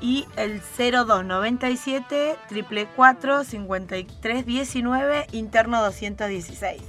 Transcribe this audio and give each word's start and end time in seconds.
y 0.00 0.26
el 0.36 0.60
0297 0.60 2.36
444 2.48 3.44
5319 3.44 5.26
interno 5.32 5.82
216. 5.82 6.82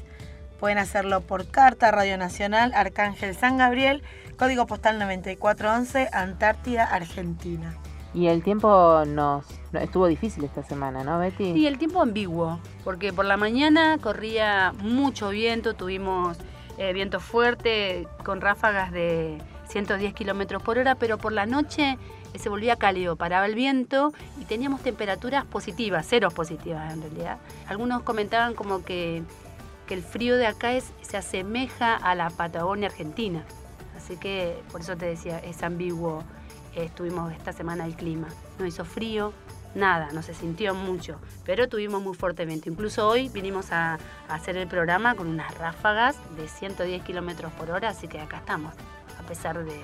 Pueden 0.59 0.77
hacerlo 0.79 1.21
por 1.21 1.47
carta 1.47 1.91
Radio 1.91 2.17
Nacional 2.17 2.73
Arcángel 2.73 3.35
San 3.35 3.57
Gabriel, 3.57 4.01
código 4.37 4.65
postal 4.65 4.97
9411, 4.97 6.09
Antártida, 6.11 6.85
Argentina. 6.85 7.77
Y 8.13 8.27
el 8.27 8.43
tiempo 8.43 9.03
nos 9.07 9.45
estuvo 9.73 10.07
difícil 10.07 10.43
esta 10.43 10.63
semana, 10.63 11.03
¿no, 11.03 11.19
Betty? 11.19 11.53
Sí, 11.53 11.67
el 11.67 11.77
tiempo 11.77 12.01
ambiguo, 12.01 12.59
porque 12.83 13.11
por 13.11 13.25
la 13.25 13.37
mañana 13.37 13.97
corría 13.99 14.71
mucho 14.79 15.29
viento, 15.29 15.73
tuvimos 15.73 16.37
eh, 16.77 16.93
viento 16.93 17.19
fuerte 17.19 18.07
con 18.23 18.39
ráfagas 18.39 18.91
de 18.91 19.39
110 19.73 20.13
kilómetros 20.13 20.61
por 20.61 20.77
hora, 20.77 20.95
pero 20.95 21.17
por 21.17 21.33
la 21.33 21.45
noche 21.45 21.97
eh, 22.33 22.39
se 22.39 22.47
volvía 22.47 22.75
cálido, 22.75 23.15
paraba 23.15 23.45
el 23.47 23.55
viento 23.55 24.13
y 24.39 24.45
teníamos 24.45 24.81
temperaturas 24.81 25.45
positivas, 25.45 26.07
ceros 26.07 26.33
positivas 26.33 26.93
en 26.93 27.01
realidad. 27.01 27.39
Algunos 27.67 28.03
comentaban 28.03 28.53
como 28.53 28.85
que, 28.85 29.23
que 29.87 29.95
el 29.95 30.03
frío 30.03 30.37
de 30.37 30.45
acá 30.45 30.73
es, 30.73 30.93
se 31.01 31.17
asemeja 31.17 31.95
a 31.95 32.13
la 32.13 32.29
Patagonia 32.29 32.87
Argentina, 32.87 33.43
así 33.97 34.15
que 34.17 34.61
por 34.71 34.81
eso 34.81 34.95
te 34.95 35.07
decía, 35.07 35.39
es 35.39 35.63
ambiguo 35.63 36.23
estuvimos 36.75 37.31
esta 37.31 37.53
semana 37.53 37.85
el 37.85 37.95
clima. 37.95 38.27
No 38.57 38.65
hizo 38.65 38.83
frío, 38.85 39.33
nada, 39.75 40.09
no 40.11 40.21
se 40.21 40.33
sintió 40.33 40.73
mucho, 40.73 41.19
pero 41.45 41.67
tuvimos 41.67 42.01
muy 42.01 42.15
fuerte 42.15 42.45
viento. 42.45 42.69
Incluso 42.69 43.07
hoy 43.07 43.29
vinimos 43.29 43.71
a, 43.71 43.99
a 44.27 44.33
hacer 44.33 44.57
el 44.57 44.67
programa 44.67 45.15
con 45.15 45.27
unas 45.27 45.55
ráfagas 45.57 46.15
de 46.35 46.47
110 46.47 47.03
kilómetros 47.03 47.51
por 47.53 47.71
hora, 47.71 47.89
así 47.89 48.07
que 48.07 48.19
acá 48.19 48.37
estamos, 48.37 48.73
a 49.23 49.27
pesar 49.27 49.63
de, 49.63 49.79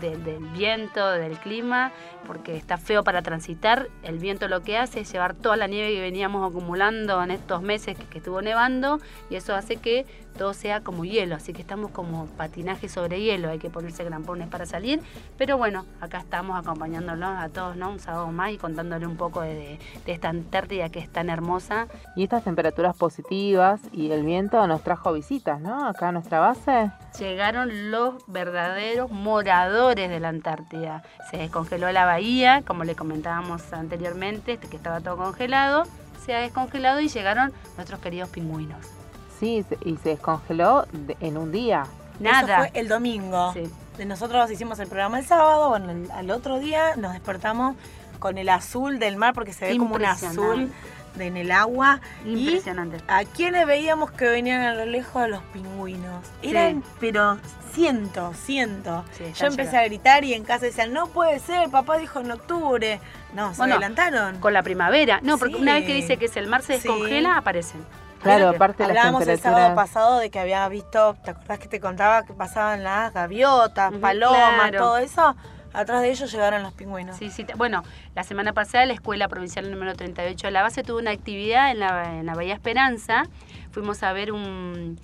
del 0.00 0.38
viento, 0.52 1.10
del 1.10 1.38
clima, 1.38 1.92
porque 2.26 2.56
está 2.56 2.76
feo 2.76 3.02
para 3.02 3.22
transitar. 3.22 3.88
El 4.02 4.18
viento 4.18 4.48
lo 4.48 4.62
que 4.62 4.76
hace 4.76 5.00
es 5.00 5.12
llevar 5.12 5.34
toda 5.34 5.56
la 5.56 5.66
nieve 5.66 5.94
que 5.94 6.00
veníamos 6.00 6.48
acumulando 6.48 7.22
en 7.22 7.30
estos 7.30 7.62
meses 7.62 7.96
que, 7.96 8.18
estuvo 8.18 8.42
nevando 8.42 9.00
y 9.30 9.36
eso 9.36 9.54
hace 9.54 9.76
que 9.76 10.06
todo 10.38 10.54
sea 10.54 10.80
como 10.80 11.04
hielo, 11.04 11.36
así 11.36 11.52
que 11.52 11.60
estamos 11.60 11.90
como 11.90 12.26
patinaje 12.26 12.88
sobre 12.88 13.20
hielo, 13.20 13.50
hay 13.50 13.58
que 13.58 13.68
ponerse 13.68 14.04
grampones 14.04 14.48
para 14.48 14.64
salir, 14.64 15.02
pero 15.36 15.58
bueno, 15.58 15.84
acá 16.00 16.18
estamos 16.18 16.58
acompañándolos 16.58 17.28
a 17.28 17.50
todos, 17.50 17.76
¿no? 17.76 17.90
Un 17.90 18.00
sábado 18.00 18.28
más 18.28 18.52
y 18.52 18.56
contándole 18.56 19.06
un 19.06 19.16
poco 19.16 19.42
de, 19.42 19.78
de 20.06 20.12
esta 20.12 20.30
Antártida 20.30 20.88
que 20.88 21.00
es 21.00 21.10
tan 21.10 21.28
hermosa. 21.28 21.88
Y 22.14 22.22
estas 22.22 22.44
temperaturas 22.44 22.96
positivas 22.96 23.80
y 23.92 24.12
el 24.12 24.24
viento 24.24 24.64
nos 24.66 24.82
trajo 24.82 25.12
visitas, 25.12 25.60
¿no? 25.60 25.86
Acá 25.86 26.08
a 26.08 26.12
nuestra 26.12 26.38
base. 26.38 26.90
Llegaron 27.18 27.90
los 27.90 28.14
verdaderos 28.26 29.10
moradores 29.10 30.08
de 30.08 30.20
la 30.20 30.28
Antártida. 30.28 31.02
Se 31.30 31.38
descongeló 31.38 31.90
la 31.92 32.04
bahía, 32.04 32.62
como 32.66 32.84
le 32.84 32.94
comentábamos 32.94 33.72
anteriormente, 33.72 34.58
que 34.58 34.76
estaba 34.76 35.00
todo 35.00 35.16
congelado, 35.16 35.84
se 36.24 36.34
ha 36.34 36.40
descongelado 36.40 37.00
y 37.00 37.08
llegaron 37.08 37.52
nuestros 37.76 38.00
queridos 38.00 38.28
pingüinos. 38.28 38.97
Sí, 39.38 39.64
y 39.84 39.96
se 39.96 40.10
descongeló 40.10 40.86
en 41.20 41.36
un 41.36 41.52
día. 41.52 41.86
Nada. 42.20 42.64
Eso 42.64 42.70
fue 42.70 42.80
el 42.80 42.88
domingo. 42.88 43.52
Sí. 43.52 44.04
Nosotros 44.04 44.50
hicimos 44.50 44.78
el 44.78 44.88
programa 44.88 45.18
el 45.18 45.26
sábado, 45.26 45.70
bueno, 45.70 45.92
al 46.14 46.30
otro 46.30 46.60
día 46.60 46.94
nos 46.96 47.12
despertamos 47.12 47.76
con 48.18 48.38
el 48.38 48.48
azul 48.48 48.98
del 48.98 49.16
mar 49.16 49.34
porque 49.34 49.52
se 49.52 49.66
ve 49.66 49.78
como 49.78 49.96
un 49.96 50.04
azul 50.04 50.72
en 51.18 51.36
el 51.36 51.50
agua. 51.50 52.00
Impresionante. 52.24 52.98
¿A 53.08 53.24
quiénes 53.24 53.66
veíamos 53.66 54.10
que 54.12 54.26
venían 54.26 54.62
a 54.62 54.74
lo 54.74 54.86
lejos 54.86 55.22
de 55.22 55.28
los 55.28 55.42
pingüinos? 55.52 56.24
Eran, 56.42 56.84
pero 57.00 57.38
cientos, 57.72 58.36
cientos. 58.36 59.04
Yo 59.36 59.46
empecé 59.46 59.76
a 59.76 59.84
gritar 59.84 60.24
y 60.24 60.34
en 60.34 60.44
casa 60.44 60.66
decían, 60.66 60.92
no 60.92 61.08
puede 61.08 61.38
ser, 61.40 61.68
papá 61.70 61.98
dijo 61.98 62.20
en 62.20 62.30
octubre. 62.30 63.00
No, 63.34 63.54
se 63.54 63.62
adelantaron. 63.62 64.38
Con 64.38 64.52
la 64.52 64.62
primavera. 64.62 65.20
No, 65.22 65.38
porque 65.38 65.56
una 65.56 65.74
vez 65.74 65.86
que 65.86 65.94
dice 65.94 66.16
que 66.16 66.26
es 66.26 66.36
el 66.36 66.46
mar 66.46 66.62
se 66.62 66.74
descongela, 66.74 67.36
aparecen. 67.36 67.84
Claro, 68.22 68.48
aparte 68.48 68.82
de 68.82 68.90
Hablábamos 68.90 69.26
el 69.26 69.38
sábado 69.38 69.74
pasado 69.74 70.18
de 70.18 70.30
que 70.30 70.38
había 70.38 70.68
visto, 70.68 71.16
¿te 71.24 71.30
acordás 71.30 71.58
que 71.58 71.68
te 71.68 71.80
contaba 71.80 72.24
que 72.24 72.32
pasaban 72.34 72.82
las 72.82 73.12
gaviotas, 73.12 73.92
palomas, 73.94 74.72
todo 74.72 74.98
eso? 74.98 75.36
Atrás 75.72 76.02
de 76.02 76.10
ellos 76.10 76.32
llegaron 76.32 76.62
los 76.62 76.72
pingüinos. 76.72 77.16
Sí, 77.16 77.30
sí. 77.30 77.46
Bueno, 77.56 77.84
la 78.14 78.24
semana 78.24 78.52
pasada 78.52 78.86
la 78.86 78.94
Escuela 78.94 79.28
Provincial 79.28 79.70
número 79.70 79.94
38 79.94 80.46
de 80.46 80.50
la 80.50 80.62
base 80.62 80.82
tuvo 80.82 80.98
una 80.98 81.10
actividad 81.10 81.70
en 81.70 81.80
la, 81.80 82.18
en 82.18 82.26
la 82.26 82.34
Bahía 82.34 82.54
Esperanza. 82.54 83.24
Fuimos 83.70 84.02
a 84.02 84.12
ver 84.12 84.32
un, 84.32 84.98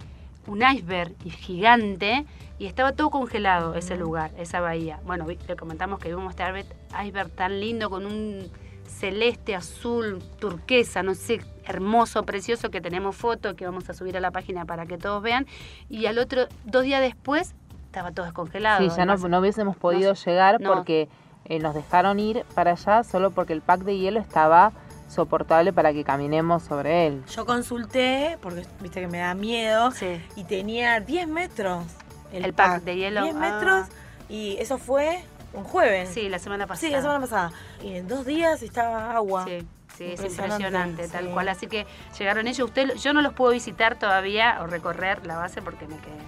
un 0.47 0.63
iceberg 0.63 1.15
gigante 1.25 2.25
y 2.59 2.67
estaba 2.67 2.93
todo 2.93 3.11
congelado 3.11 3.75
ese 3.75 3.97
lugar, 3.97 4.31
esa 4.39 4.61
bahía. 4.61 5.01
Bueno, 5.05 5.27
le 5.27 5.57
comentamos 5.57 5.99
que 5.99 6.09
vimos 6.09 6.35
este 6.35 6.67
iceberg 7.03 7.31
tan 7.31 7.61
lindo 7.61 7.91
con 7.91 8.07
un 8.07 8.51
celeste, 8.87 9.55
azul, 9.55 10.23
turquesa, 10.39 11.03
no 11.03 11.15
sé, 11.15 11.41
hermoso, 11.65 12.25
precioso, 12.25 12.71
que 12.71 12.81
tenemos 12.81 13.17
foto 13.17 13.57
que 13.57 13.65
vamos 13.65 13.89
a 13.91 13.95
subir 13.95 14.17
a 14.17 14.21
la 14.21 14.31
página 14.31 14.65
para 14.65 14.87
que 14.87 14.99
todos 14.99 15.23
vean. 15.23 15.47
Y 15.89 16.07
al 16.07 16.19
otro, 16.19 16.47
dos 16.65 16.85
días 16.85 17.01
después, 17.01 17.55
estaba 17.87 18.13
todo 18.13 18.27
descongelado. 18.27 18.89
Sí, 18.89 18.95
ya 18.97 19.05
no, 19.05 19.17
no 19.17 19.39
hubiésemos 19.39 19.77
podido 19.77 20.15
llegar 20.15 20.59
porque 20.61 21.09
eh, 21.45 21.59
nos 21.59 21.75
dejaron 21.75 22.19
ir 22.19 22.45
para 22.55 22.73
allá 22.73 23.05
solo 23.05 23.31
porque 23.31 23.53
el 23.53 23.61
pack 23.61 23.83
de 23.83 23.99
hielo 23.99 24.21
estaba 24.21 24.73
soportable 25.09 25.73
para 25.73 25.93
que 25.93 26.03
caminemos 26.03 26.63
sobre 26.63 27.07
él. 27.07 27.23
Yo 27.27 27.47
consulté, 27.47 28.39
porque 28.41 28.65
viste 28.81 29.01
que 29.01 29.07
me 29.07 29.19
da 29.19 29.35
miedo, 29.35 29.91
y 30.37 30.45
tenía 30.45 31.01
10 31.01 31.29
metros. 31.29 31.85
El, 32.33 32.53
pack, 32.53 32.83
de 32.83 32.97
hielo. 32.97 33.23
10 33.23 33.37
metros, 33.37 33.87
ah. 33.89 34.29
y 34.29 34.57
eso 34.59 34.79
fue 34.79 35.23
un 35.55 35.65
jueves. 35.65 36.11
Sí, 36.11 36.29
la 36.29 36.39
semana 36.39 36.67
pasada. 36.67 36.87
Sí, 36.87 36.93
la 36.93 37.01
semana 37.01 37.21
pasada. 37.21 37.53
Y 37.83 37.95
en 37.97 38.09
dos 38.09 38.27
días 38.27 38.63
estaba 38.63 39.15
agua. 39.15 39.45
Sí. 39.45 39.67
Sí, 39.97 40.07
es 40.13 40.25
impresionante, 40.25 41.07
tal 41.07 41.31
cual. 41.31 41.49
Así 41.49 41.69
que 41.69 41.87
llegaron 42.19 42.49
ellos. 42.49 42.69
Usted, 42.69 42.95
yo 42.97 43.13
no 43.13 43.23
los 43.23 43.33
puedo 43.33 43.53
visitar 43.53 43.97
todavía 43.97 44.59
o 44.61 44.67
recorrer 44.67 45.25
la 45.25 45.37
base 45.37 45.63
porque 45.63 45.87
me 45.87 45.97
quedé 45.99 46.19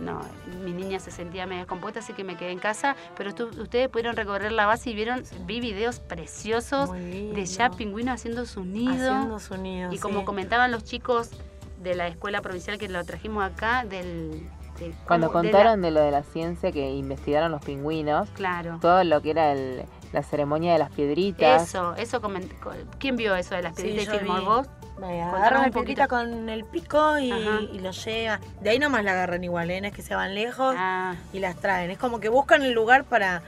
no, 0.00 0.20
mi 0.64 0.72
niña 0.72 0.98
se 0.98 1.10
sentía 1.10 1.46
medio 1.46 1.62
descompuesta, 1.62 2.00
así 2.00 2.12
que 2.12 2.24
me 2.24 2.36
quedé 2.36 2.50
en 2.50 2.58
casa, 2.58 2.96
pero 3.16 3.30
ustedes 3.30 3.88
pudieron 3.88 4.16
recorrer 4.16 4.52
la 4.52 4.66
base 4.66 4.90
y 4.90 4.94
vieron, 4.94 5.22
vi 5.46 5.60
videos 5.60 6.00
preciosos 6.00 6.92
de 6.92 7.46
ya 7.46 7.70
pingüinos 7.70 8.14
haciendo 8.14 8.46
su 8.46 8.64
nido. 8.64 9.38
Y 9.90 9.98
como 9.98 10.24
comentaban 10.24 10.70
los 10.70 10.84
chicos 10.84 11.30
de 11.82 11.94
la 11.94 12.08
escuela 12.08 12.40
provincial 12.42 12.78
que 12.78 12.88
lo 12.88 13.02
trajimos 13.04 13.44
acá, 13.44 13.84
del... 13.84 14.48
Cuando 15.06 15.32
contaron 15.32 15.82
de, 15.82 15.90
lo 15.90 16.00
de 16.00 16.10
la 16.10 16.22
ciencia 16.22 16.72
que 16.72 16.90
investigaron 16.90 17.52
los 17.52 17.64
pingüinos, 17.64 18.28
claro. 18.30 18.78
todo 18.80 19.02
lo 19.04 19.22
que 19.22 19.30
era 19.30 19.54
la 20.12 20.22
ceremonia 20.22 20.72
de 20.72 20.78
las 20.78 20.90
piedritas. 20.90 21.62
Eso, 21.62 21.94
eso 21.96 22.20
¿Quién 22.98 23.16
vio 23.16 23.34
eso 23.36 23.54
de 23.54 23.62
las 23.62 23.74
piedritas? 23.74 24.18
Sí, 24.18 24.26
vos? 24.26 24.66
agarran 25.02 25.66
un 25.66 25.70
poquito 25.72 26.08
con 26.08 26.48
el 26.48 26.64
pico 26.64 27.18
y, 27.18 27.30
lo 27.80 27.90
llevan. 27.90 28.40
De 28.60 28.70
ahí 28.70 28.78
nomás 28.78 29.04
la 29.04 29.12
agarran 29.12 29.44
igual, 29.44 29.70
¿eh? 29.70 29.80
es 29.84 29.92
que 29.92 30.02
se 30.02 30.14
van 30.14 30.34
lejos 30.34 30.74
ah. 30.78 31.14
y 31.32 31.38
las 31.38 31.56
traen. 31.56 31.90
Es 31.90 31.98
como 31.98 32.20
que 32.20 32.28
buscan 32.28 32.62
el 32.62 32.72
lugar 32.72 33.04
para, 33.04 33.42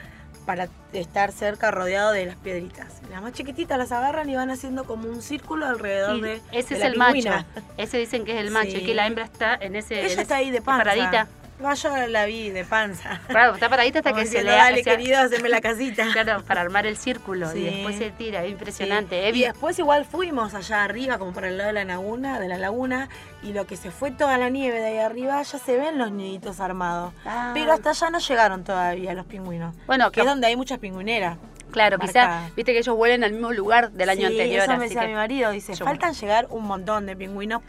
para 0.49 0.67
estar 0.95 1.31
cerca, 1.31 1.71
rodeado 1.71 2.11
de 2.13 2.25
las 2.25 2.37
piedritas. 2.37 3.03
Las 3.11 3.21
más 3.21 3.35
chiquititas 3.35 3.77
las 3.77 3.93
agarran 3.93 4.31
y 4.31 4.35
van 4.35 4.49
haciendo 4.49 4.85
como 4.85 5.07
un 5.07 5.21
círculo 5.21 5.67
alrededor 5.67 6.23
de. 6.23 6.41
Ese 6.53 6.77
es 6.77 6.83
el 6.85 6.97
macho. 6.97 7.29
Ese 7.77 7.99
dicen 7.99 8.25
que 8.25 8.33
es 8.33 8.41
el 8.47 8.51
macho 8.51 8.79
y 8.79 8.83
que 8.83 8.95
la 8.95 9.07
hembra 9.07 9.25
está 9.27 9.57
en 9.57 9.77
ese. 9.77 10.07
Ella 10.07 10.23
está 10.23 10.37
ahí 10.37 10.51
de 10.51 10.63
panza. 10.63 10.85
Paradita. 10.85 11.29
No, 11.61 11.75
yo 11.75 12.07
la 12.07 12.25
vi 12.27 12.51
de 12.51 12.65
panza. 12.65 13.21
Claro, 13.27 13.55
está 13.55 13.69
paradita 13.69 13.99
hasta 13.99 14.13
que 14.13 14.27
se 14.27 14.45
le 14.45 14.51
Dale, 14.51 14.85
querido, 14.85 15.19
haceme 15.19 15.49
la 15.49 15.61
casita. 15.61 16.07
Claro, 16.13 16.43
para 16.45 16.61
armar 16.63 16.87
el 16.87 16.97
círculo 16.97 17.55
y 17.55 17.65
después 17.65 17.97
se 17.97 18.11
tira, 18.11 18.45
es 18.45 18.51
impresionante. 18.51 19.29
Y 19.31 19.43
después 19.43 19.79
igual 19.79 20.05
fuimos 20.05 20.55
allá 20.55 20.85
arriba, 20.85 21.19
como 21.19 21.33
por 21.33 21.45
el 21.45 21.59
lado 21.59 21.69
de 21.69 21.75
la 21.75 21.85
laguna, 21.85 22.41
de 22.41 22.49
la 22.49 22.59
laguna, 22.59 23.09
y 23.43 23.53
lo 23.53 23.67
que 23.67 23.77
se 23.77 23.91
fue 23.91 24.11
toda 24.11 24.39
la 24.39 24.49
nieve 24.49 24.81
de 24.81 24.87
ahí 24.87 24.99
arriba, 24.99 25.43
ya 25.43 25.59
se 25.59 25.77
ven 25.77 25.99
los 25.99 26.11
niditos 26.11 26.61
armados. 26.61 27.13
Ah. 27.25 27.51
Pero 27.55 27.73
hasta 27.73 27.91
allá 27.91 28.11
no 28.11 28.19
llegaron 28.19 28.65
todavía 28.65 29.15
los 29.15 29.27
pingüinos. 29.27 29.75
Bueno, 29.87 30.11
que 30.11 30.21
es 30.21 30.27
donde 30.27 30.47
hay 30.47 30.57
muchas 30.57 30.79
pingüineras. 30.79 31.39
Claro, 31.71 31.99
quizás, 31.99 32.55
viste 32.55 32.73
que 32.73 32.79
ellos 32.79 32.97
vuelen 32.97 33.25
al 33.25 33.33
mismo 33.33 33.53
lugar 33.53 33.91
del 33.91 34.09
año 34.09 34.29
anterior. 34.29 34.63
Eso 34.63 34.77
me 34.77 34.85
decía 34.85 35.07
mi 35.07 35.15
marido, 35.15 35.51
dice, 35.51 35.77
faltan 35.77 36.15
llegar 36.15 36.47
un 36.51 36.65
montón 36.65 37.07
de 37.07 37.17
pingüinos. 37.17 37.63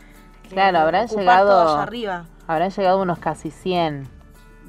Claro, 0.50 0.80
habrán 0.80 1.08
llegado. 1.08 1.78
Arriba. 1.78 2.26
Habrán 2.50 2.72
llegado 2.72 3.00
unos 3.00 3.20
casi 3.20 3.52
100. 3.52 4.08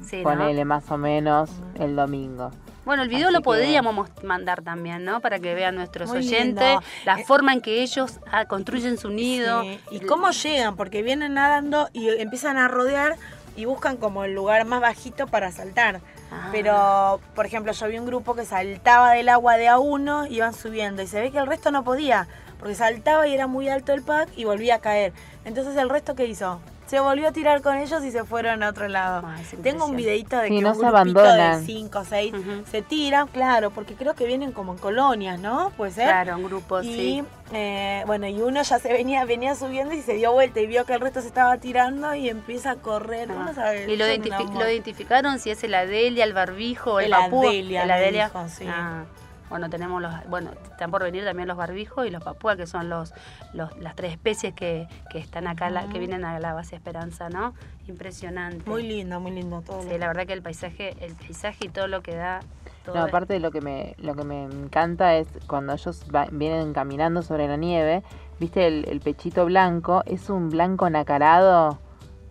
Sí, 0.05 0.21
ponele 0.21 0.65
más 0.65 0.91
o 0.91 0.99
menos 0.99 1.49
el 1.79 1.95
domingo. 1.95 2.51
Bueno, 2.85 3.01
el 3.01 3.09
video 3.09 3.31
lo 3.31 3.41
podríamos 3.41 4.07
mandar 4.21 4.61
también, 4.61 5.03
¿no? 5.03 5.19
Para 5.19 5.39
que 5.39 5.55
vean 5.55 5.73
nuestros 5.73 6.11
oyentes 6.11 6.77
la 7.05 7.19
eh, 7.19 7.25
forma 7.25 7.53
en 7.53 7.61
que 7.61 7.81
ellos 7.81 8.19
ah, 8.31 8.45
construyen 8.45 8.99
su 8.99 9.09
nido. 9.09 9.63
Y 9.89 9.99
cómo 10.01 10.29
llegan, 10.29 10.75
porque 10.75 11.01
vienen 11.01 11.33
nadando 11.33 11.89
y 11.91 12.07
empiezan 12.09 12.57
a 12.57 12.67
rodear 12.67 13.15
y 13.55 13.65
buscan 13.65 13.97
como 13.97 14.25
el 14.25 14.35
lugar 14.35 14.63
más 14.65 14.79
bajito 14.79 15.25
para 15.25 15.51
saltar. 15.51 16.01
Ah. 16.31 16.49
Pero, 16.51 17.19
por 17.33 17.47
ejemplo, 17.47 17.71
yo 17.71 17.87
vi 17.87 17.97
un 17.97 18.05
grupo 18.05 18.35
que 18.35 18.45
saltaba 18.45 19.13
del 19.13 19.27
agua 19.27 19.57
de 19.57 19.69
a 19.69 19.79
uno, 19.79 20.27
iban 20.27 20.53
subiendo 20.53 21.01
y 21.01 21.07
se 21.07 21.19
ve 21.19 21.31
que 21.31 21.39
el 21.39 21.47
resto 21.47 21.71
no 21.71 21.83
podía, 21.83 22.27
porque 22.59 22.75
saltaba 22.75 23.27
y 23.27 23.33
era 23.33 23.47
muy 23.47 23.69
alto 23.69 23.91
el 23.91 24.03
pack 24.03 24.29
y 24.35 24.43
volvía 24.45 24.75
a 24.75 24.79
caer. 24.81 25.13
Entonces, 25.45 25.75
¿el 25.77 25.89
resto 25.89 26.13
qué 26.13 26.27
hizo? 26.27 26.59
Se 26.91 26.99
volvió 26.99 27.29
a 27.29 27.31
tirar 27.31 27.61
con 27.61 27.77
ellos 27.77 28.03
y 28.03 28.11
se 28.11 28.25
fueron 28.25 28.63
a 28.63 28.69
otro 28.69 28.89
lado. 28.89 29.25
Tengo 29.63 29.85
un 29.85 29.95
videito 29.95 30.37
de 30.37 30.49
que 30.49 30.59
no 30.59 30.73
un 30.73 30.75
se 30.75 31.13
de 31.13 31.63
5 31.65 31.99
o 31.99 32.03
6 32.03 32.33
se 32.69 32.81
tiran, 32.81 33.29
claro, 33.29 33.71
porque 33.71 33.93
creo 33.95 34.13
que 34.13 34.25
vienen 34.25 34.51
como 34.51 34.73
en 34.73 34.77
colonias, 34.77 35.39
¿no? 35.39 35.71
Puede 35.77 35.93
ser. 35.93 36.09
Claro, 36.09 36.35
en 36.35 36.43
grupos, 36.43 36.83
y, 36.83 36.93
sí. 36.93 37.23
Eh, 37.53 38.03
bueno, 38.07 38.27
y 38.27 38.41
uno 38.41 38.61
ya 38.61 38.77
se 38.77 38.91
venía, 38.91 39.23
venía 39.23 39.55
subiendo 39.55 39.93
y 39.93 40.01
se 40.01 40.15
dio 40.15 40.33
vuelta 40.33 40.59
y 40.59 40.67
vio 40.67 40.83
que 40.83 40.93
el 40.93 40.99
resto 40.99 41.21
se 41.21 41.27
estaba 41.27 41.55
tirando 41.59 42.13
y 42.13 42.27
empieza 42.27 42.71
a 42.71 42.75
correr. 42.75 43.29
Ah. 43.31 43.73
¿Y 43.87 43.95
lo, 43.95 44.05
identificaron 44.05 45.39
si 45.39 45.49
es 45.49 45.63
el 45.63 45.73
Adelia, 45.73 46.25
el 46.25 46.33
barbijo, 46.33 46.99
el, 46.99 47.05
el 47.05 47.13
Adelia? 47.13 47.83
El 47.83 47.91
Adelia. 47.91 48.31
sí. 48.49 48.65
Ah. 48.67 49.05
Bueno, 49.51 49.69
tenemos 49.69 50.01
los, 50.01 50.13
bueno, 50.29 50.51
están 50.63 50.91
por 50.91 51.03
venir 51.03 51.25
también 51.25 51.45
los 51.45 51.57
barbijos 51.57 52.07
y 52.07 52.09
los 52.09 52.23
papúas, 52.23 52.55
que 52.55 52.65
son 52.65 52.87
los, 52.87 53.13
las 53.53 53.95
tres 53.97 54.13
especies 54.13 54.53
que, 54.53 54.87
están 55.13 55.45
acá, 55.45 55.69
que 55.91 55.99
vienen 55.99 56.23
a 56.23 56.39
la 56.39 56.53
base 56.53 56.77
Esperanza, 56.77 57.27
¿no? 57.27 57.53
Impresionante. 57.85 58.69
Muy 58.69 58.83
lindo, 58.83 59.19
muy 59.19 59.31
lindo 59.31 59.61
todo. 59.61 59.81
Sí, 59.81 59.97
la 59.97 60.07
verdad 60.07 60.25
que 60.25 60.31
el 60.31 60.41
paisaje, 60.41 60.95
el 61.01 61.15
paisaje 61.15 61.65
y 61.65 61.67
todo 61.67 61.87
lo 61.87 62.01
que 62.01 62.15
da. 62.15 62.39
no, 62.87 63.01
aparte 63.01 63.33
de 63.33 63.41
lo 63.41 63.51
que 63.51 63.59
me, 63.59 63.93
lo 63.97 64.15
que 64.15 64.23
me 64.23 64.45
encanta 64.45 65.17
es 65.17 65.27
cuando 65.47 65.73
ellos 65.73 66.05
vienen 66.31 66.71
caminando 66.71 67.23
sobre 67.23 67.49
la 67.49 67.57
nieve, 67.57 68.03
viste 68.39 68.67
el, 68.67 69.01
pechito 69.01 69.43
blanco, 69.43 70.01
es 70.05 70.29
un 70.29 70.49
blanco 70.49 70.89
nacarado, 70.89 71.77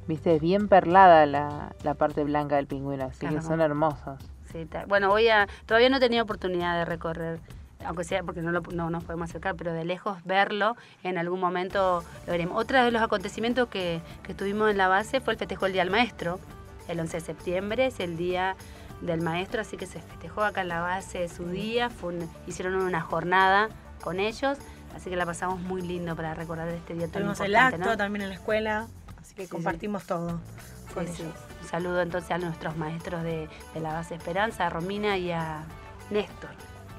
viste, 0.09 0.37
es 0.37 0.41
bien 0.41 0.69
perlada 0.69 1.27
la, 1.27 1.75
la 1.85 1.93
parte 1.93 2.25
blanca 2.25 2.57
del 2.57 2.67
pingüino, 2.67 3.05
así 3.05 3.27
que 3.27 3.43
son 3.43 3.61
hermosos. 3.61 4.30
Bueno, 4.87 5.09
voy 5.09 5.29
a. 5.29 5.49
Todavía 5.67 5.89
no 5.89 5.99
he 5.99 6.01
tenido 6.01 6.25
oportunidad 6.25 6.79
de 6.79 6.85
recorrer, 6.85 7.41
aunque 7.85 8.05
sea 8.05 8.23
porque 8.23 8.43
no, 8.43 8.51
lo, 8.53 8.61
no 8.61 8.91
nos 8.91 9.05
podemos 9.05 9.31
acercar, 9.31 9.55
pero 9.57 9.73
de 9.73 9.85
lejos 9.85 10.19
verlo, 10.25 10.77
en 11.03 11.19
algún 11.19 11.41
momento 11.41 12.05
lo 12.27 12.33
veremos. 12.33 12.59
Otro 12.59 12.83
de 12.83 12.91
los 12.91 13.03
acontecimientos 13.03 13.69
que, 13.69 14.01
que 14.23 14.35
tuvimos 14.35 14.71
en 14.71 14.77
la 14.77 14.89
base 14.89 15.21
fue 15.21 15.35
el 15.35 15.39
festejo 15.39 15.67
del 15.67 15.75
Día 15.75 15.83
del 15.83 15.93
Maestro. 15.93 16.39
El 16.89 16.99
11 17.01 17.19
de 17.19 17.21
septiembre 17.21 17.87
es 17.87 18.01
el 18.01 18.17
día 18.17 18.57
del 19.01 19.21
maestro, 19.21 19.61
así 19.61 19.77
que 19.77 19.87
se 19.87 20.01
festejó 20.01 20.43
acá 20.43 20.63
en 20.63 20.69
la 20.69 20.81
base 20.81 21.29
su 21.29 21.47
día, 21.47 21.89
fue 21.89 22.15
hicieron 22.47 22.75
una 22.75 23.01
jornada 23.01 23.69
con 24.03 24.21
ellos, 24.21 24.59
así 24.95 25.09
que 25.09 25.17
la 25.17 25.25
pasamos 25.25 25.61
muy 25.61 25.83
lindo 25.83 26.17
para 26.17 26.35
recordar 26.35 26.69
este 26.69 26.95
día 26.95 27.07
tan 27.07 27.23
Tuvimos 27.23 27.41
el 27.41 27.57
acto 27.57 27.97
también 27.97 28.23
en 28.23 28.29
la 28.31 28.35
escuela, 28.35 28.89
así 29.21 29.35
que 29.35 29.49
compartimos 29.49 30.05
todo 30.05 30.41
con 30.93 31.07
ellos 31.07 31.50
saludo 31.71 32.03
entonces 32.03 32.31
a 32.33 32.39
nuestros 32.39 32.77
maestros 32.77 33.23
de, 33.23 33.49
la 33.81 33.93
base 33.93 34.17
Esperanza, 34.17 34.67
a 34.67 34.71
Romina 34.71 35.17
y 35.17 35.31
a 35.31 35.65
Néstor. 36.11 36.51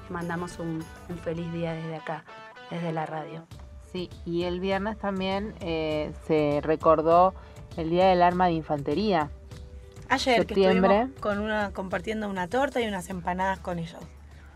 Les 0.04 0.12
mandamos 0.12 0.60
un, 0.60 0.84
feliz 1.24 1.52
día 1.52 1.74
desde 1.74 1.96
acá, 1.96 2.24
desde 2.70 2.92
la 2.94 3.06
radio. 3.06 3.46
Sí, 3.92 4.10
y 4.26 4.44
el 4.44 4.62
viernes 4.62 4.98
también 4.98 5.54
eh, 5.60 6.14
se 6.26 6.62
recordó 6.64 7.34
el 7.76 7.90
Día 7.90 8.08
del 8.08 8.22
Arma 8.22 8.48
de 8.48 8.54
Infantería. 8.54 9.30
Ayer 10.08 10.46
que 10.46 10.54
estuvimos 10.54 11.10
con 11.20 11.40
una, 11.40 11.72
compartiendo 11.72 12.30
una 12.30 12.48
torta 12.48 12.80
y 12.80 12.88
unas 12.88 13.10
empanadas 13.10 13.60
con 13.60 13.80
ellos. 13.80 14.02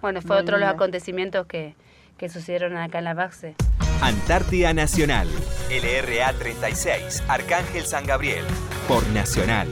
Bueno, 0.02 0.22
fue 0.22 0.38
otro 0.38 0.58
de 0.58 0.66
los 0.66 0.74
acontecimientos 0.74 1.48
que, 1.48 1.76
que 2.18 2.30
sucedieron 2.30 2.78
acá 2.78 3.00
en 3.00 3.06
la 3.06 3.14
base. 3.14 3.56
Antártida 4.02 4.74
Nacional, 4.74 5.28
LRA 5.70 6.34
36, 6.34 7.24
Arcángel 7.28 7.86
San 7.86 8.06
Gabriel, 8.06 8.46
por 8.88 9.06
Nacional. 9.10 9.68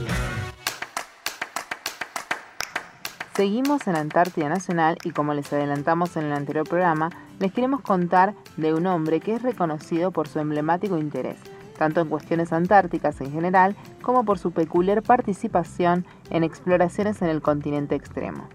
Seguimos 3.36 3.88
en 3.88 3.96
Antártida 3.96 4.48
Nacional 4.48 4.96
y 5.02 5.10
como 5.10 5.34
les 5.34 5.52
adelantamos 5.52 6.16
en 6.16 6.26
el 6.26 6.32
anterior 6.34 6.68
programa, 6.68 7.10
les 7.40 7.52
queremos 7.52 7.80
contar 7.80 8.32
de 8.56 8.72
un 8.72 8.86
hombre 8.86 9.18
que 9.18 9.34
es 9.34 9.42
reconocido 9.42 10.12
por 10.12 10.28
su 10.28 10.38
emblemático 10.38 10.98
interés, 10.98 11.40
tanto 11.76 12.00
en 12.00 12.08
cuestiones 12.08 12.52
antárticas 12.52 13.20
en 13.20 13.32
general 13.32 13.74
como 14.02 14.24
por 14.24 14.38
su 14.38 14.52
peculiar 14.52 15.02
participación 15.02 16.06
en 16.30 16.44
exploraciones 16.44 17.22
en 17.22 17.28
el 17.28 17.42
continente 17.42 17.96
extremo. 17.96 18.46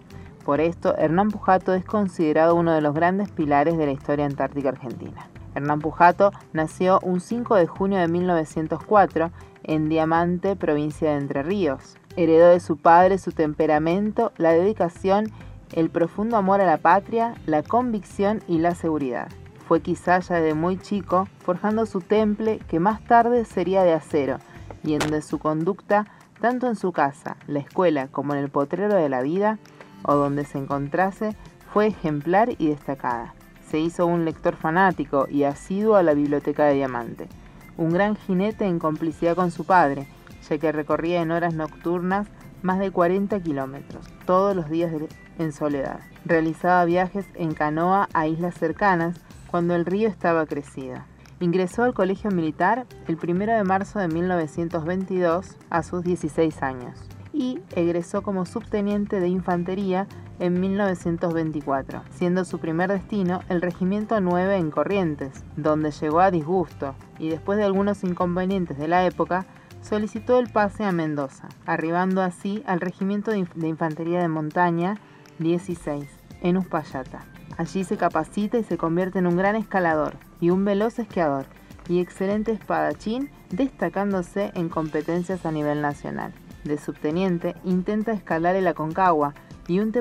Por 0.45 0.61
esto, 0.61 0.95
Hernán 0.97 1.29
Pujato 1.29 1.73
es 1.73 1.83
considerado 1.83 2.55
uno 2.55 2.71
de 2.71 2.79
los 2.79 2.95
grandes 2.95 3.29
pilares 3.31 3.77
de 3.77 3.85
la 3.85 3.91
historia 3.91 4.25
antártica 4.25 4.69
argentina. 4.69 5.27
Hernán 5.55 5.81
Pujato 5.81 6.31
nació 6.53 7.01
un 7.03 7.19
5 7.19 7.55
de 7.55 7.67
junio 7.67 7.99
de 7.99 8.07
1904 8.07 9.29
en 9.63 9.89
Diamante, 9.89 10.55
provincia 10.55 11.11
de 11.11 11.17
Entre 11.17 11.43
Ríos. 11.43 11.97
Heredó 12.19 12.49
de 12.49 12.59
su 12.59 12.75
padre 12.75 13.17
su 13.17 13.31
temperamento, 13.31 14.33
la 14.35 14.51
dedicación, 14.51 15.31
el 15.71 15.89
profundo 15.89 16.35
amor 16.35 16.59
a 16.59 16.65
la 16.65 16.75
patria, 16.75 17.33
la 17.45 17.63
convicción 17.63 18.43
y 18.45 18.57
la 18.57 18.75
seguridad. 18.75 19.29
Fue 19.69 19.79
quizá 19.79 20.19
ya 20.19 20.41
de 20.41 20.53
muy 20.53 20.77
chico 20.77 21.29
forjando 21.45 21.85
su 21.85 22.01
temple 22.01 22.59
que 22.67 22.81
más 22.81 23.01
tarde 23.05 23.45
sería 23.45 23.83
de 23.83 23.93
acero 23.93 24.39
y 24.83 24.95
en 24.95 25.21
su 25.21 25.39
conducta, 25.39 26.07
tanto 26.41 26.67
en 26.67 26.75
su 26.75 26.91
casa, 26.91 27.37
la 27.47 27.59
escuela 27.59 28.09
como 28.09 28.33
en 28.33 28.41
el 28.41 28.49
potrero 28.49 28.95
de 28.95 29.07
la 29.07 29.21
vida, 29.21 29.57
o 30.03 30.15
donde 30.15 30.43
se 30.43 30.57
encontrase, 30.57 31.37
fue 31.71 31.87
ejemplar 31.87 32.49
y 32.57 32.67
destacada. 32.67 33.33
Se 33.65 33.79
hizo 33.79 34.05
un 34.05 34.25
lector 34.25 34.57
fanático 34.57 35.25
y 35.29 35.43
asiduo 35.43 35.95
a 35.95 36.03
la 36.03 36.13
biblioteca 36.13 36.65
de 36.65 36.73
Diamante, 36.73 37.29
un 37.77 37.91
gran 37.91 38.17
jinete 38.17 38.65
en 38.65 38.77
complicidad 38.77 39.37
con 39.37 39.51
su 39.51 39.63
padre, 39.63 40.05
que 40.47 40.71
recorría 40.71 41.21
en 41.21 41.31
horas 41.31 41.53
nocturnas 41.53 42.27
más 42.61 42.79
de 42.79 42.91
40 42.91 43.39
kilómetros, 43.41 44.05
todos 44.25 44.55
los 44.55 44.69
días 44.69 44.91
en 45.37 45.51
soledad. 45.53 45.99
Realizaba 46.25 46.85
viajes 46.85 47.25
en 47.35 47.53
canoa 47.53 48.09
a 48.13 48.27
islas 48.27 48.55
cercanas 48.55 49.19
cuando 49.47 49.75
el 49.75 49.85
río 49.85 50.09
estaba 50.09 50.45
crecido. 50.45 50.97
Ingresó 51.39 51.83
al 51.83 51.93
colegio 51.93 52.31
militar 52.31 52.85
el 53.07 53.17
1 53.21 53.45
de 53.45 53.63
marzo 53.63 53.99
de 53.99 54.09
1922 54.09 55.55
a 55.69 55.83
sus 55.83 56.03
16 56.03 56.61
años 56.63 56.99
y 57.31 57.59
egresó 57.75 58.23
como 58.23 58.45
subteniente 58.45 59.19
de 59.19 59.29
infantería 59.29 60.07
en 60.39 60.59
1924, 60.59 62.03
siendo 62.09 62.43
su 62.45 62.59
primer 62.59 62.91
destino 62.91 63.41
el 63.49 63.61
Regimiento 63.61 64.19
9 64.19 64.57
en 64.57 64.71
Corrientes, 64.71 65.43
donde 65.55 65.91
llegó 65.91 66.21
a 66.21 66.31
disgusto 66.31 66.95
y 67.17 67.29
después 67.29 67.57
de 67.57 67.65
algunos 67.65 68.03
inconvenientes 68.03 68.77
de 68.77 68.87
la 68.87 69.05
época 69.05 69.45
solicitó 69.81 70.39
el 70.39 70.49
pase 70.49 70.83
a 70.83 70.91
Mendoza, 70.91 71.49
arribando 71.65 72.21
así 72.21 72.63
al 72.65 72.81
Regimiento 72.81 73.31
de 73.31 73.67
Infantería 73.67 74.19
de 74.19 74.27
Montaña 74.27 74.97
16, 75.39 76.05
en 76.41 76.57
Uspallata. 76.57 77.25
Allí 77.57 77.83
se 77.83 77.97
capacita 77.97 78.57
y 78.57 78.63
se 78.63 78.77
convierte 78.77 79.19
en 79.19 79.27
un 79.27 79.37
gran 79.37 79.55
escalador 79.55 80.15
y 80.39 80.49
un 80.49 80.63
veloz 80.63 80.99
esquiador 80.99 81.45
y 81.87 81.99
excelente 81.99 82.51
espadachín, 82.51 83.29
destacándose 83.49 84.51
en 84.53 84.69
competencias 84.69 85.45
a 85.45 85.51
nivel 85.51 85.81
nacional. 85.81 86.33
De 86.63 86.77
subteniente 86.77 87.55
intenta 87.63 88.11
escalar 88.11 88.55
el 88.55 88.67
Aconcagua 88.67 89.33
y 89.67 89.79
un, 89.79 89.91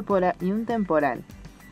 y 0.40 0.52
un 0.52 0.66
temporal. 0.66 1.24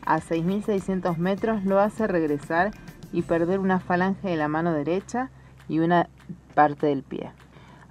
A 0.05 0.21
6.600 0.21 1.17
metros 1.19 1.65
lo 1.65 1.81
hace 1.81 2.07
regresar 2.07 2.71
y 3.13 3.23
perder 3.23 3.59
una 3.59 3.81
falange 3.81 4.29
de 4.29 4.37
la 4.37 4.49
mano 4.49 4.73
derecha 4.73 5.31
y 5.69 5.81
una 5.81 6.09
parte 6.55 6.87
del 6.87 7.03
pie. 7.03 7.33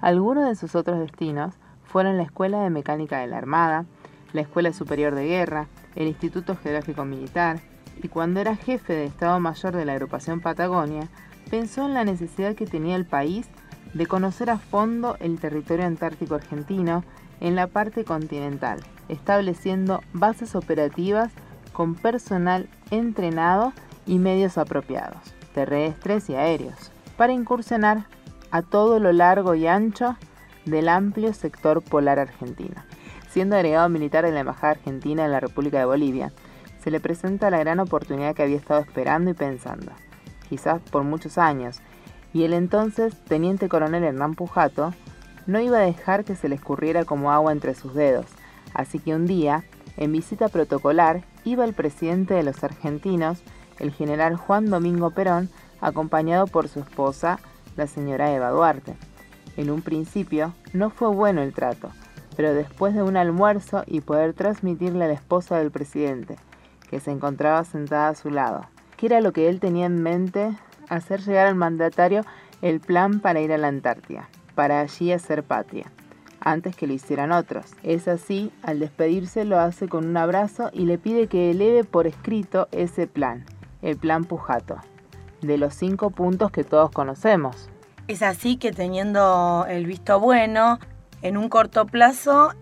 Algunos 0.06 0.48
de 0.48 0.56
sus 0.56 0.76
otros 0.76 1.00
destinos 1.00 1.56
fueron 1.84 2.18
la 2.18 2.22
Escuela 2.22 2.62
de 2.62 2.70
Mecánica 2.70 3.18
de 3.18 3.26
la 3.26 3.40
Armada, 3.40 3.86
la 4.34 4.42
Escuela 4.42 4.72
Superior 4.72 5.16
de 5.16 5.26
Guerra, 5.26 5.66
el 5.96 6.08
Instituto 6.08 6.56
Geográfico 6.56 7.06
Militar, 7.06 7.60
y 8.04 8.08
cuando 8.08 8.40
era 8.40 8.56
jefe 8.56 8.94
de 8.94 9.06
Estado 9.06 9.40
Mayor 9.40 9.76
de 9.76 9.84
la 9.84 9.94
agrupación 9.94 10.42
Patagonia, 10.42 11.10
pensó 11.50 11.88
en 11.88 11.96
la 11.96 12.04
necesidad 12.04 12.54
que 12.54 12.68
tenía 12.68 12.96
el 12.96 13.06
país 13.06 13.48
de 13.96 14.06
conocer 14.06 14.52
a 14.52 14.60
fondo 14.60 15.18
el 15.20 15.40
territorio 15.40 15.88
antártico 15.88 16.36
argentino 16.36 17.04
en 17.40 17.56
la 17.56 17.66
parte 17.66 18.04
continental, 18.04 18.82
estableciendo 19.10 20.04
bases 20.14 20.54
operativas 20.54 21.32
con 21.74 21.96
personal 21.96 22.70
entrenado 22.92 23.74
y 24.06 24.20
medios 24.20 24.60
apropiados, 24.60 25.34
terrestres 25.56 26.30
y 26.30 26.36
aéreos, 26.36 26.92
para 27.18 27.34
incursionar 27.34 28.06
a 28.56 28.62
todo 28.62 29.00
lo 29.00 29.12
largo 29.12 29.54
y 29.54 29.68
ancho 29.68 30.16
del 30.64 30.88
amplio 30.88 31.34
sector 31.34 31.82
polar 31.82 32.20
argentino. 32.20 32.82
Siendo 33.30 33.58
agregado 33.58 33.90
militar 33.90 34.24
de 34.24 34.32
la 34.32 34.40
Embajada 34.40 34.72
Argentina 34.72 35.26
en 35.26 35.34
la 35.34 35.42
República 35.42 35.78
de 35.78 35.84
Bolivia, 35.84 36.32
se 36.82 36.90
le 36.90 37.02
presenta 37.02 37.50
la 37.50 37.60
gran 37.60 37.82
oportunidad 37.82 38.34
que 38.34 38.44
había 38.44 38.56
estado 38.56 38.80
esperando 38.80 39.30
y 39.30 39.34
pensando, 39.34 39.92
quizás 40.48 40.82
por 40.90 41.04
muchos 41.04 41.38
años, 41.38 41.82
y 42.32 42.46
el 42.46 42.54
entonces 42.54 43.14
teniente 43.26 43.68
coronel 43.68 44.06
Hernán 44.06 44.36
Pujato 44.36 44.94
no 45.48 45.60
iba 45.60 45.80
a 45.80 45.86
dejar 45.86 46.24
que 46.24 46.38
se 46.38 46.48
le 46.48 46.56
escurriera 46.56 47.04
como 47.04 47.34
agua 47.34 47.52
entre 47.52 47.76
sus 47.76 47.94
dedos, 47.94 48.28
así 48.74 49.00
que 49.00 49.16
un 49.16 49.28
día, 49.28 49.66
en 49.98 50.14
visita 50.14 50.48
protocolar, 50.48 51.24
iba 51.44 51.66
el 51.66 51.74
presidente 51.74 52.36
de 52.36 52.44
los 52.44 52.64
argentinos, 52.64 53.44
el 53.80 53.92
general 53.92 54.38
Juan 54.38 54.70
Domingo 54.70 55.12
Perón, 55.12 55.50
acompañado 55.82 56.48
por 56.48 56.70
su 56.70 56.80
esposa, 56.80 57.38
la 57.75 57.88
señora 57.88 58.32
Eva 58.32 58.50
Duarte. 58.50 58.96
En 59.58 59.70
un 59.70 59.82
principio 59.82 60.53
no 60.74 60.89
fue 60.89 61.10
bueno 61.10 61.41
el 61.41 61.53
trato, 61.53 61.91
pero 62.36 62.53
después 62.53 62.94
de 62.94 63.03
un 63.03 63.17
almuerzo 63.17 63.84
y 63.88 64.01
poder 64.01 64.34
transmitirle 64.34 65.05
a 65.05 65.08
la 65.08 65.13
esposa 65.13 65.58
del 65.58 65.72
presidente, 65.72 66.36
que 66.89 67.00
se 67.00 67.12
encontraba 67.12 67.63
sentada 67.63 68.10
a 68.10 68.15
su 68.15 68.29
lado. 68.29 68.65
¿Qué 68.98 69.08
era 69.08 69.22
lo 69.22 69.34
que 69.34 69.50
él 69.50 69.60
tenía 69.60 69.86
en 69.86 70.01
mente? 70.01 70.55
Hacer 70.89 71.22
llegar 71.22 71.48
al 71.48 71.55
mandatario 71.55 72.24
el 72.62 72.79
plan 72.79 73.20
para 73.20 73.41
ir 73.41 73.51
a 73.51 73.58
la 73.58 73.67
Antártida, 73.67 74.29
para 74.55 74.79
allí 74.82 75.12
hacer 75.12 75.44
patria, 75.44 75.91
antes 76.39 76.75
que 76.75 76.88
lo 76.88 76.94
hicieran 76.94 77.32
otros. 77.32 77.74
Es 77.84 78.08
así, 78.08 78.51
al 78.63 78.79
despedirse 78.79 79.46
lo 79.46 79.60
hace 79.60 79.88
con 79.88 80.05
un 80.05 80.17
abrazo 80.17 80.70
y 80.74 80.86
le 80.86 80.98
pide 80.98 81.27
que 81.27 81.51
eleve 81.51 81.84
por 81.84 82.08
escrito 82.08 82.67
ese 82.72 83.08
plan, 83.08 83.46
el 83.82 83.98
plan 83.98 84.24
Pujato, 84.24 84.77
de 85.42 85.58
los 85.58 85.74
cinco 85.74 86.10
puntos 86.10 86.51
que 86.51 86.63
todos 86.63 86.92
conocemos. 86.92 87.70
Es 88.08 88.22
así 88.22 88.58
que 88.58 88.72
teniendo 88.72 89.65
el 89.68 89.86
visto 89.86 90.20
bueno, 90.20 90.80
en 91.22 91.38
un 91.38 91.50
corto 91.50 91.86
plazo 91.86 92.54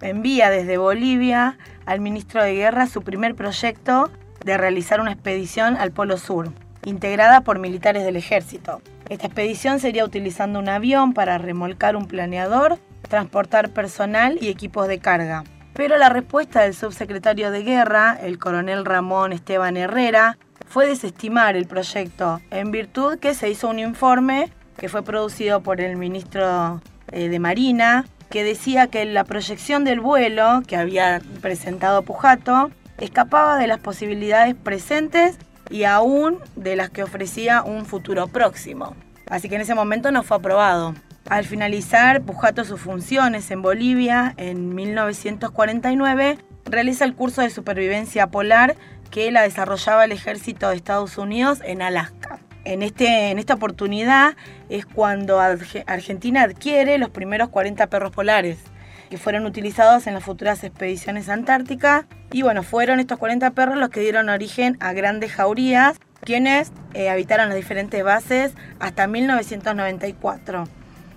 envía 0.00 0.50
desde 0.50 0.76
Bolivia 0.76 1.58
al 1.86 2.00
ministro 2.00 2.42
de 2.42 2.54
Guerra 2.54 2.86
su 2.86 3.02
primer 3.02 3.34
proyecto 3.34 4.10
de 4.44 4.56
realizar 4.56 5.00
una 5.00 5.12
expedición 5.12 5.76
al 5.76 5.92
Polo 5.92 6.16
Sur, 6.16 6.52
integrada 6.84 7.42
por 7.42 7.58
militares 7.58 8.04
del 8.04 8.16
ejército. 8.16 8.80
Esta 9.08 9.26
expedición 9.26 9.80
sería 9.80 10.04
utilizando 10.04 10.58
un 10.58 10.68
avión 10.68 11.14
para 11.14 11.38
remolcar 11.38 11.96
un 11.96 12.06
planeador, 12.06 12.78
transportar 13.08 13.70
personal 13.70 14.38
y 14.40 14.48
equipos 14.48 14.86
de 14.88 14.98
carga. 14.98 15.44
Pero 15.74 15.96
la 15.96 16.08
respuesta 16.08 16.62
del 16.62 16.74
subsecretario 16.74 17.50
de 17.50 17.62
Guerra, 17.62 18.18
el 18.20 18.38
coronel 18.38 18.84
Ramón 18.84 19.32
Esteban 19.32 19.76
Herrera, 19.76 20.36
fue 20.68 20.86
desestimar 20.86 21.56
el 21.56 21.66
proyecto, 21.66 22.40
en 22.50 22.70
virtud 22.70 23.18
que 23.18 23.34
se 23.34 23.48
hizo 23.50 23.68
un 23.68 23.78
informe 23.78 24.50
que 24.76 24.88
fue 24.88 25.02
producido 25.02 25.62
por 25.62 25.80
el 25.80 25.96
ministro 25.96 26.80
eh, 27.10 27.28
de 27.28 27.38
Marina, 27.38 28.06
que 28.30 28.44
decía 28.44 28.86
que 28.88 29.04
la 29.06 29.24
proyección 29.24 29.84
del 29.84 30.00
vuelo 30.00 30.62
que 30.66 30.76
había 30.76 31.20
presentado 31.40 32.02
Pujato 32.02 32.70
escapaba 32.98 33.56
de 33.56 33.66
las 33.66 33.80
posibilidades 33.80 34.54
presentes 34.54 35.38
y 35.70 35.84
aún 35.84 36.38
de 36.56 36.76
las 36.76 36.90
que 36.90 37.02
ofrecía 37.02 37.62
un 37.62 37.86
futuro 37.86 38.28
próximo. 38.28 38.94
Así 39.28 39.48
que 39.48 39.56
en 39.56 39.62
ese 39.62 39.74
momento 39.74 40.10
no 40.10 40.22
fue 40.22 40.36
aprobado. 40.36 40.94
Al 41.28 41.44
finalizar 41.44 42.22
Pujato 42.22 42.64
sus 42.64 42.80
funciones 42.80 43.50
en 43.50 43.62
Bolivia 43.62 44.34
en 44.36 44.74
1949, 44.74 46.38
realiza 46.64 47.04
el 47.04 47.14
curso 47.14 47.42
de 47.42 47.50
supervivencia 47.50 48.28
polar 48.28 48.76
que 49.10 49.30
la 49.30 49.42
desarrollaba 49.42 50.04
el 50.04 50.12
ejército 50.12 50.68
de 50.68 50.76
Estados 50.76 51.18
Unidos 51.18 51.60
en 51.64 51.82
Alaska. 51.82 52.38
En, 52.64 52.82
este, 52.82 53.30
en 53.30 53.38
esta 53.38 53.54
oportunidad 53.54 54.36
es 54.68 54.84
cuando 54.84 55.40
Argentina 55.40 56.42
adquiere 56.42 56.98
los 56.98 57.10
primeros 57.10 57.48
40 57.48 57.86
perros 57.86 58.12
polares 58.12 58.58
que 59.08 59.16
fueron 59.16 59.46
utilizados 59.46 60.06
en 60.06 60.14
las 60.14 60.22
futuras 60.22 60.62
expediciones 60.64 61.28
antárticas. 61.28 62.04
Y 62.30 62.42
bueno, 62.42 62.62
fueron 62.62 63.00
estos 63.00 63.18
40 63.18 63.52
perros 63.52 63.78
los 63.78 63.88
que 63.88 64.00
dieron 64.00 64.28
origen 64.28 64.76
a 64.80 64.92
grandes 64.92 65.32
jaurías, 65.32 65.98
quienes 66.20 66.72
eh, 66.94 67.08
habitaron 67.08 67.48
las 67.48 67.56
diferentes 67.56 68.04
bases 68.04 68.52
hasta 68.80 69.06
1994. 69.06 70.64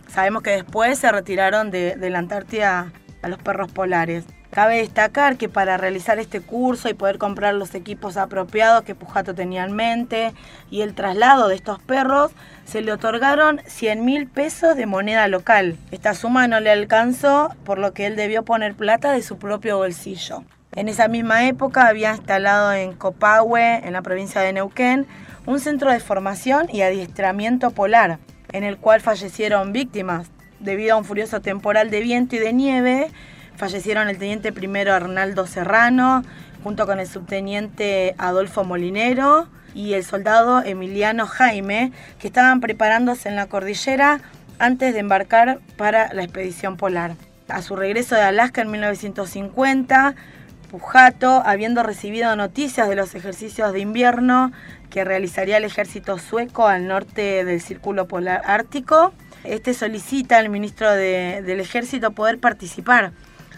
Sabemos 0.07 0.41
que 0.43 0.51
después 0.51 0.99
se 0.99 1.11
retiraron 1.11 1.71
de 1.71 2.09
la 2.09 2.19
Antártida 2.19 2.91
a 3.21 3.27
los 3.27 3.41
perros 3.41 3.71
polares. 3.71 4.25
Cabe 4.51 4.79
destacar 4.79 5.37
que 5.37 5.47
para 5.47 5.77
realizar 5.77 6.19
este 6.19 6.41
curso 6.41 6.89
y 6.89 6.93
poder 6.93 7.17
comprar 7.17 7.53
los 7.53 7.73
equipos 7.73 8.17
apropiados 8.17 8.83
que 8.83 8.95
Pujato 8.95 9.33
tenía 9.33 9.63
en 9.63 9.71
mente 9.71 10.33
y 10.69 10.81
el 10.81 10.93
traslado 10.93 11.47
de 11.47 11.55
estos 11.55 11.81
perros, 11.81 12.33
se 12.65 12.81
le 12.81 12.91
otorgaron 12.91 13.61
100 13.65 14.03
mil 14.03 14.27
pesos 14.27 14.75
de 14.75 14.85
moneda 14.85 15.29
local. 15.29 15.77
Esta 15.91 16.13
suma 16.15 16.49
no 16.49 16.59
le 16.59 16.69
alcanzó, 16.69 17.55
por 17.63 17.79
lo 17.79 17.93
que 17.93 18.05
él 18.07 18.17
debió 18.17 18.43
poner 18.43 18.75
plata 18.75 19.13
de 19.13 19.21
su 19.21 19.37
propio 19.37 19.77
bolsillo. 19.77 20.43
En 20.73 20.89
esa 20.89 21.07
misma 21.07 21.47
época 21.47 21.87
había 21.87 22.11
instalado 22.11 22.73
en 22.73 22.91
Copahue, 22.91 23.79
en 23.85 23.93
la 23.93 24.01
provincia 24.01 24.41
de 24.41 24.51
Neuquén, 24.51 25.07
un 25.45 25.61
centro 25.61 25.89
de 25.91 26.01
formación 26.01 26.67
y 26.69 26.81
adiestramiento 26.81 27.71
polar, 27.71 28.19
en 28.51 28.65
el 28.65 28.77
cual 28.77 28.99
fallecieron 28.99 29.71
víctimas 29.71 30.29
debido 30.59 30.95
a 30.95 30.97
un 30.97 31.05
furioso 31.05 31.39
temporal 31.39 31.89
de 31.89 32.01
viento 32.01 32.35
y 32.35 32.39
de 32.39 32.53
nieve 32.53 33.11
Fallecieron 33.61 34.09
el 34.09 34.17
teniente 34.17 34.51
primero 34.51 34.91
Arnaldo 34.91 35.45
Serrano, 35.45 36.23
junto 36.63 36.87
con 36.87 36.99
el 36.99 37.05
subteniente 37.05 38.15
Adolfo 38.17 38.63
Molinero 38.63 39.47
y 39.75 39.93
el 39.93 40.03
soldado 40.03 40.63
Emiliano 40.63 41.27
Jaime, 41.27 41.91
que 42.17 42.25
estaban 42.25 42.59
preparándose 42.59 43.29
en 43.29 43.35
la 43.35 43.45
cordillera 43.45 44.19
antes 44.57 44.95
de 44.95 44.99
embarcar 45.01 45.59
para 45.77 46.11
la 46.11 46.23
expedición 46.23 46.75
polar. 46.75 47.13
A 47.49 47.61
su 47.61 47.75
regreso 47.75 48.15
de 48.15 48.23
Alaska 48.23 48.63
en 48.63 48.71
1950, 48.71 50.15
Pujato, 50.71 51.43
habiendo 51.45 51.83
recibido 51.83 52.35
noticias 52.35 52.89
de 52.89 52.95
los 52.95 53.13
ejercicios 53.13 53.73
de 53.73 53.79
invierno 53.81 54.51
que 54.89 55.03
realizaría 55.03 55.57
el 55.57 55.65
ejército 55.65 56.17
sueco 56.17 56.67
al 56.67 56.87
norte 56.87 57.45
del 57.45 57.61
Círculo 57.61 58.07
Polar 58.07 58.41
Ártico, 58.43 59.13
este 59.43 59.75
solicita 59.75 60.39
al 60.39 60.49
ministro 60.49 60.91
del 60.91 61.59
Ejército 61.59 62.09
poder 62.11 62.39
participar 62.39 63.11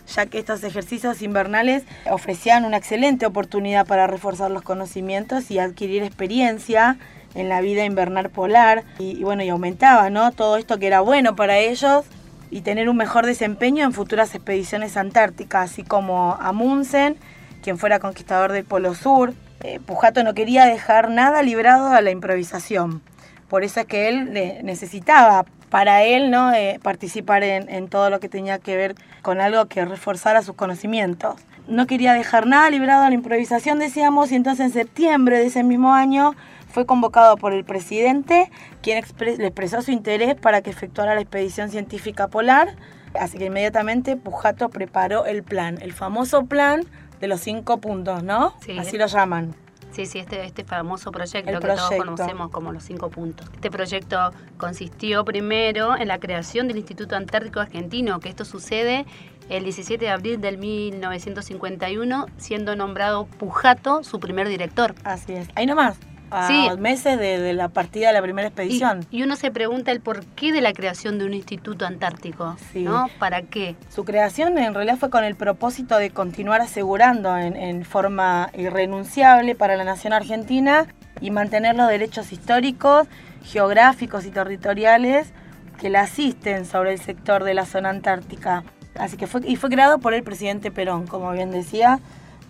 ya 0.07 0.25
que 0.25 0.39
estos 0.39 0.63
ejercicios 0.63 1.21
invernales 1.21 1.83
ofrecían 2.09 2.65
una 2.65 2.77
excelente 2.77 3.25
oportunidad 3.25 3.85
para 3.85 4.07
reforzar 4.07 4.51
los 4.51 4.63
conocimientos 4.63 5.49
y 5.51 5.59
adquirir 5.59 6.03
experiencia 6.03 6.97
en 7.35 7.49
la 7.49 7.61
vida 7.61 7.85
invernal 7.85 8.29
polar. 8.29 8.83
Y, 8.99 9.23
bueno 9.23 9.43
y 9.43 9.49
aumentaba 9.49 10.09
no 10.09 10.31
todo 10.31 10.57
esto 10.57 10.77
que 10.79 10.87
era 10.87 11.01
bueno 11.01 11.35
para 11.35 11.57
ellos 11.57 12.05
y 12.51 12.61
tener 12.61 12.89
un 12.89 12.97
mejor 12.97 13.25
desempeño 13.25 13.83
en 13.83 13.93
futuras 13.93 14.35
expediciones 14.35 14.97
antárticas 14.97 15.71
así 15.71 15.83
como 15.83 16.37
Amundsen 16.39 17.17
quien 17.63 17.77
fuera 17.77 17.99
conquistador 17.99 18.51
del 18.51 18.65
Polo 18.65 18.93
Sur. 18.93 19.33
Eh, 19.63 19.79
Pujato 19.79 20.23
no 20.23 20.33
quería 20.33 20.65
dejar 20.65 21.09
nada 21.09 21.41
librado 21.41 21.87
a 21.87 22.01
la 22.01 22.11
improvisación. 22.11 23.01
Por 23.47 23.63
eso 23.63 23.79
es 23.79 23.85
que 23.85 24.09
él 24.09 24.33
necesitaba 24.63 25.45
para 25.69 26.03
él 26.03 26.29
¿no? 26.29 26.53
Eh, 26.53 26.79
participar 26.83 27.43
en, 27.43 27.87
todo 27.87 28.09
lo 28.09 28.19
que 28.19 28.29
tenía 28.29 28.59
que 28.59 28.75
ver 28.75 28.95
con 29.23 29.41
algo 29.41 29.65
que 29.65 29.83
reforzara 29.83 30.43
sus 30.43 30.53
conocimientos. 30.55 31.35
No 31.67 31.87
quería 31.87 32.13
dejar 32.13 32.45
nada 32.45 32.69
librado 32.69 33.05
a 33.05 33.09
la 33.09 33.15
improvisación, 33.15 33.79
decíamos, 33.79 34.31
y 34.31 34.35
entonces 34.35 34.67
en 34.67 34.73
septiembre 34.73 35.39
de 35.39 35.47
ese 35.47 35.63
mismo 35.63 35.93
año 35.93 36.35
fue 36.67 36.85
convocado 36.85 37.37
por 37.37 37.53
el 37.53 37.63
presidente, 37.63 38.51
quien 38.81 39.03
le 39.19 39.47
expresó 39.47 39.81
su 39.81 39.91
interés 39.91 40.35
para 40.35 40.61
que 40.61 40.69
efectuara 40.69 41.15
la 41.15 41.21
expedición 41.21 41.69
científica 41.69 42.27
polar. 42.27 42.75
Así 43.19 43.37
que 43.37 43.45
inmediatamente 43.45 44.17
Pujato 44.17 44.69
preparó 44.69 45.25
el 45.25 45.41
plan, 45.41 45.77
el 45.81 45.93
famoso 45.93 46.45
plan 46.45 46.83
de 47.21 47.27
los 47.27 47.39
cinco 47.39 47.77
puntos, 47.77 48.23
¿no? 48.23 48.53
Así 48.77 48.97
lo 48.97 49.07
llaman. 49.07 49.55
Sí, 49.93 50.07
sí, 50.07 50.17
este, 50.17 50.43
este 50.43 50.63
famoso 50.63 51.11
proyecto 51.11 51.59
que 51.59 51.67
todos 51.67 51.91
conocemos 51.97 52.49
como 52.49 52.71
los 52.71 52.83
cinco 52.83 53.09
puntos. 53.09 53.47
Este 53.53 53.69
proyecto 53.69 54.31
consistió 54.57 55.23
primero 55.23 55.95
en 55.95 56.07
la 56.07 56.19
creación 56.19 56.67
del 56.67 56.77
Instituto 56.77 57.15
Antártico 57.15 57.59
Argentino, 57.59 58.19
que 58.19 58.29
esto 58.29 58.43
sucede 58.43 59.05
el 59.49 59.63
17 59.63 60.03
de 60.03 60.11
abril 60.11 60.41
del 60.41 60.57
1951, 60.57 62.25
siendo 62.37 62.75
nombrado 62.75 63.25
Pujato 63.25 64.03
su 64.03 64.19
primer 64.19 64.47
director. 64.47 64.95
Así 65.03 65.33
es. 65.33 65.47
Ahí 65.55 65.67
nomás 65.67 65.97
a 66.33 66.75
meses 66.77 67.19
de, 67.19 67.53
la 67.53 67.69
partida 67.69 68.07
de 68.07 68.13
la 68.13 68.21
primera 68.21 68.47
expedición. 68.47 69.05
Y, 69.11 69.23
uno 69.23 69.35
se 69.35 69.51
pregunta 69.51 69.91
el 69.91 70.01
porqué 70.01 70.51
de 70.51 70.61
la 70.61 70.73
creación 70.73 71.19
de 71.19 71.25
un 71.25 71.33
instituto 71.33 71.85
antártico, 71.85 72.57
¿no? 72.75 73.09
¿Para 73.19 73.43
qué? 73.43 73.75
Su 73.89 74.03
creación 74.03 74.57
en 74.57 74.73
realidad 74.73 74.97
fue 74.97 75.09
con 75.09 75.23
el 75.23 75.35
propósito 75.35 75.97
de 75.97 76.09
continuar 76.09 76.61
asegurando 76.61 77.37
en, 77.37 77.55
en 77.55 77.85
forma 77.85 78.49
irrenunciable 78.57 79.55
para 79.55 79.75
la 79.75 79.83
nación 79.83 80.13
argentina 80.13 80.87
y 81.21 81.31
mantener 81.31 81.75
los 81.75 81.87
derechos 81.87 82.31
históricos, 82.31 83.07
geográficos 83.43 84.25
y 84.25 84.31
territoriales 84.31 85.31
que 85.79 85.89
la 85.89 86.01
asisten 86.01 86.65
sobre 86.65 86.93
el 86.93 86.99
sector 86.99 87.43
de 87.43 87.53
la 87.53 87.65
zona 87.65 87.89
antártica. 87.89 88.63
Así 88.95 89.17
que 89.17 89.27
fue, 89.27 89.41
y 89.45 89.55
fue 89.55 89.69
creado 89.69 89.99
por 89.99 90.13
el 90.13 90.23
presidente 90.23 90.71
Perón, 90.71 91.07
como 91.07 91.31
bien 91.31 91.51
decía. 91.51 91.99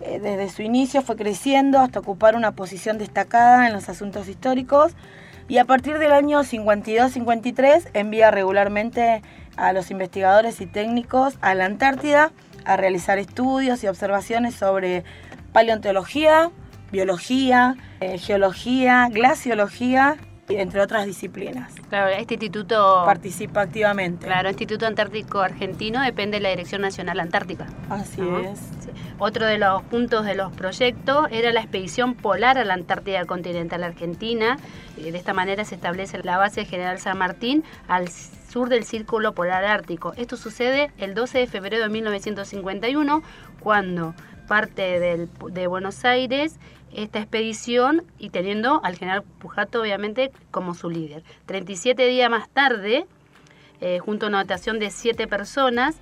Eh, 0.00 0.18
desde 0.20 0.48
su 0.48 0.62
inicio 0.62 1.02
fue 1.02 1.16
creciendo 1.16 1.78
hasta 1.78 2.00
ocupar 2.00 2.36
una 2.36 2.52
posición 2.52 2.98
destacada 2.98 3.66
en 3.66 3.72
los 3.72 3.88
asuntos 3.88 4.28
históricos. 4.28 4.92
Y 5.46 5.58
a 5.58 5.64
partir 5.64 5.98
del 5.98 6.12
año 6.12 6.40
52-53 6.40 7.90
envía 7.92 8.30
regularmente 8.30 9.22
a 9.56 9.72
los 9.72 9.90
investigadores 9.90 10.60
y 10.60 10.66
técnicos 10.66 11.36
a 11.42 11.54
la 11.54 11.66
Antártida 11.66 12.32
a 12.64 12.76
realizar 12.76 13.18
estudios 13.18 13.84
y 13.84 13.88
observaciones 13.88 14.54
sobre 14.54 15.04
paleontología, 15.52 16.50
biología, 16.90 17.76
eh, 18.00 18.18
geología, 18.18 19.08
glaciología 19.10 20.16
entre 20.48 20.80
otras 20.80 21.06
disciplinas. 21.06 21.72
Claro, 21.88 22.08
este 22.08 22.34
instituto 22.34 23.02
participa 23.04 23.62
activamente. 23.62 24.26
Claro, 24.26 24.48
el 24.48 24.54
Instituto 24.54 24.86
Antártico 24.86 25.40
Argentino 25.40 26.02
depende 26.02 26.36
de 26.38 26.42
la 26.42 26.50
Dirección 26.50 26.82
Nacional 26.82 27.20
Antártica. 27.20 27.66
Así 27.88 28.20
es. 28.20 28.60
Otro 29.18 29.46
de 29.46 29.58
los 29.58 29.82
puntos 29.84 30.26
de 30.26 30.34
los 30.34 30.52
proyectos 30.52 31.28
era 31.30 31.52
la 31.52 31.60
expedición 31.60 32.14
polar 32.14 32.58
a 32.58 32.64
la 32.64 32.74
Antártida 32.74 33.24
continental 33.24 33.84
argentina. 33.84 34.58
Eh, 34.98 35.12
de 35.12 35.18
esta 35.18 35.32
manera 35.32 35.64
se 35.64 35.76
establece 35.76 36.22
la 36.22 36.36
base 36.36 36.64
General 36.64 36.98
San 36.98 37.18
Martín 37.18 37.64
al 37.88 38.08
sur 38.08 38.68
del 38.68 38.84
Círculo 38.84 39.32
Polar 39.32 39.64
Ártico. 39.64 40.12
Esto 40.16 40.36
sucede 40.36 40.90
el 40.98 41.14
12 41.14 41.38
de 41.38 41.46
febrero 41.46 41.84
de 41.84 41.88
1951, 41.88 43.22
cuando 43.60 44.14
parte 44.48 45.00
de 45.00 45.66
Buenos 45.66 46.04
Aires 46.04 46.58
esta 46.94 47.18
expedición 47.18 48.04
y 48.18 48.30
teniendo 48.30 48.80
al 48.84 48.96
general 48.96 49.22
Pujato 49.22 49.80
obviamente 49.80 50.30
como 50.50 50.74
su 50.74 50.90
líder. 50.90 51.22
37 51.46 52.06
días 52.06 52.30
más 52.30 52.48
tarde, 52.48 53.06
eh, 53.80 53.98
junto 53.98 54.26
a 54.26 54.28
una 54.28 54.42
dotación 54.42 54.78
de 54.78 54.90
7 54.90 55.26
personas, 55.26 55.96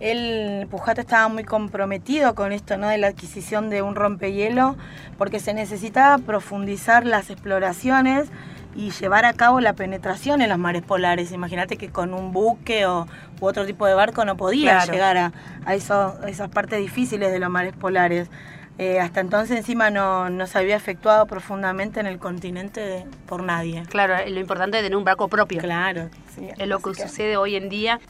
El 0.00 0.66
Pujato 0.66 1.00
estaba 1.00 1.28
muy 1.28 1.44
comprometido 1.44 2.34
con 2.34 2.52
esto, 2.52 2.76
¿no? 2.76 2.88
De 2.88 2.98
la 2.98 3.06
adquisición 3.06 3.70
de 3.70 3.80
un 3.80 3.94
rompehielo, 3.94 4.76
porque 5.16 5.38
se 5.38 5.54
necesitaba 5.54 6.18
profundizar 6.18 7.06
las 7.06 7.30
exploraciones 7.30 8.28
y 8.74 8.90
llevar 8.90 9.24
a 9.24 9.32
cabo 9.32 9.60
la 9.60 9.74
penetración 9.74 10.42
en 10.42 10.48
los 10.48 10.58
mares 10.58 10.82
polares. 10.82 11.32
Imagínate 11.32 11.76
que 11.76 11.90
con 11.90 12.12
un 12.12 12.32
buque 12.32 12.86
o 12.86 13.06
u 13.40 13.46
otro 13.46 13.66
tipo 13.66 13.86
de 13.86 13.94
barco 13.94 14.24
no 14.24 14.36
podía 14.36 14.84
llegar 14.84 15.16
a, 15.16 15.32
a, 15.64 15.74
esas 15.74 16.48
partes 16.52 16.78
difíciles 16.78 17.32
de 17.32 17.38
los 17.38 17.50
mares 17.50 17.74
polares. 17.74 18.28
Eh, 18.76 18.98
hasta 18.98 19.20
entonces 19.20 19.56
encima 19.56 19.90
no, 19.90 20.30
no, 20.30 20.48
se 20.48 20.58
había 20.58 20.74
efectuado 20.74 21.26
profundamente 21.26 22.00
en 22.00 22.06
el 22.06 22.18
continente 22.18 23.06
por 23.26 23.42
nadie. 23.44 23.84
Claro, 23.88 24.16
lo 24.28 24.40
importante 24.40 24.78
es 24.78 24.82
tener 24.82 24.96
un 24.96 25.04
barco 25.04 25.28
propio. 25.28 25.60
Claro, 25.60 26.10
Es 26.58 26.66
lo 26.66 26.80
que, 26.80 26.94
sucede 26.94 27.36
hoy 27.36 27.54
en 27.54 27.68
día, 27.68 28.00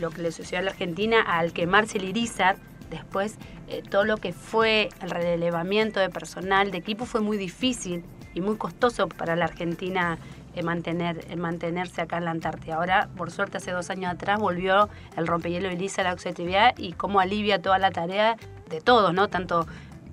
lo 0.00 0.10
que 0.10 0.22
le 0.22 0.32
sucedió 0.32 0.58
a 0.58 0.62
la 0.62 0.70
Argentina 0.72 1.20
al 1.20 1.52
quemarse 1.52 1.98
el 1.98 2.04
Irizar, 2.04 2.56
después 2.90 3.36
eh, 3.68 3.82
todo 3.88 4.04
lo 4.04 4.16
que 4.16 4.32
fue 4.32 4.88
el 5.00 5.10
relevamiento 5.10 6.00
de 6.00 6.08
personal, 6.08 6.72
de 6.72 6.78
equipo, 6.78 7.04
fue 7.04 7.20
muy 7.20 7.36
difícil 7.36 8.02
y 8.38 8.40
muy 8.40 8.56
costoso 8.56 9.08
para 9.08 9.36
la 9.36 9.44
Argentina 9.44 10.18
eh, 10.54 10.62
mantener, 10.62 11.24
eh, 11.28 11.36
mantenerse 11.36 12.00
acá 12.00 12.18
en 12.18 12.24
la 12.24 12.30
Antártida. 12.30 12.76
Ahora, 12.76 13.08
por 13.16 13.30
suerte, 13.30 13.58
hace 13.58 13.70
dos 13.70 13.90
años 13.90 14.12
atrás 14.12 14.40
volvió 14.40 14.88
el 15.16 15.26
rompehielo 15.26 15.68
Elisa 15.68 16.02
a 16.02 16.16
la 16.16 16.74
y 16.76 16.92
cómo 16.92 17.20
alivia 17.20 17.60
toda 17.60 17.78
la 17.78 17.90
tarea 17.90 18.36
de 18.70 18.80
todos, 18.80 19.12
¿no? 19.12 19.28
Tanto 19.28 19.66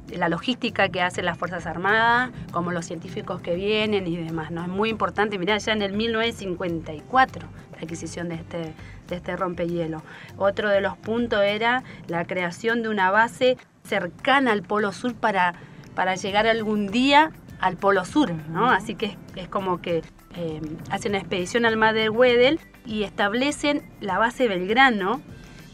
la 0.09 0.29
logística 0.29 0.89
que 0.89 1.01
hacen 1.01 1.25
las 1.25 1.37
Fuerzas 1.37 1.65
Armadas, 1.65 2.31
como 2.51 2.71
los 2.71 2.85
científicos 2.85 3.41
que 3.41 3.55
vienen 3.55 4.07
y 4.07 4.17
demás. 4.17 4.51
¿no? 4.51 4.61
Es 4.61 4.67
muy 4.67 4.89
importante, 4.89 5.39
mirá, 5.39 5.57
ya 5.57 5.73
en 5.73 5.81
el 5.81 5.93
1954 5.93 7.47
la 7.71 7.77
adquisición 7.79 8.29
de 8.29 8.35
este, 8.35 8.73
de 9.07 9.15
este 9.15 9.35
rompehielo. 9.35 10.03
Otro 10.37 10.69
de 10.69 10.81
los 10.81 10.95
puntos 10.97 11.41
era 11.43 11.83
la 12.07 12.25
creación 12.25 12.83
de 12.83 12.89
una 12.89 13.09
base 13.09 13.57
cercana 13.83 14.51
al 14.51 14.61
Polo 14.61 14.91
Sur 14.91 15.15
para, 15.15 15.55
para 15.95 16.15
llegar 16.15 16.47
algún 16.47 16.87
día 16.87 17.31
al 17.59 17.77
Polo 17.77 18.05
Sur, 18.05 18.33
¿no? 18.49 18.69
Así 18.69 18.95
que 18.95 19.17
es, 19.35 19.47
como 19.47 19.81
que 19.81 20.03
eh, 20.35 20.61
hacen 20.89 21.11
una 21.11 21.19
expedición 21.19 21.65
al 21.65 21.77
mar 21.77 21.93
de 21.93 22.09
Weddell 22.09 22.59
y 22.85 23.03
establecen 23.03 23.81
la 24.01 24.17
base 24.17 24.47
Belgrano 24.47 25.21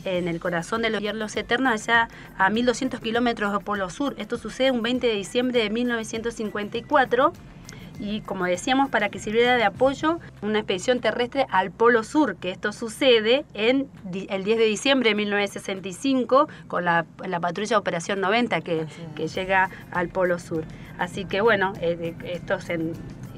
en 0.05 0.27
el 0.27 0.39
corazón 0.39 0.81
de 0.81 0.89
los 0.89 1.01
hielos 1.01 1.35
eternos, 1.35 1.73
allá 1.73 2.07
a 2.37 2.49
1200 2.49 2.99
kilómetros 2.99 3.51
del 3.51 3.61
Polo 3.61 3.89
Sur. 3.89 4.15
Esto 4.17 4.37
sucede 4.37 4.71
un 4.71 4.81
20 4.81 5.07
de 5.07 5.13
diciembre 5.13 5.61
de 5.61 5.69
1954 5.69 7.33
y 8.01 8.21
como 8.21 8.45
decíamos 8.45 8.89
para 8.89 9.09
que 9.09 9.19
sirviera 9.19 9.55
de 9.55 9.63
apoyo 9.63 10.19
una 10.41 10.59
expedición 10.59 10.99
terrestre 10.99 11.45
al 11.51 11.69
Polo 11.69 12.03
Sur, 12.03 12.35
que 12.35 12.49
esto 12.49 12.73
sucede 12.73 13.45
en 13.53 13.87
el 14.29 14.43
10 14.43 14.57
de 14.57 14.65
diciembre 14.65 15.09
de 15.09 15.15
1965 15.15 16.49
con 16.67 16.83
la, 16.83 17.05
patrulla 17.39 17.77
Operación 17.77 18.19
90 18.19 18.61
que, 18.61 18.87
que, 19.15 19.27
llega 19.27 19.69
al 19.91 20.09
Polo 20.09 20.39
Sur. 20.39 20.63
Así 20.97 21.25
que 21.25 21.41
bueno, 21.41 21.73
eh, 21.79 22.15
estos 22.25 22.65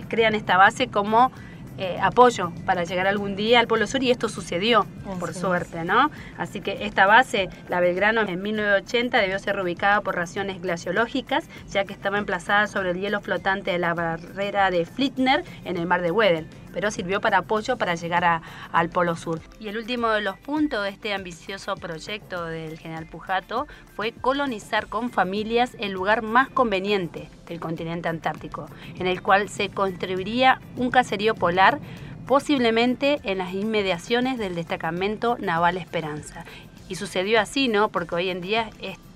crean 0.07 0.33
esta 0.33 0.55
base 0.55 0.87
como 0.87 1.31
eh, 1.77 1.97
apoyo 2.01 2.51
para 2.65 2.83
llegar 2.83 3.07
algún 3.07 3.35
día 3.35 3.59
al 3.59 3.67
Polo 3.67 3.87
Sur 3.87 4.03
y 4.03 4.11
esto 4.11 4.29
sucedió, 4.29 4.85
por 5.19 5.33
suerte, 5.33 5.83
¿no? 5.83 6.11
Así 6.37 6.61
que 6.61 6.85
esta 6.85 7.05
base, 7.05 7.49
la 7.69 7.79
Belgrano, 7.79 8.21
en 8.21 8.41
1980 8.41 9.17
debió 9.19 9.39
ser 9.39 9.59
ubicada 9.59 10.01
por 10.01 10.15
raciones 10.15 10.61
glaciológicas, 10.61 11.45
ya 11.69 11.85
que 11.85 11.93
estaba 11.93 12.17
emplazada 12.17 12.67
sobre 12.67 12.91
el 12.91 12.99
hielo 12.99 13.21
flotante 13.21 13.71
de 13.71 13.79
la 13.79 13.93
barrera 13.93 14.69
de 14.71 14.85
Flittner 14.85 15.43
en 15.65 15.77
el 15.77 15.85
mar 15.85 16.01
de 16.01 16.11
Weddell 16.11 16.47
pero 16.73 16.91
sirvió 16.91 17.21
para 17.21 17.39
apoyo 17.39 17.77
para 17.77 17.95
llegar 17.95 18.41
al 18.71 18.89
Polo 18.89 19.15
Sur. 19.15 19.39
Y 19.59 19.67
el 19.69 19.77
último 19.77 20.09
de 20.09 20.21
los 20.21 20.37
puntos 20.37 20.83
de 20.83 20.89
este 20.89 21.13
ambicioso 21.13 21.75
proyecto 21.75 22.45
del 22.45 22.77
general 22.77 23.05
Pujato 23.05 23.67
fue 23.95 24.11
colonizar 24.11 24.87
con 24.87 25.09
familias 25.09 25.77
el 25.79 25.91
lugar 25.91 26.23
más 26.23 26.49
conveniente 26.49 27.29
del 27.47 27.59
continente 27.59 28.09
antártico, 28.09 28.67
en 28.97 29.07
el 29.07 29.21
cual 29.21 29.49
se 29.49 29.69
construiría 29.69 30.59
un 30.75 30.91
caserío 30.91 31.35
polar 31.35 31.79
posiblemente 32.25 33.19
en 33.23 33.37
las 33.37 33.53
inmediaciones 33.53 34.37
del 34.37 34.55
destacamento 34.55 35.37
naval 35.39 35.77
Esperanza. 35.77 36.45
Y 36.89 36.95
sucedió 36.95 37.39
así, 37.39 37.67
¿no? 37.67 37.89
Porque 37.89 38.15
hoy 38.15 38.29
en 38.29 38.41
día 38.41 38.69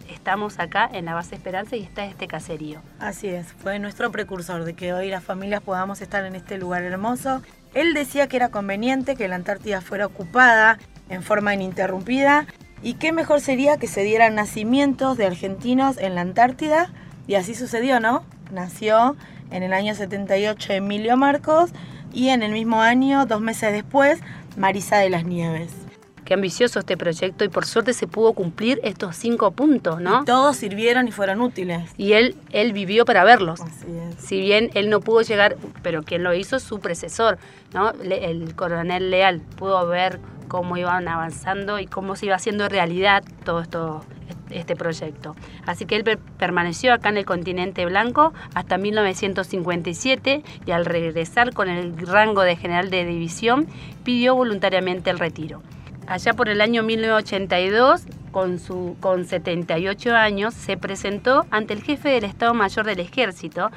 estamos 0.09 0.59
acá 0.59 0.89
en 0.91 1.05
la 1.05 1.13
base 1.13 1.35
Esperanza 1.35 1.75
y 1.75 1.83
está 1.83 2.05
este 2.05 2.27
caserío. 2.27 2.81
Así 2.99 3.27
es, 3.27 3.47
fue 3.53 3.79
nuestro 3.79 4.11
precursor 4.11 4.63
de 4.63 4.73
que 4.73 4.93
hoy 4.93 5.09
las 5.09 5.23
familias 5.23 5.61
podamos 5.61 6.01
estar 6.01 6.25
en 6.25 6.35
este 6.35 6.57
lugar 6.57 6.83
hermoso. 6.83 7.41
Él 7.73 7.93
decía 7.93 8.27
que 8.27 8.37
era 8.37 8.49
conveniente 8.49 9.15
que 9.15 9.27
la 9.27 9.35
Antártida 9.35 9.81
fuera 9.81 10.05
ocupada 10.05 10.79
en 11.09 11.23
forma 11.23 11.53
ininterrumpida 11.53 12.47
Y 12.81 12.95
qué 12.95 13.11
mejor 13.11 13.41
sería 13.41 13.77
que 13.77 13.87
se 13.87 14.03
dieran 14.03 14.35
nacimientos 14.35 15.17
de 15.17 15.25
argentinos 15.25 15.97
en 15.97 16.15
la 16.15 16.21
Antártida, 16.21 16.91
y 17.27 17.35
así 17.35 17.55
sucedió, 17.55 17.99
¿no? 17.99 18.23
Nació 18.51 19.15
en 19.51 19.63
el 19.63 19.73
año 19.73 19.95
78 19.95 20.73
Emilio 20.73 21.17
Marcos 21.17 21.71
y 22.13 22.29
en 22.29 22.43
el 22.43 22.51
mismo 22.51 22.81
año, 22.81 23.25
dos 23.25 23.41
meses 23.41 23.73
después, 23.73 24.19
Marisa 24.55 24.97
de 24.97 25.09
las 25.09 25.25
Nieves. 25.25 25.86
Qué 26.27 26.33
ambicioso 26.33 26.79
este 26.79 26.97
proyecto 26.97 27.45
y 27.45 27.47
por 27.47 27.65
suerte 27.65 27.93
se 27.93 28.05
pudo 28.05 28.33
cumplir 28.33 28.81
estos 28.83 29.15
cinco 29.15 29.51
puntos, 29.51 30.01
¿no? 30.01 30.25
todos 30.25 30.57
sirvieron 30.57 31.07
y 31.07 31.13
fueron 31.13 31.39
útiles. 31.39 31.89
Y 31.95 32.11
él, 32.11 32.35
él 32.51 32.73
vivió 32.73 33.05
para 33.05 33.23
verlos. 33.23 33.61
Así 33.61 33.85
es. 33.87 34.15
Si 34.21 34.41
bien 34.41 34.69
él 34.73 34.89
no 34.89 34.99
pudo 34.99 35.21
llegar, 35.21 35.55
pero 35.83 36.03
quien 36.03 36.23
lo 36.23 36.33
hizo, 36.33 36.59
su 36.59 36.81
predecesor, 36.81 37.37
¿no? 37.73 37.91
el 37.91 38.53
coronel 38.55 39.09
Leal, 39.09 39.39
pudo 39.55 39.87
ver 39.87 40.19
cómo 40.49 40.75
iban 40.75 41.07
avanzando 41.07 41.79
y 41.79 41.85
cómo 41.85 42.17
se 42.17 42.25
iba 42.25 42.35
haciendo 42.35 42.67
realidad 42.67 43.23
todo 43.45 43.61
esto, 43.61 44.03
este 44.49 44.75
proyecto. 44.75 45.33
Así 45.65 45.85
que 45.85 45.95
él 45.95 46.19
permaneció 46.37 46.93
acá 46.93 47.07
en 47.07 47.15
el 47.15 47.25
continente 47.25 47.85
blanco 47.85 48.33
hasta 48.53 48.77
1957 48.77 50.43
y 50.65 50.71
al 50.71 50.83
regresar 50.83 51.53
con 51.53 51.69
el 51.69 51.97
rango 52.05 52.41
de 52.41 52.57
general 52.57 52.89
de 52.89 53.05
división 53.05 53.65
pidió 54.03 54.35
voluntariamente 54.35 55.09
el 55.09 55.19
retiro. 55.19 55.61
Allá 56.07 56.33
por 56.33 56.47
el 56.47 56.61
año 56.61 56.83
1982, 56.83 58.03
con, 58.31 58.59
su, 58.59 58.95
con 59.01 59.25
78 59.25 60.15
años, 60.15 60.53
se 60.53 60.77
presentó 60.77 61.45
ante 61.51 61.73
el 61.73 61.83
jefe 61.83 62.07
del 62.07 62.23
Estado 62.23 62.53
Mayor 62.53 62.85
del 62.85 63.01
Ejército 63.01 63.71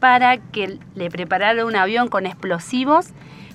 para 0.00 0.38
que 0.38 0.78
le 0.96 1.10
preparara 1.10 1.64
un 1.64 1.76
avión 1.76 2.08
con 2.08 2.26
explosivos 2.26 3.10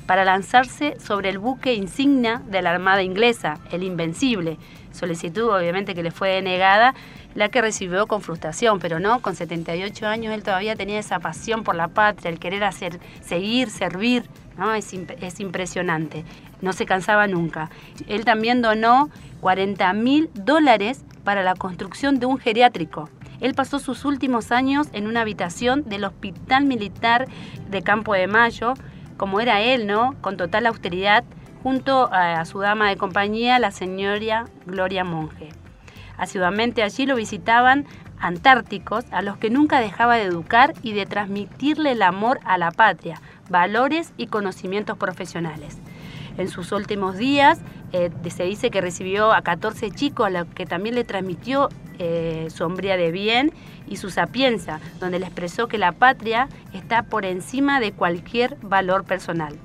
para 0.06 0.24
lanzarse 0.24 0.98
sobre 1.00 1.30
el 1.30 1.40
buque 1.40 1.74
insignia 1.74 2.42
de 2.48 2.62
la 2.62 2.72
Armada 2.72 3.04
inglesa, 3.04 3.60
el 3.70 3.84
Invencible. 3.84 4.58
Solicitud 4.94 5.50
obviamente 5.50 5.94
que 5.94 6.04
le 6.04 6.12
fue 6.12 6.30
denegada, 6.30 6.94
la 7.36 7.50
que 7.50 7.62
recibió 7.62 8.08
con 8.08 8.22
frustración, 8.22 8.80
pero 8.80 9.00
no, 9.00 9.22
con 9.22 9.36
78 9.36 10.08
años 10.08 10.34
él 10.34 10.44
todavía 10.44 10.76
tenía 10.78 11.00
esa 11.00 11.20
pasión 11.20 11.64
por 11.64 11.76
la 11.76 11.90
patria, 11.90 12.30
el 12.30 12.40
querer 12.40 12.64
hacer, 12.64 13.00
seguir, 13.22 13.70
servir, 13.70 14.24
¿no? 14.58 14.74
Es, 14.74 14.94
es 14.94 15.40
impresionante, 15.40 16.26
no 16.62 16.74
se 16.74 16.86
cansaba 16.86 17.28
nunca. 17.28 17.70
Él 18.08 18.26
también 18.26 18.62
donó 18.62 19.10
40 19.42 19.94
mil 19.94 20.30
dólares 20.34 21.04
para 21.24 21.44
la 21.44 21.56
construcción 21.56 22.20
de 22.20 22.26
un 22.26 22.38
geriátrico. 22.38 23.10
Él 23.40 23.56
pasó 23.56 23.80
sus 23.80 24.06
últimos 24.06 24.52
años 24.52 24.88
en 24.94 25.08
una 25.08 25.22
habitación 25.22 25.84
del 25.90 26.06
Hospital 26.06 26.66
Militar 26.66 27.28
de 27.70 27.82
Campo 27.82 28.14
de 28.14 28.28
Mayo, 28.28 28.76
como 29.18 29.40
era 29.40 29.62
él, 29.62 29.88
¿no? 29.88 30.16
Con 30.22 30.38
total 30.38 30.68
austeridad, 30.68 31.24
junto 31.64 32.10
a, 32.12 32.44
su 32.46 32.60
dama 32.60 32.90
de 32.90 32.98
compañía, 32.98 33.60
la 33.60 33.72
señora 33.72 34.46
Gloria 34.66 35.04
Monge. 35.04 35.50
Asiduamente 36.18 36.84
allí 36.84 37.06
lo 37.08 37.16
visitaban 37.16 37.86
antárticos 38.20 39.06
a 39.12 39.24
los 39.24 39.38
que 39.38 39.50
nunca 39.50 39.80
dejaba 39.80 40.16
de 40.16 40.24
educar 40.24 40.74
y 40.84 40.94
de 40.94 41.08
transmitirle 41.08 41.94
el 41.94 42.04
amor 42.04 42.40
a 42.46 42.60
la 42.60 42.72
patria, 42.72 43.20
valores 43.50 44.14
y 44.18 44.28
conocimientos 44.28 44.98
profesionales. 44.98 45.80
En 46.38 46.48
sus 46.48 46.72
últimos 46.72 47.18
días 47.18 47.60
eh, 47.92 48.10
se 48.30 48.44
dice 48.44 48.72
que 48.72 48.82
recibió 48.82 49.34
a 49.34 49.42
14 49.42 49.92
chicos 49.92 50.28
a 50.28 50.30
los 50.30 50.48
que 50.48 50.66
también 50.66 50.96
le 50.96 51.04
transmitió 51.04 51.70
eh, 52.00 52.48
su 52.50 52.64
hombría 52.64 52.98
de 52.98 53.12
bien 53.12 53.52
y 53.88 53.98
su 53.98 54.10
sapienza, 54.10 54.80
donde 55.00 55.20
le 55.20 55.26
expresó 55.26 55.68
que 55.68 55.78
la 55.78 55.92
patria 55.92 56.48
está 56.74 57.04
por 57.04 57.26
encima 57.26 57.80
de 57.80 57.92
cualquier 57.92 58.58
valor 58.62 59.04
personal. 59.04 59.58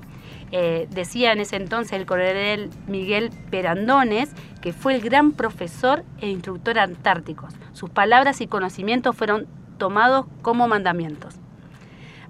Eh, 0.51 0.87
decía 0.91 1.33
en 1.33 1.39
ese 1.39 1.57
entonces 1.57 1.93
el 1.93 2.05
coronel 2.05 2.69
Miguel 2.87 3.31
Perandones 3.49 4.29
que 4.61 4.71
fue 4.71 4.95
el 4.95 5.01
gran 5.01 5.33
profesor 5.33 6.03
e 6.19 6.29
instructor 6.29 6.79
antárticos. 6.79 7.53
Sus 7.73 7.89
palabras 7.89 8.39
y 8.41 8.47
conocimientos 8.47 9.15
fueron 9.15 9.47
tomados 9.77 10.25
como 10.41 10.67
mandamientos. 10.67 11.35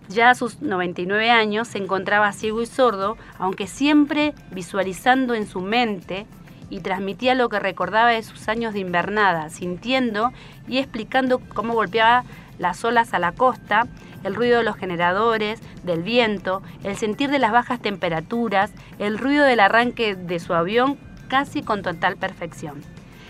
Ya 0.10 0.30
a 0.30 0.36
sus 0.36 0.62
99 0.62 1.30
años 1.30 1.68
se 1.68 1.80
encontraba 1.80 2.32
ciego 2.32 2.62
y 2.62 2.66
sordo, 2.66 3.18
aunque 3.40 3.68
siempre 3.68 4.34
visualizando 4.52 5.34
en 5.34 5.48
su 5.48 5.60
mente 5.60 6.26
y 6.70 6.80
transmitía 6.80 7.36
lo 7.36 7.50
que 7.50 7.60
recordaba 7.60 8.12
de 8.12 8.24
sus 8.24 8.48
años 8.48 8.74
de 8.74 8.80
invernada, 8.80 9.50
sintiendo 9.50 10.32
y 10.68 10.78
explicando 10.78 11.40
cómo 11.40 11.74
golpeaba 11.74 12.24
las 12.58 12.84
olas 12.86 13.14
a 13.14 13.20
la 13.20 13.34
costa, 13.34 13.88
el 14.24 14.34
ruido 14.34 14.60
de 14.60 14.64
los 14.64 14.78
generadores, 14.78 15.62
del 15.84 16.04
viento, 16.04 16.62
el 16.84 16.96
sentir 16.96 17.30
de 17.30 17.40
las 17.40 17.52
bajas 17.52 17.82
temperaturas, 17.82 18.72
el 19.00 19.18
ruido 19.18 19.44
del 19.44 19.60
arranque 19.60 20.16
de 20.16 20.40
su 20.40 20.54
avión 20.54 20.98
casi 21.28 21.62
con 21.62 21.82
total 21.82 22.16
perfección. 22.16 22.82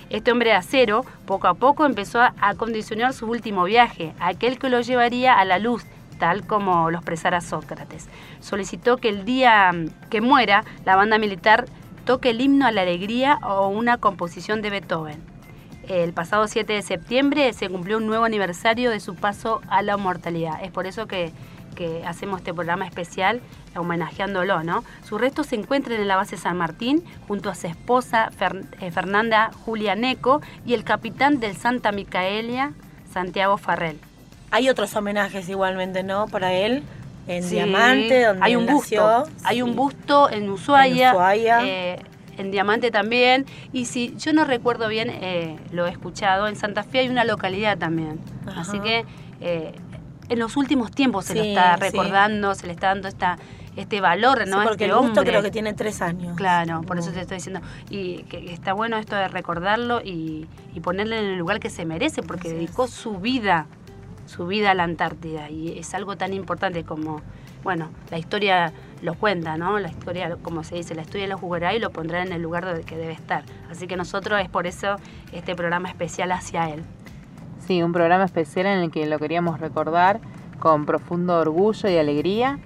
Este 0.10 0.32
hombre 0.32 0.52
de 0.52 0.56
acero 0.56 1.06
poco 1.26 1.48
a 1.48 1.56
poco 1.56 1.86
empezó 1.86 2.22
a 2.22 2.56
condicionar 2.56 3.14
su 3.14 3.28
último 3.28 3.66
viaje, 3.66 4.14
aquel 4.20 4.58
que 4.58 4.70
lo 4.70 4.80
llevaría 4.80 5.34
a 5.34 5.44
la 5.44 5.60
luz, 5.60 5.84
tal 6.18 6.46
como 6.46 6.92
lo 6.92 6.98
expresara 6.98 7.42
Sócrates. 7.42 8.08
Solicitó 8.40 8.98
que 8.98 9.10
el 9.10 9.26
día 9.26 9.72
que 10.10 10.22
muera 10.22 10.64
la 10.86 10.96
banda 10.96 11.18
militar 11.18 11.66
toque 12.06 12.30
el 12.30 12.42
himno 12.42 12.66
a 12.66 12.72
la 12.72 12.82
alegría 12.82 13.40
o 13.44 13.68
una 13.68 13.98
composición 13.98 14.62
de 14.62 14.70
Beethoven. 14.70 15.22
El 15.88 16.12
pasado 16.14 16.48
7 16.48 16.74
de 16.74 16.82
septiembre 16.82 17.54
se 17.54 17.70
cumplió 17.70 17.98
un 17.98 18.08
nuevo 18.08 18.26
aniversario 18.26 18.92
de 18.92 19.00
su 19.00 19.16
paso 19.16 19.62
a 19.70 19.82
la 19.82 19.96
mortalidad. 19.96 20.62
Es 20.64 20.72
por 20.72 20.86
eso 20.86 21.08
que, 21.08 21.32
hacemos 22.06 22.40
este 22.40 22.56
programa 22.56 22.88
especial 22.88 23.40
homenajeándolo, 23.76 24.64
¿no? 24.64 24.84
Sus 25.04 25.22
restos 25.22 25.46
se 25.46 25.56
encuentran 25.56 26.02
en 26.02 26.08
la 26.08 26.16
base 26.16 26.36
San 26.36 26.58
Martín 26.58 27.04
junto 27.28 27.52
a 27.52 27.56
su 27.56 27.68
esposa 27.68 28.32
eh, 28.80 28.90
Fernanda 28.90 29.52
Julia 29.64 29.96
Neco 29.96 30.42
y 30.66 30.74
el 30.74 30.84
capitán 30.84 31.40
del 31.40 31.56
Santa 31.56 31.92
Micaelia, 31.92 32.74
Santiago 33.14 33.58
Farrell. 33.58 34.00
Hay 34.52 34.70
otros 34.70 34.96
homenajes 34.96 35.50
igualmente, 35.50 36.04
¿no? 36.04 36.28
Para 36.28 36.54
él 36.54 36.84
en 37.28 37.50
Diamante, 37.50 38.24
donde 38.24 38.44
hay 38.44 38.56
un 38.56 38.66
busto, 38.66 39.28
hay 39.44 39.62
un 39.62 39.76
busto 39.76 40.30
en 40.30 40.50
Ushuaia, 40.50 41.12
en, 41.12 41.66
eh, 41.66 42.00
en, 42.38 42.52
Diamante 42.52 42.90
también, 42.90 43.46
y 43.74 43.86
si 43.86 44.16
yo 44.18 44.34
no 44.34 44.46
recuerdo 44.46 44.88
bien, 44.88 45.10
eh, 45.10 45.58
lo 45.72 45.86
he 45.86 45.90
escuchado, 45.90 46.48
en 46.48 46.56
Santa 46.56 46.84
Fe 46.84 47.00
hay 47.00 47.10
una 47.10 47.26
localidad 47.26 47.78
también, 47.78 48.20
así 48.56 48.80
que 48.80 49.06
eh, 49.42 49.74
en 50.30 50.40
los 50.40 50.56
últimos 50.56 50.92
tiempos 50.92 51.26
se 51.26 51.36
lo 51.36 51.44
está 51.44 51.76
recordando, 51.76 52.56
se 52.56 52.68
le 52.68 52.74
está 52.74 52.88
dando 52.88 53.08
esta 53.08 53.38
este 53.76 54.02
valor, 54.02 54.48
¿no? 54.48 54.64
porque 54.64 54.86
este 54.86 54.98
el 54.98 55.06
busto 55.06 55.24
creo 55.24 55.44
que 55.44 55.52
tiene 55.52 55.72
tres 55.76 56.02
años. 56.02 56.36
Claro, 56.36 56.82
por 56.82 56.98
eso 56.98 57.12
te 57.12 57.22
estoy 57.22 57.38
diciendo. 57.38 57.62
Y 57.92 58.24
que 58.24 58.52
está 58.52 58.74
bueno 58.74 58.98
esto 58.98 59.16
de 59.16 59.28
recordarlo 59.28 60.02
y, 60.04 60.48
y 60.74 60.80
ponerle 60.80 61.20
en 61.20 61.26
el 61.26 61.38
lugar 61.38 61.60
que 61.60 61.70
se 61.70 61.86
merece, 61.86 62.24
porque 62.24 62.50
dedicó 62.50 62.88
su 62.88 63.20
vida 63.20 63.68
su 64.28 64.46
vida 64.46 64.72
a 64.72 64.74
la 64.74 64.84
Antártida 64.84 65.50
y 65.50 65.78
es 65.78 65.94
algo 65.94 66.16
tan 66.18 66.34
importante 66.34 66.84
como, 66.84 67.22
bueno, 67.64 67.90
la 68.12 68.18
historia 68.18 68.74
lo 69.02 69.16
cuenta, 69.16 69.58
¿no? 69.58 69.80
La 69.80 69.90
historia, 69.90 70.38
como 70.42 70.64
se 70.64 70.76
dice, 70.76 70.96
la 70.96 71.02
historia 71.02 71.28
lo 71.28 71.38
jugará 71.38 71.74
y 71.74 71.80
lo 71.80 71.90
pondrá 71.92 72.24
en 72.24 72.32
el 72.32 72.42
lugar 72.42 72.66
donde 72.66 72.84
que 72.84 72.98
debe 72.98 73.14
estar. 73.14 73.44
Así 73.70 73.88
que 73.88 73.96
nosotros 73.96 74.40
es 74.42 74.50
por 74.50 74.68
eso 74.68 74.98
este 75.32 75.56
programa 75.56 75.90
especial 75.90 76.32
hacia 76.32 76.70
él. 76.70 76.84
Sí, 77.66 77.84
un 77.84 77.94
programa 77.94 78.24
especial 78.24 78.66
en 78.66 78.80
el 78.80 78.92
que 78.92 79.06
lo 79.06 79.20
queríamos 79.20 79.60
recordar 79.60 80.20
con 80.60 80.86
profundo 80.86 81.40
orgullo 81.40 81.90
y 81.90 81.98
alegría 81.98 82.60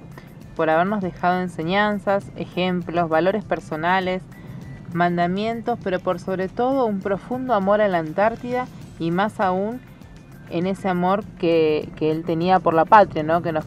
por 0.56 0.70
habernos 0.70 1.02
dejado 1.02 1.42
enseñanzas, 1.42 2.32
ejemplos, 2.36 3.10
valores 3.10 3.44
personales, 3.44 4.22
mandamientos, 4.94 5.80
pero 5.84 6.00
por 6.00 6.20
sobre 6.20 6.50
todo 6.50 6.86
un 6.86 7.00
profundo 7.00 7.54
amor 7.54 7.82
a 7.82 7.88
la 7.88 8.00
Antártida 8.00 8.68
y 9.00 9.12
más 9.12 9.40
aún 9.40 9.82
en 10.52 10.68
ese 10.68 10.90
amor 10.90 11.24
que, 11.40 11.90
él 12.00 12.24
tenía 12.26 12.60
por 12.60 12.74
la 12.74 12.86
patria, 12.86 13.24
¿no? 13.24 13.42
que, 13.42 13.52
nos, 13.52 13.66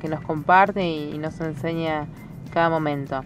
que 0.00 0.08
nos 0.08 0.20
comparte 0.20 0.86
y, 0.86 1.18
nos 1.18 1.40
enseña 1.40 2.06
cada 2.52 2.70
momento. 2.70 3.22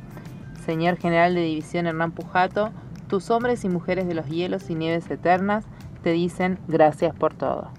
Señor 0.65 0.97
General 0.97 1.35
de 1.35 1.43
División 1.43 1.87
Hernán 1.87 2.13
Pujato, 2.13 2.71
tus 3.09 3.31
hombres 3.31 3.65
y 3.65 3.69
mujeres 3.69 4.07
de 4.07 4.15
los 4.15 4.27
hielos 4.27 4.71
y 4.71 4.75
nieves 4.75 5.11
eternas 5.11 5.65
te 6.03 6.13
dicen 6.13 6.59
gracias 6.69 7.15
por 7.15 7.35
todo. 7.35 7.71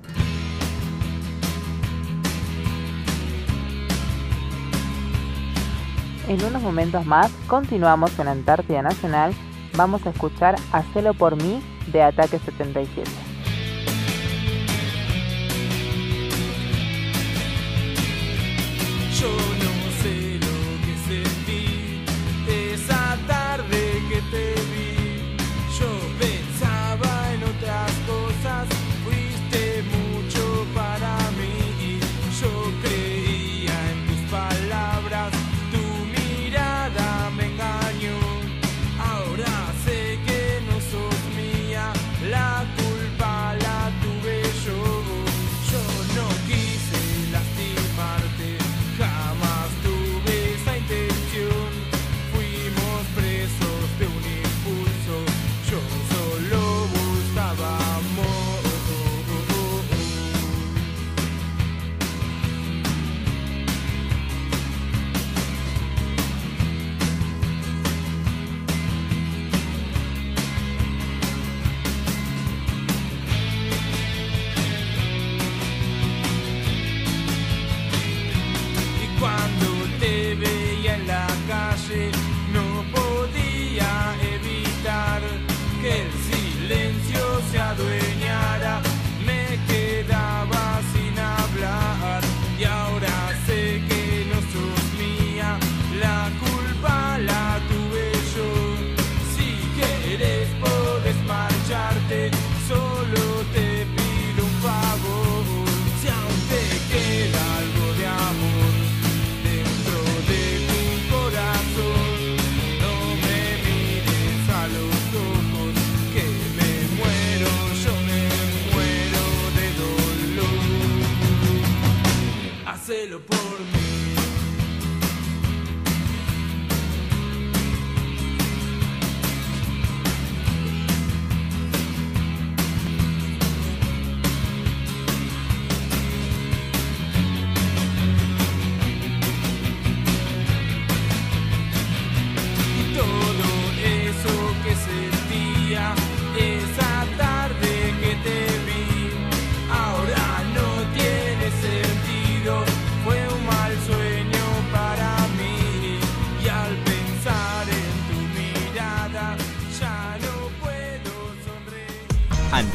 En 6.28 6.44
unos 6.46 6.62
momentos 6.62 7.06
más 7.06 7.32
continuamos 7.48 8.18
en 8.20 8.28
Antártida 8.28 8.82
Nacional. 8.82 9.34
Vamos 9.76 10.06
a 10.06 10.12
escuchar 10.12 10.56
Hacelo 10.72 11.14
por 11.14 11.36
mí 11.36 11.62
de 11.92 12.04
Ataque 12.04 12.40
77. 12.40 13.31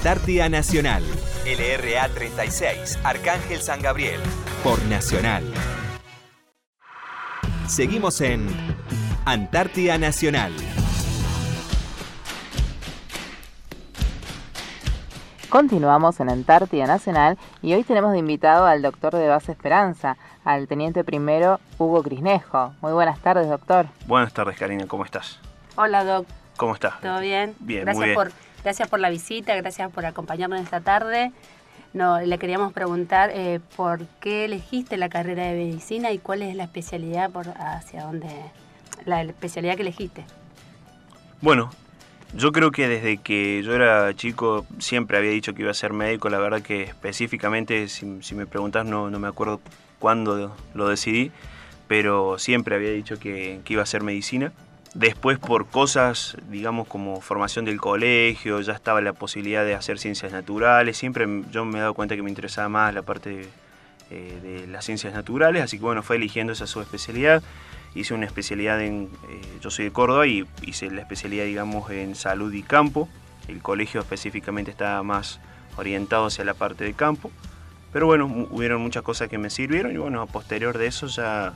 Antártida 0.07 0.49
Nacional. 0.49 1.03
LRA 1.45 2.09
36, 2.11 3.01
Arcángel 3.03 3.61
San 3.61 3.83
Gabriel. 3.83 4.21
Por 4.63 4.81
Nacional. 4.85 5.43
Seguimos 7.67 8.21
en 8.21 8.47
Antártida 9.25 9.99
Nacional. 9.99 10.53
Continuamos 15.49 16.21
en 16.21 16.31
Antártida 16.31 16.87
Nacional 16.87 17.37
y 17.61 17.75
hoy 17.75 17.83
tenemos 17.83 18.13
de 18.13 18.19
invitado 18.19 18.65
al 18.67 18.83
doctor 18.83 19.17
de 19.17 19.27
base 19.27 19.51
Esperanza, 19.51 20.17
al 20.45 20.69
teniente 20.69 21.03
primero 21.03 21.59
Hugo 21.79 22.05
Crisnejo. 22.05 22.75
Muy 22.81 22.93
buenas 22.93 23.19
tardes, 23.19 23.49
doctor. 23.49 23.87
Buenas 24.07 24.33
tardes, 24.33 24.57
Karina, 24.57 24.87
¿cómo 24.87 25.05
estás? 25.05 25.41
Hola, 25.75 26.05
doc. 26.05 26.29
¿Cómo 26.57 26.75
estás? 26.75 27.01
¿Todo 27.01 27.19
bien? 27.19 27.57
Bien, 27.59 27.83
gracias 27.83 27.97
muy 27.97 28.05
bien. 28.07 28.15
Por, 28.15 28.46
gracias 28.67 28.89
por 28.89 28.99
la 28.99 29.11
visita, 29.11 29.55
gracias 29.55 29.93
por 29.93 30.05
acompañarnos 30.07 30.61
esta 30.61 30.81
tarde. 30.81 31.31
No, 31.95 32.21
le 32.21 32.37
queríamos 32.37 32.73
preguntar 32.73 33.31
eh, 33.33 33.61
por 33.77 34.05
qué 34.19 34.45
elegiste 34.45 34.97
la 34.97 35.09
carrera 35.09 35.45
de 35.45 35.53
medicina 35.53 36.11
y 36.11 36.19
cuál 36.19 36.43
es 36.43 36.57
la 36.57 36.65
especialidad 36.65 37.31
hacia 37.61 38.03
dónde 38.03 38.27
la 39.05 39.23
especialidad 39.23 39.77
que 39.77 39.83
elegiste. 39.83 40.25
Bueno, 41.41 41.71
yo 42.35 42.51
creo 42.51 42.73
que 42.73 42.89
desde 42.89 43.19
que 43.19 43.63
yo 43.63 43.73
era 43.73 44.13
chico 44.17 44.67
siempre 44.81 45.17
había 45.17 45.31
dicho 45.31 45.55
que 45.55 45.63
iba 45.63 45.71
a 45.71 45.75
ser 45.75 45.93
médico. 45.93 46.29
La 46.29 46.41
verdad 46.41 46.61
que 46.61 46.83
específicamente, 46.83 47.87
si, 47.87 48.35
me 48.35 48.47
preguntas, 48.47 48.85
no, 48.85 49.11
no 49.11 49.21
me 49.21 49.29
acuerdo 49.29 49.61
cuándo 50.01 50.57
lo 50.75 50.89
decidí, 50.89 51.31
pero 51.87 52.37
siempre 52.41 52.75
había 52.75 52.91
dicho 52.91 53.21
que 53.21 53.61
iba 53.69 53.85
a 53.85 53.87
ser 53.87 54.03
medicina. 54.03 54.53
Después 54.97 55.39
por 55.39 55.67
cosas, 55.67 56.39
digamos, 56.49 56.89
como 56.89 57.21
formación 57.21 57.67
del 57.67 57.79
colegio, 57.79 58.63
ya 58.63 58.73
estaba 58.73 59.03
la 59.03 59.13
posibilidad 59.13 59.63
de 59.63 59.75
hacer 59.75 59.99
ciencias 59.99 60.33
naturales. 60.33 60.97
Siempre 60.97 61.27
yo 61.51 61.67
me 61.67 61.77
he 61.77 61.81
dado 61.83 61.93
cuenta 61.93 62.17
que 62.17 62.23
me 62.23 62.31
interesaba 62.31 62.71
más 62.71 62.95
la 62.95 63.03
parte 63.03 63.29
de, 63.29 63.49
eh, 64.11 64.41
de 64.43 64.67
las 64.69 64.87
ciencias 64.87 65.13
naturales, 65.13 65.63
así 65.63 65.77
que 65.77 65.85
bueno, 65.85 66.03
fue 66.03 66.17
eligiendo 66.17 66.55
esa 66.55 66.67
subespecialidad. 66.67 67.43
Hice 67.95 68.15
una 68.15 68.25
especialidad 68.25 68.81
en, 68.81 69.11
eh, 69.29 69.59
yo 69.61 69.69
soy 69.69 69.85
de 69.85 69.93
Córdoba 69.93 70.27
y 70.27 70.47
hice 70.63 70.91
la 70.91 71.03
especialidad, 71.03 71.45
digamos, 71.45 71.91
en 71.91 72.15
salud 72.15 72.51
y 72.55 72.63
campo. 72.63 73.07
El 73.49 73.61
colegio 73.61 74.01
específicamente 74.01 74.71
estaba 74.71 75.03
más 75.03 75.41
orientado 75.77 76.25
hacia 76.25 76.43
la 76.47 76.55
parte 76.55 76.85
de 76.85 76.95
campo. 76.95 77.31
Pero 77.93 78.07
bueno, 78.07 78.49
hubieron 78.51 78.81
muchas 78.81 79.03
cosas 79.03 79.29
que 79.29 79.37
me 79.37 79.51
sirvieron 79.51 79.93
y 79.93 79.99
bueno, 79.99 80.23
a 80.23 80.27
posterior 80.27 80.79
de 80.79 80.87
eso 80.87 81.07
ya 81.07 81.53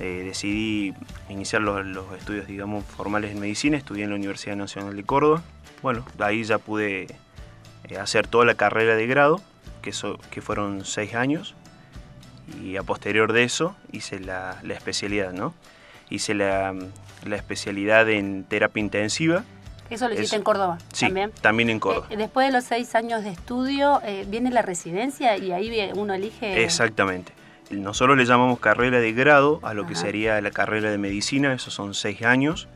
eh, 0.00 0.22
decidí 0.24 0.94
iniciar 1.28 1.60
los, 1.60 1.84
los, 1.84 2.10
estudios, 2.16 2.46
digamos, 2.46 2.84
formales 2.84 3.32
en 3.32 3.40
medicina. 3.40 3.76
Estudié 3.76 4.04
en 4.04 4.10
la 4.10 4.16
Universidad 4.16 4.56
Nacional 4.56 4.96
de 4.96 5.04
Córdoba. 5.04 5.42
Bueno, 5.82 6.06
de 6.16 6.24
ahí 6.24 6.42
ya 6.42 6.56
pude 6.56 7.06
eh, 7.84 7.98
hacer 7.98 8.26
toda 8.26 8.46
la 8.46 8.54
carrera 8.54 8.96
de 8.96 9.06
grado, 9.06 9.42
que, 9.82 9.92
so, 9.92 10.18
que 10.30 10.40
fueron 10.40 10.86
seis 10.86 11.14
años. 11.14 11.54
Y 12.64 12.78
a 12.78 12.82
posterior 12.82 13.34
de 13.34 13.44
eso 13.44 13.76
hice 13.92 14.20
la, 14.20 14.56
la 14.62 14.72
especialidad, 14.72 15.34
¿no? 15.34 15.52
Hice 16.08 16.32
la, 16.32 16.74
la, 17.26 17.36
especialidad 17.36 18.08
en 18.08 18.44
terapia 18.44 18.80
intensiva. 18.80 19.44
¿Eso 19.90 20.08
lo 20.08 20.14
hiciste 20.14 20.36
es, 20.36 20.38
en 20.38 20.44
Córdoba? 20.44 20.78
Sí, 20.94 21.04
también, 21.04 21.30
también 21.42 21.68
en 21.68 21.78
Córdoba. 21.78 22.06
Eh, 22.08 22.16
después 22.16 22.46
de 22.46 22.52
los 22.54 22.64
seis 22.64 22.94
años 22.94 23.22
de 23.22 23.30
estudio, 23.30 24.00
viene 24.28 24.50
la 24.50 24.62
residencia 24.62 25.36
y 25.36 25.52
ahí 25.52 25.90
uno 25.94 26.14
elige... 26.14 26.64
Exactamente. 26.64 27.32
Nosotros 27.70 28.16
le 28.16 28.24
llamamos 28.24 28.58
carrera 28.58 28.98
de 28.98 29.12
grado 29.12 29.60
a 29.62 29.74
lo 29.74 29.86
que 29.86 29.94
sería 29.94 30.40
la 30.40 30.50
carrera 30.50 30.90
de 30.90 30.98
medicina, 30.98 31.52
esos 31.52 31.72
son 31.72 31.94
seis 31.94 32.22
años, 32.22 32.68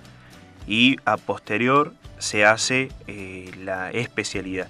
y 0.69 0.97
a 1.05 1.17
posterior 1.17 1.93
se 2.19 2.45
hace 2.45 2.91
eh, 3.09 3.51
la 3.65 3.91
especialidad. 3.91 4.69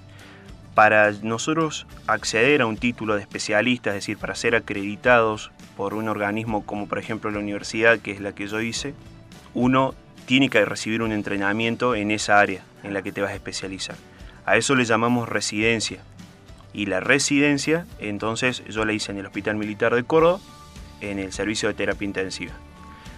Para 0.74 1.12
nosotros 1.12 1.86
acceder 2.06 2.62
a 2.62 2.66
un 2.66 2.78
título 2.78 3.14
de 3.14 3.20
especialista, 3.20 3.90
es 3.90 3.96
decir, 3.96 4.18
para 4.18 4.34
ser 4.34 4.56
acreditados 4.56 5.52
por 5.76 5.94
un 5.94 6.08
organismo 6.08 6.64
como 6.64 6.88
por 6.88 6.98
ejemplo 6.98 7.30
la 7.30 7.38
universidad, 7.38 7.98
que 7.98 8.10
es 8.10 8.20
la 8.20 8.34
que 8.34 8.46
yo 8.46 8.60
hice, 8.60 8.94
uno 9.52 9.94
tiene 10.26 10.48
que 10.48 10.64
recibir 10.64 11.02
un 11.02 11.12
entrenamiento 11.12 11.94
en 11.94 12.10
esa 12.10 12.40
área 12.40 12.62
en 12.82 12.94
la 12.94 13.02
que 13.02 13.12
te 13.12 13.20
vas 13.20 13.30
a 13.30 13.34
especializar. 13.34 13.96
A 14.46 14.56
eso 14.56 14.74
le 14.74 14.84
llamamos 14.84 15.28
residencia. 15.28 16.00
Y 16.74 16.86
la 16.86 17.00
residencia, 17.00 17.86
entonces 18.00 18.64
yo 18.66 18.84
la 18.84 18.92
hice 18.92 19.12
en 19.12 19.18
el 19.18 19.26
Hospital 19.26 19.56
Militar 19.56 19.94
de 19.94 20.04
Córdoba, 20.04 20.40
en 21.00 21.18
el 21.18 21.32
servicio 21.32 21.68
de 21.68 21.74
terapia 21.74 22.04
intensiva. 22.04 22.52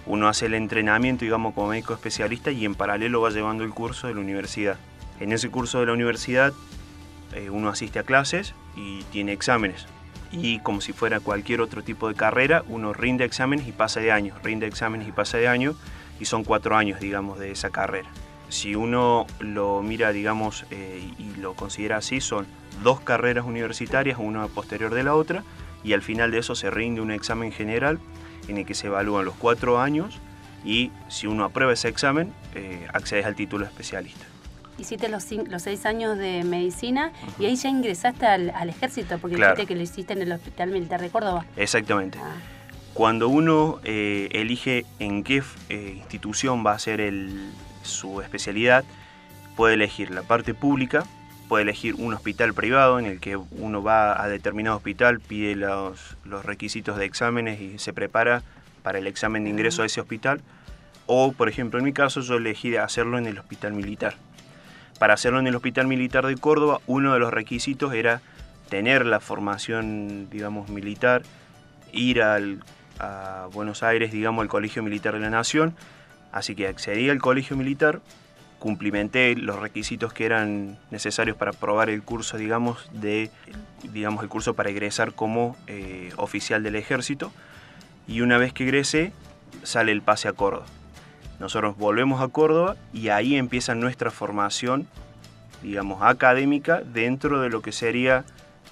Uno 0.04 0.28
hace 0.28 0.46
el 0.46 0.54
entrenamiento, 0.54 1.24
digamos, 1.24 1.54
como 1.54 1.68
médico 1.68 1.94
especialista 1.94 2.52
y 2.52 2.64
en 2.64 2.74
paralelo 2.74 3.22
va 3.22 3.30
llevando 3.30 3.64
el 3.64 3.70
curso 3.70 4.06
de 4.06 4.14
la 4.14 4.20
universidad. 4.20 4.76
En 5.18 5.32
ese 5.32 5.48
curso 5.48 5.80
de 5.80 5.86
la 5.86 5.94
universidad 5.94 6.52
eh, 7.34 7.50
uno 7.50 7.68
asiste 7.68 7.98
a 7.98 8.02
clases 8.02 8.54
y 8.76 9.02
tiene 9.04 9.32
exámenes. 9.32 9.86
Y 10.32 10.60
como 10.60 10.80
si 10.80 10.92
fuera 10.92 11.20
cualquier 11.20 11.60
otro 11.60 11.82
tipo 11.82 12.08
de 12.08 12.14
carrera, 12.14 12.62
uno 12.68 12.92
rinde 12.92 13.24
exámenes 13.24 13.66
y 13.66 13.72
pasa 13.72 14.00
de 14.00 14.12
año, 14.12 14.34
rinde 14.42 14.66
exámenes 14.66 15.08
y 15.08 15.12
pasa 15.12 15.38
de 15.38 15.48
año, 15.48 15.74
y 16.20 16.24
son 16.24 16.44
cuatro 16.44 16.76
años, 16.76 17.00
digamos, 17.00 17.38
de 17.38 17.50
esa 17.50 17.70
carrera. 17.70 18.08
Si 18.48 18.74
uno 18.74 19.26
lo 19.40 19.82
mira, 19.82 20.12
digamos, 20.12 20.64
eh, 20.70 21.02
y 21.18 21.40
lo 21.40 21.54
considera 21.54 21.96
así, 21.96 22.20
son 22.20 22.46
dos 22.82 23.00
carreras 23.00 23.44
universitarias, 23.44 24.18
una 24.18 24.46
posterior 24.48 24.94
de 24.94 25.02
la 25.02 25.14
otra, 25.14 25.42
y 25.82 25.92
al 25.92 26.02
final 26.02 26.30
de 26.30 26.38
eso 26.38 26.54
se 26.54 26.70
rinde 26.70 27.00
un 27.00 27.10
examen 27.10 27.52
general 27.52 27.98
en 28.48 28.58
el 28.58 28.66
que 28.66 28.74
se 28.74 28.88
evalúan 28.88 29.24
los 29.24 29.34
cuatro 29.34 29.80
años 29.80 30.20
y 30.64 30.90
si 31.08 31.26
uno 31.26 31.44
aprueba 31.44 31.72
ese 31.72 31.88
examen, 31.88 32.32
eh, 32.54 32.86
accedes 32.92 33.24
al 33.24 33.36
título 33.36 33.64
especialista. 33.64 34.26
Hiciste 34.78 35.08
los, 35.08 35.24
seis 35.62 35.86
años 35.86 36.18
de 36.18 36.44
medicina 36.44 37.12
uh 37.22 37.26
-huh. 37.26 37.42
y 37.42 37.46
ahí 37.46 37.56
ya 37.56 37.70
ingresaste 37.70 38.26
al, 38.26 38.50
al 38.50 38.68
ejército, 38.68 39.18
porque 39.18 39.36
claro. 39.36 39.54
dijiste 39.54 39.72
que 39.72 39.76
lo 39.76 39.82
hiciste 39.82 40.12
en 40.12 40.22
el 40.22 40.32
Hospital 40.32 40.70
Militar 40.70 41.00
de 41.00 41.08
Córdoba. 41.08 41.46
Exactamente. 41.56 42.18
Ah. 42.20 42.34
Cuando 42.92 43.28
uno 43.28 43.78
eh, 43.84 44.28
elige 44.32 44.84
en 44.98 45.22
qué 45.22 45.42
eh, 45.68 45.94
institución 45.96 46.64
va 46.66 46.72
a 46.72 46.74
hacer 46.74 47.00
el, 47.00 47.50
su 47.86 48.20
especialidad, 48.20 48.84
puede 49.56 49.74
elegir 49.74 50.10
la 50.10 50.22
parte 50.22 50.54
pública, 50.54 51.04
puede 51.48 51.62
elegir 51.62 51.94
un 51.94 52.12
hospital 52.14 52.54
privado 52.54 52.98
en 52.98 53.06
el 53.06 53.20
que 53.20 53.36
uno 53.36 53.82
va 53.82 54.22
a 54.22 54.28
determinado 54.28 54.76
hospital, 54.76 55.20
pide 55.20 55.54
los, 55.56 56.16
requisitos 56.44 56.96
de 56.96 57.04
exámenes 57.04 57.60
y 57.60 57.78
se 57.78 57.92
prepara 57.92 58.42
para 58.82 58.98
el 58.98 59.06
examen 59.06 59.44
de 59.44 59.50
ingreso 59.50 59.82
a 59.82 59.86
ese 59.86 60.00
hospital. 60.00 60.40
O, 61.06 61.32
por 61.32 61.48
ejemplo, 61.48 61.78
en 61.78 61.84
mi 61.84 61.92
caso, 61.92 62.20
yo 62.20 62.36
elegí 62.36 62.76
hacerlo 62.76 63.18
en 63.18 63.26
el 63.26 63.38
hospital 63.38 63.72
militar. 63.72 64.14
Para 64.98 65.14
hacerlo 65.14 65.38
en 65.38 65.46
el 65.46 65.54
hospital 65.54 65.86
militar 65.86 66.26
de 66.26 66.36
Córdoba, 66.36 66.80
uno 66.86 67.12
de 67.12 67.20
los 67.20 67.32
requisitos 67.32 67.94
era 67.94 68.20
tener 68.68 69.06
la 69.06 69.20
formación, 69.20 70.28
digamos, 70.30 70.68
militar, 70.68 71.22
ir 71.92 72.22
al, 72.22 72.64
a 72.98 73.48
Buenos 73.52 73.82
Aires, 73.82 74.10
digamos, 74.10 74.42
al 74.42 74.48
Colegio 74.48 74.82
Militar 74.82 75.14
de 75.14 75.20
la 75.20 75.30
Nación, 75.30 75.76
Así 76.36 76.54
que 76.54 76.68
accedí 76.68 77.08
al 77.08 77.18
colegio 77.18 77.56
militar, 77.56 78.02
cumplimenté 78.58 79.34
los 79.36 79.58
requisitos 79.58 80.12
que 80.12 80.26
eran 80.26 80.78
necesarios 80.90 81.34
para 81.34 81.52
aprobar 81.52 81.88
el 81.88 82.02
curso, 82.02 82.36
digamos, 82.36 82.90
de, 82.92 83.30
digamos, 83.84 84.22
el 84.22 84.28
curso 84.28 84.52
para 84.52 84.68
egresar 84.68 85.14
como 85.14 85.56
eh, 85.66 86.12
oficial 86.18 86.62
del 86.62 86.76
ejército. 86.76 87.32
Y 88.06 88.20
una 88.20 88.36
vez 88.36 88.52
que 88.52 88.64
egresé, 88.64 89.12
sale 89.62 89.92
el 89.92 90.02
pase 90.02 90.28
a 90.28 90.34
Córdoba. 90.34 90.66
Nosotros 91.40 91.78
volvemos 91.78 92.20
a 92.20 92.28
Córdoba 92.28 92.76
y 92.92 93.08
ahí 93.08 93.36
empieza 93.36 93.74
nuestra 93.74 94.10
formación, 94.10 94.86
digamos, 95.62 96.02
académica 96.02 96.82
dentro 96.82 97.40
de 97.40 97.48
lo 97.48 97.62
que 97.62 97.72
sería 97.72 98.26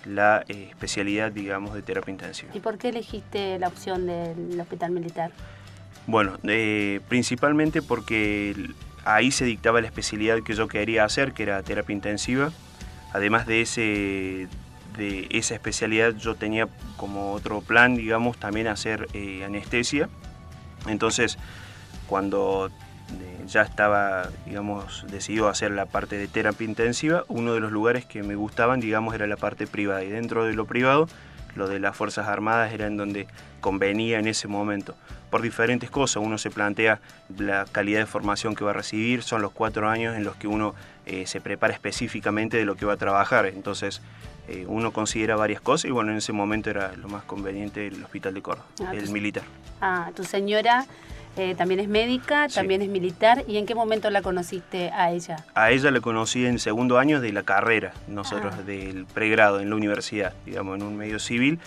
la 0.05 0.44
eh, 0.48 0.66
especialidad, 0.68 1.33
digamos, 1.33 1.72
de 1.72 1.81
terapia 1.81 2.12
intensiva. 2.12 2.53
¿Y 2.55 2.61
por 2.61 2.77
qué 2.77 2.90
elegiste 2.90 3.59
la 3.59 3.68
opción 3.68 4.07
del 4.07 4.61
hospital 4.61 4.90
militar? 4.90 5.31
Bueno, 6.07 6.38
eh, 6.45 7.01
principalmente 7.09 7.81
porque 7.81 8.55
ahí 9.05 9.31
se 9.31 9.45
dictaba 9.45 9.81
la 9.81 9.87
especialidad 9.87 10.43
que 10.43 10.55
yo 10.55 10.69
quería 10.69 11.05
hacer, 11.05 11.33
que 11.33 11.45
era 11.45 11.62
terapia 11.62 11.95
intensiva. 11.95 12.53
Además 13.12 13.47
de, 13.47 13.62
ese, 13.62 14.49
de 14.99 15.27
esa 15.31 15.55
especialidad, 15.55 16.14
yo 16.17 16.35
tenía 16.35 16.69
como 16.97 17.33
otro 17.33 17.61
plan, 17.61 17.97
digamos, 17.97 18.37
también 18.38 18.67
hacer 18.67 19.09
eh, 19.14 19.45
anestesia. 19.45 20.09
Entonces, 20.87 21.38
cuando 22.07 22.69
eh, 22.69 23.45
ya 23.47 23.62
estaba, 23.62 24.29
digamos, 24.47 25.07
decidido 25.11 25.49
hacer 25.49 25.71
la 25.71 25.87
parte 25.87 26.19
de 26.19 26.29
terapia 26.29 26.67
intensiva, 26.67 27.25
uno 27.29 27.55
de 27.55 27.61
los 27.61 27.73
lugares 27.73 28.05
que 28.05 28.23
me 28.23 28.35
gustaban, 28.35 28.81
digamos, 28.81 29.14
era 29.14 29.27
la 29.27 29.37
parte 29.37 29.67
privada. 29.67 30.05
Y 30.05 30.11
dentro 30.11 30.45
de 30.45 30.53
lo 30.53 30.67
privado, 30.67 31.09
lo 31.55 31.69
de 31.69 31.79
las 31.79 31.97
Fuerzas 31.97 32.29
Armadas 32.29 32.73
era 32.73 32.87
en 32.87 32.97
donde 32.97 33.27
convenía 33.61 34.19
en 34.19 34.27
ese 34.27 34.49
momento. 34.49 34.95
Por 35.35 35.42
diferentes 35.42 35.90
cosas, 35.90 36.23
uno 36.23 36.38
se 36.38 36.49
plantea 36.49 37.01
la 37.37 37.64
calidad 37.64 37.99
de 37.99 38.07
formación 38.07 38.55
que 38.55 38.62
va 38.62 38.70
a 38.70 38.75
recibir, 38.75 39.25
son 39.25 39.42
los 39.42 39.51
cuatro 39.51 39.88
años 39.88 40.14
en 40.14 40.23
los 40.23 40.37
que 40.37 40.47
uno 40.47 40.77
eh, 41.07 41.27
se 41.27 41.40
prepara 41.40 41.73
específicamente 41.73 42.57
de 42.57 42.64
lo 42.64 42.77
que 42.77 42.87
va 42.87 42.92
a 42.92 42.97
trabajar. 42.97 43.47
Entonces, 43.47 44.01
eh, 44.47 44.64
uno 44.68 44.92
considera 44.92 45.35
varias 45.35 45.61
cosas 45.61 45.87
y 45.87 45.90
bueno, 45.90 46.12
en 46.12 46.18
ese 46.18 46.33
momento 46.33 46.70
era 46.70 46.94
lo 46.94 47.09
más 47.09 47.25
conveniente 47.25 47.88
el 47.88 48.01
Hospital 48.05 48.33
de 48.33 48.42
Córdoba, 48.42 48.68
ah, 48.87 48.92
el 48.94 49.09
militar. 49.09 49.42
Ah, 49.81 50.12
tu 50.14 50.23
señora 50.23 50.87
eh, 51.37 51.57
también 51.57 51.81
es 51.81 51.88
médica, 51.88 52.47
también 52.47 52.81
es 52.83 52.88
militar. 52.88 53.42
¿Y 53.49 53.57
en 53.57 53.66
qué 53.66 53.75
momento 53.75 54.11
la 54.11 54.23
conociste 54.23 54.92
a 54.92 55.11
ella? 55.11 55.44
A 55.57 55.73
ella 55.73 55.90
la 55.90 56.01
conocí 56.01 56.47
en 56.47 56.61
segundo 56.61 56.97
año 56.97 57.20
de 57.20 57.33
la 57.33 57.42
carrera, 57.42 57.92
nosotros 58.07 58.55
ah. 58.57 58.62
del 58.62 59.05
pregrado 59.07 59.59
en 59.59 59.68
la 59.68 59.75
universidad, 59.75 60.33
digamos, 60.47 60.77
en 60.77 60.85
un 60.85 60.97
medio 60.97 61.18
civil. 61.18 61.59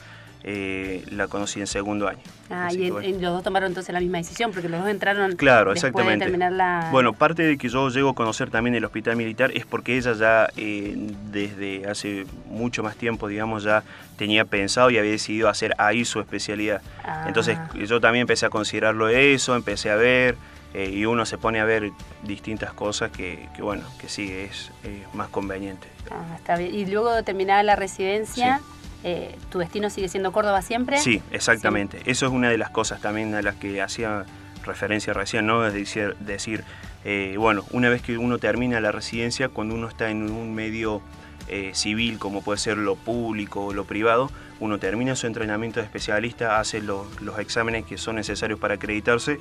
Eh, 0.44 1.04
la 1.12 1.28
conocí 1.28 1.60
en 1.60 1.68
segundo 1.68 2.08
año. 2.08 2.22
Ah, 2.50 2.72
y 2.72 2.90
los 2.90 3.22
dos 3.22 3.44
tomaron 3.44 3.68
entonces 3.68 3.92
la 3.92 4.00
misma 4.00 4.20
decisión, 4.20 4.52
porque 4.52 4.70
los 4.70 4.80
dos 4.80 4.90
entraron 4.90 5.36
claro, 5.36 5.72
después 5.72 5.90
exactamente. 5.90 6.24
de 6.24 6.32
terminar 6.32 6.52
la... 6.54 6.90
Bueno, 6.92 7.14
parte 7.14 7.44
de 7.44 7.58
que 7.58 7.68
yo 7.68 7.90
llego 7.90 8.12
a 8.12 8.16
conocer 8.16 8.50
también 8.50 8.76
el 8.76 8.86
hospital 8.86 9.18
militar 9.18 9.52
es 9.54 9.66
porque 9.66 9.98
ella 9.98 10.14
ya 10.14 10.48
eh, 10.56 10.96
desde 11.32 11.88
hace 11.88 12.26
mucho 12.46 12.84
más 12.84 12.96
tiempo, 12.96 13.28
digamos, 13.28 13.64
ya 13.64 13.84
tenía 14.16 14.46
pensado 14.46 14.90
y 14.90 14.98
había 14.98 15.12
decidido 15.12 15.50
hacer 15.50 15.74
ahí 15.78 16.06
su 16.06 16.22
especialidad. 16.22 16.82
Ah. 17.04 17.26
Entonces 17.28 17.58
yo 17.86 18.00
también 18.00 18.22
empecé 18.22 18.46
a 18.46 18.50
considerarlo 18.50 19.10
eso, 19.10 19.56
empecé 19.56 19.90
a 19.90 19.96
ver... 19.96 20.36
Eh, 20.74 20.92
y 20.92 21.06
uno 21.06 21.26
se 21.26 21.38
pone 21.38 21.60
a 21.60 21.66
ver 21.66 21.92
distintas 22.24 22.74
cosas 22.74 23.10
que, 23.10 23.48
bueno, 23.58 23.84
que 24.00 24.10
sí, 24.10 24.32
es, 24.32 24.70
más 25.14 25.30
conveniente. 25.30 25.88
Ah, 26.12 26.36
está 26.36 26.58
bien. 26.58 26.76
Y 26.76 26.86
luego 26.86 27.14
de 27.14 27.24
terminar 27.24 27.64
la 27.66 27.76
residencia, 27.76 28.60
eh, 29.08 29.36
¿tu 29.50 29.60
destino 29.60 29.90
sigue 29.90 30.10
siendo 30.10 30.34
Córdoba 30.34 30.62
siempre? 30.62 30.98
Sí, 30.98 31.22
exactamente. 31.32 32.02
Eso 32.06 32.26
es 32.26 32.32
una 32.34 32.50
de 32.50 32.58
las 32.58 32.70
cosas 32.70 33.00
también 33.00 33.34
a 33.36 33.42
las 33.42 33.56
que 33.56 33.82
hacía 33.82 34.26
referencia 34.66 35.14
recién, 35.14 35.46
¿no? 35.46 35.66
Es 35.66 35.74
decir, 35.74 36.18
decir 36.20 36.66
eh, 37.06 37.36
bueno, 37.38 37.64
una 37.72 37.88
vez 37.88 38.02
que 38.02 38.18
uno 38.18 38.38
termina 38.38 38.82
la 38.82 38.92
residencia, 38.92 39.48
cuando 39.48 39.76
uno 39.76 39.88
está 39.88 40.10
en 40.10 40.30
un 40.30 40.54
medio 40.54 41.02
eh, 41.48 41.72
civil, 41.74 42.20
como 42.20 42.42
puede 42.42 42.60
ser 42.60 42.78
lo 42.78 42.98
público 42.98 43.68
o 43.68 43.74
lo 43.74 43.86
privado, 43.86 44.30
uno 44.60 44.78
termina 44.78 45.16
su 45.16 45.26
entrenamiento 45.26 45.80
de 45.80 45.86
especialista, 45.86 46.60
hace 46.60 46.82
los 46.82 47.08
exámenes 47.40 47.86
que 47.86 47.98
son 47.98 48.18
necesarios 48.18 48.60
para 48.60 48.74
acreditarse 48.74 49.38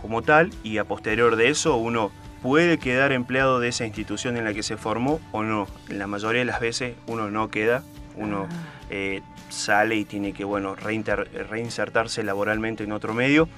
como 0.00 0.22
tal 0.22 0.50
y 0.62 0.78
a 0.78 0.84
posterior 0.84 1.36
de 1.36 1.50
eso 1.50 1.76
uno 1.76 2.10
puede 2.42 2.78
quedar 2.78 3.12
empleado 3.12 3.60
de 3.60 3.68
esa 3.68 3.84
institución 3.84 4.36
en 4.36 4.44
la 4.44 4.54
que 4.54 4.62
se 4.62 4.76
formó 4.76 5.20
o 5.32 5.42
no. 5.42 5.66
En 5.88 5.98
la 5.98 6.06
mayoría 6.06 6.40
de 6.40 6.44
las 6.44 6.60
veces 6.60 6.94
uno 7.06 7.30
no 7.30 7.48
queda, 7.48 7.82
uno 8.16 8.48
ah. 8.50 8.73
Eh, 8.90 9.22
sale 9.48 9.96
y 9.96 10.04
tiene 10.04 10.32
que 10.32 10.44
bueno, 10.44 10.74
reinsertarse 10.74 12.22
laboralmente 12.22 12.84
en 12.84 12.92
otro 12.92 13.14
medio, 13.14 13.48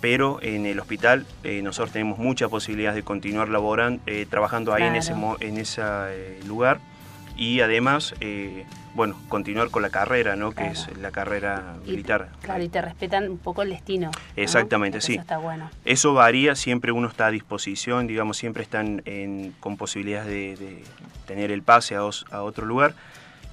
pero 0.00 0.38
en 0.42 0.66
el 0.66 0.78
hospital 0.78 1.26
eh, 1.42 1.62
nosotros 1.62 1.92
tenemos 1.92 2.18
mucha 2.18 2.48
posibilidad 2.48 2.94
de 2.94 3.02
continuar 3.02 3.48
laborando, 3.48 4.02
eh, 4.06 4.26
trabajando 4.28 4.74
ahí 4.74 4.84
en 4.84 4.96
ese, 4.96 5.14
en 5.40 5.58
ese 5.58 5.82
lugar 6.46 6.80
y 7.36 7.60
además 7.60 8.14
bueno, 8.94 9.20
continuar 9.28 9.68
con 9.70 9.82
la 9.82 9.90
carrera, 9.90 10.36
¿no? 10.36 10.52
Que 10.52 10.68
es 10.68 10.88
la 10.96 11.10
carrera 11.10 11.74
militar. 11.84 12.30
claro, 12.40 12.62
y 12.62 12.70
te 12.70 12.80
respetan 12.80 13.28
un 13.28 13.36
poco 13.36 13.60
el 13.60 13.68
destino. 13.68 14.10
Exactamente, 14.36 15.02
sí. 15.02 15.12
Eso 15.12 15.20
está 15.20 15.36
bueno. 15.36 15.70
Eso 15.84 16.14
varía, 16.14 16.54
siempre 16.54 16.92
uno 16.92 17.06
está 17.08 17.26
a 17.26 17.30
disposición, 17.30 18.06
digamos, 18.06 18.38
siempre 18.38 18.62
están 18.62 19.02
con 19.60 19.76
posibilidades 19.76 20.58
de, 20.58 20.82
tener 21.26 21.50
el 21.50 21.62
pase 21.62 21.94
a, 21.94 21.98
a 21.98 22.42
otro 22.42 22.64
lugar 22.64 22.94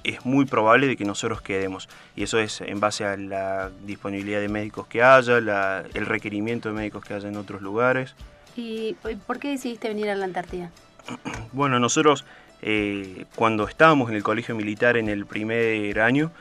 es 0.04 0.24
muy 0.24 0.44
probable 0.44 0.86
de 0.86 0.96
que 0.96 1.04
nosotros 1.04 1.42
quedemos. 1.42 1.88
Y 2.14 2.22
eso 2.22 2.38
es 2.38 2.60
en 2.60 2.78
base 2.78 3.04
a 3.04 3.16
la 3.16 3.70
disponibilidad 3.84 4.40
de 4.40 4.48
médicos 4.48 4.86
que 4.86 5.02
haya, 5.02 5.38
el 5.38 6.06
requerimiento 6.06 6.68
de 6.68 6.74
médicos 6.74 7.04
que 7.04 7.14
haya 7.14 7.28
en 7.28 7.36
otros 7.36 7.62
lugares. 7.62 8.14
¿Y 8.56 8.94
por 9.26 9.38
qué 9.38 9.48
decidiste 9.48 9.88
venir 9.88 10.10
a 10.10 10.14
la 10.14 10.24
Antártida? 10.24 10.70
Bueno, 11.52 11.78
nosotros 11.78 12.24
eh, 12.62 13.26
cuando 13.34 13.68
estábamos 13.68 14.08
en 14.10 14.16
el 14.16 14.22
colegio 14.22 14.54
militar 14.54 14.96
en 14.96 15.08
el 15.08 15.26
primer 15.26 16.00
año, 16.00 16.32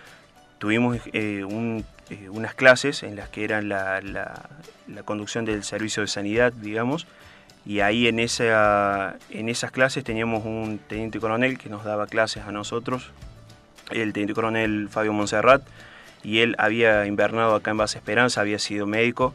tuvimos 0.58 0.98
eh, 1.12 1.46
eh, 2.10 2.30
unas 2.30 2.54
clases 2.56 3.04
en 3.04 3.16
las 3.16 3.30
que 3.30 3.44
eran 3.44 3.68
la, 3.68 4.00
la, 4.02 5.04
conducción 5.04 5.44
del 5.44 5.64
servicio 5.64 6.02
de 6.02 6.08
sanidad, 6.08 6.54
digamos, 6.54 7.08
y 7.66 7.82
ahí 7.82 8.08
en, 8.08 8.20
esa, 8.20 9.18
en 9.30 9.50
esas 9.50 9.72
clases 9.72 10.04
teníamos 10.04 10.46
un 10.46 10.80
teniente 10.88 11.20
coronel 11.20 11.58
que 11.58 11.70
nos 11.70 11.84
daba 11.84 12.08
clases 12.08 12.44
a 12.46 12.52
nosotros, 12.52 13.12
el 13.92 14.14
teniente 14.14 14.34
coronel 14.34 14.90
Fabio 14.90 15.14
Monserrat, 15.14 15.64
y 16.24 16.40
él 16.40 16.56
había 16.58 17.06
invernado 17.06 17.56
acá 17.56 17.72
en 17.72 17.78
Base 17.78 17.98
Esperanza, 17.98 18.42
había 18.42 18.60
sido 18.60 18.86
médico. 18.88 19.34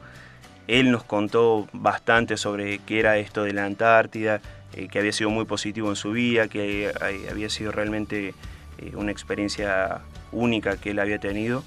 Él 0.66 0.90
nos 0.90 1.02
contó 1.04 1.66
bastante 1.72 2.36
sobre 2.36 2.78
qué 2.80 3.00
era 3.00 3.18
esto 3.18 3.44
de 3.44 3.52
la 3.52 3.64
Antártida, 3.64 4.40
eh, 4.74 4.88
que 4.88 4.98
había 4.98 5.12
sido 5.12 5.30
muy 5.30 5.44
positivo 5.44 5.88
en 5.88 5.96
su 5.96 6.12
vida, 6.12 6.48
que 6.48 6.92
había 7.30 7.48
sido 7.50 7.72
realmente 7.72 8.34
eh, 8.78 8.92
una 8.94 9.10
experiencia 9.10 10.00
única 10.32 10.76
que 10.76 10.90
él 10.90 10.98
había 10.98 11.18
tenido. 11.18 11.62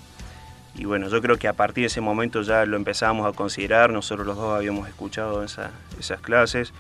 Y 0.76 0.86
bueno, 0.86 1.10
yo 1.10 1.22
creo 1.22 1.38
que 1.38 1.48
a 1.48 1.54
partir 1.54 1.84
de 1.84 1.88
ese 1.88 2.02
momento 2.02 2.42
ya 2.44 2.66
lo 2.66 2.78
empezábamos 2.78 3.28
a 3.28 3.36
considerar, 3.36 3.92
nosotros 3.92 4.26
los 4.26 4.38
dos 4.38 4.56
habíamos 4.58 4.88
escuchado 4.88 5.44
esas 5.44 6.22
clases, 6.22 6.74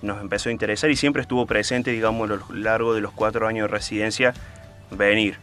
nos 0.00 0.20
empezó 0.20 0.48
a 0.48 0.52
interesar 0.52 0.90
y 0.90 0.96
siempre 0.96 1.22
estuvo 1.22 1.44
presente, 1.46 1.90
digamos, 1.90 2.30
a 2.30 2.36
lo 2.36 2.54
largo 2.54 2.94
de 2.94 3.00
los 3.00 3.12
cuatro 3.12 3.46
años 3.46 3.68
de 3.68 3.76
residencia, 3.76 4.34
venir. 4.90 5.36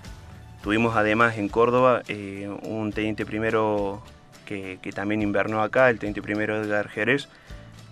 Tuvimos 0.61 0.95
además 0.95 1.37
en 1.37 1.49
Córdoba 1.49 2.03
eh, 2.07 2.47
un 2.63 2.93
teniente 2.93 3.25
primero 3.25 4.01
que, 4.45 4.91
también 4.93 5.21
invernó 5.21 5.61
acá, 5.61 5.89
el 5.89 5.97
teniente 5.97 6.21
primero 6.21 6.65
de 6.65 6.83
Jerez, 6.89 7.29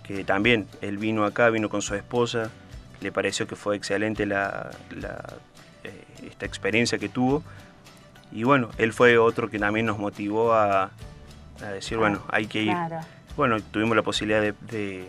que 0.02 0.24
también 0.24 0.68
él 0.82 0.98
vino 0.98 1.24
acá, 1.24 1.48
vino 1.48 1.70
con 1.70 1.80
su 1.80 1.94
esposa, 1.94 2.50
le 3.00 3.10
pareció 3.12 3.46
que 3.46 3.56
fue 3.56 3.76
excelente 3.76 4.26
la, 4.26 4.70
eh, 5.84 6.04
esta 6.26 6.44
experiencia 6.44 6.98
que 6.98 7.08
tuvo. 7.08 7.42
Y 8.30 8.44
bueno, 8.44 8.68
él 8.76 8.92
fue 8.92 9.18
otro 9.18 9.48
que 9.48 9.58
también 9.58 9.86
nos 9.86 9.98
motivó 9.98 10.52
a, 10.52 10.90
decir, 11.72 11.96
bueno, 11.98 12.22
hay 12.28 12.46
que 12.46 12.62
ir. 12.62 12.76
Bueno, 13.36 13.56
tuvimos 13.60 13.96
la 13.96 14.02
posibilidad 14.02 14.42
de, 14.42 15.08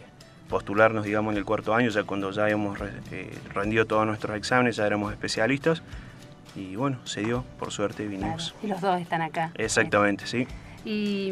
postularnos, 0.49 1.05
digamos, 1.05 1.33
en 1.33 1.37
el 1.37 1.45
cuarto 1.45 1.73
año, 1.75 1.89
ya 1.89 2.03
cuando 2.03 2.31
ya 2.31 2.43
habíamos 2.43 2.79
eh, 3.11 3.33
rendido 3.53 3.85
todos 3.85 4.05
nuestros 4.05 4.35
exámenes, 4.35 4.77
ya 4.77 4.85
éramos 4.85 5.11
especialistas. 5.11 5.81
Y 6.55 6.75
bueno, 6.75 6.97
se 7.05 7.21
dio, 7.21 7.43
por 7.59 7.71
suerte 7.71 8.05
vinimos. 8.05 8.53
Y 8.61 8.67
los 8.67 8.81
dos 8.81 8.99
están 8.99 9.21
acá. 9.21 9.51
Exactamente, 9.55 10.27
sí. 10.27 10.47
Y, 10.83 11.31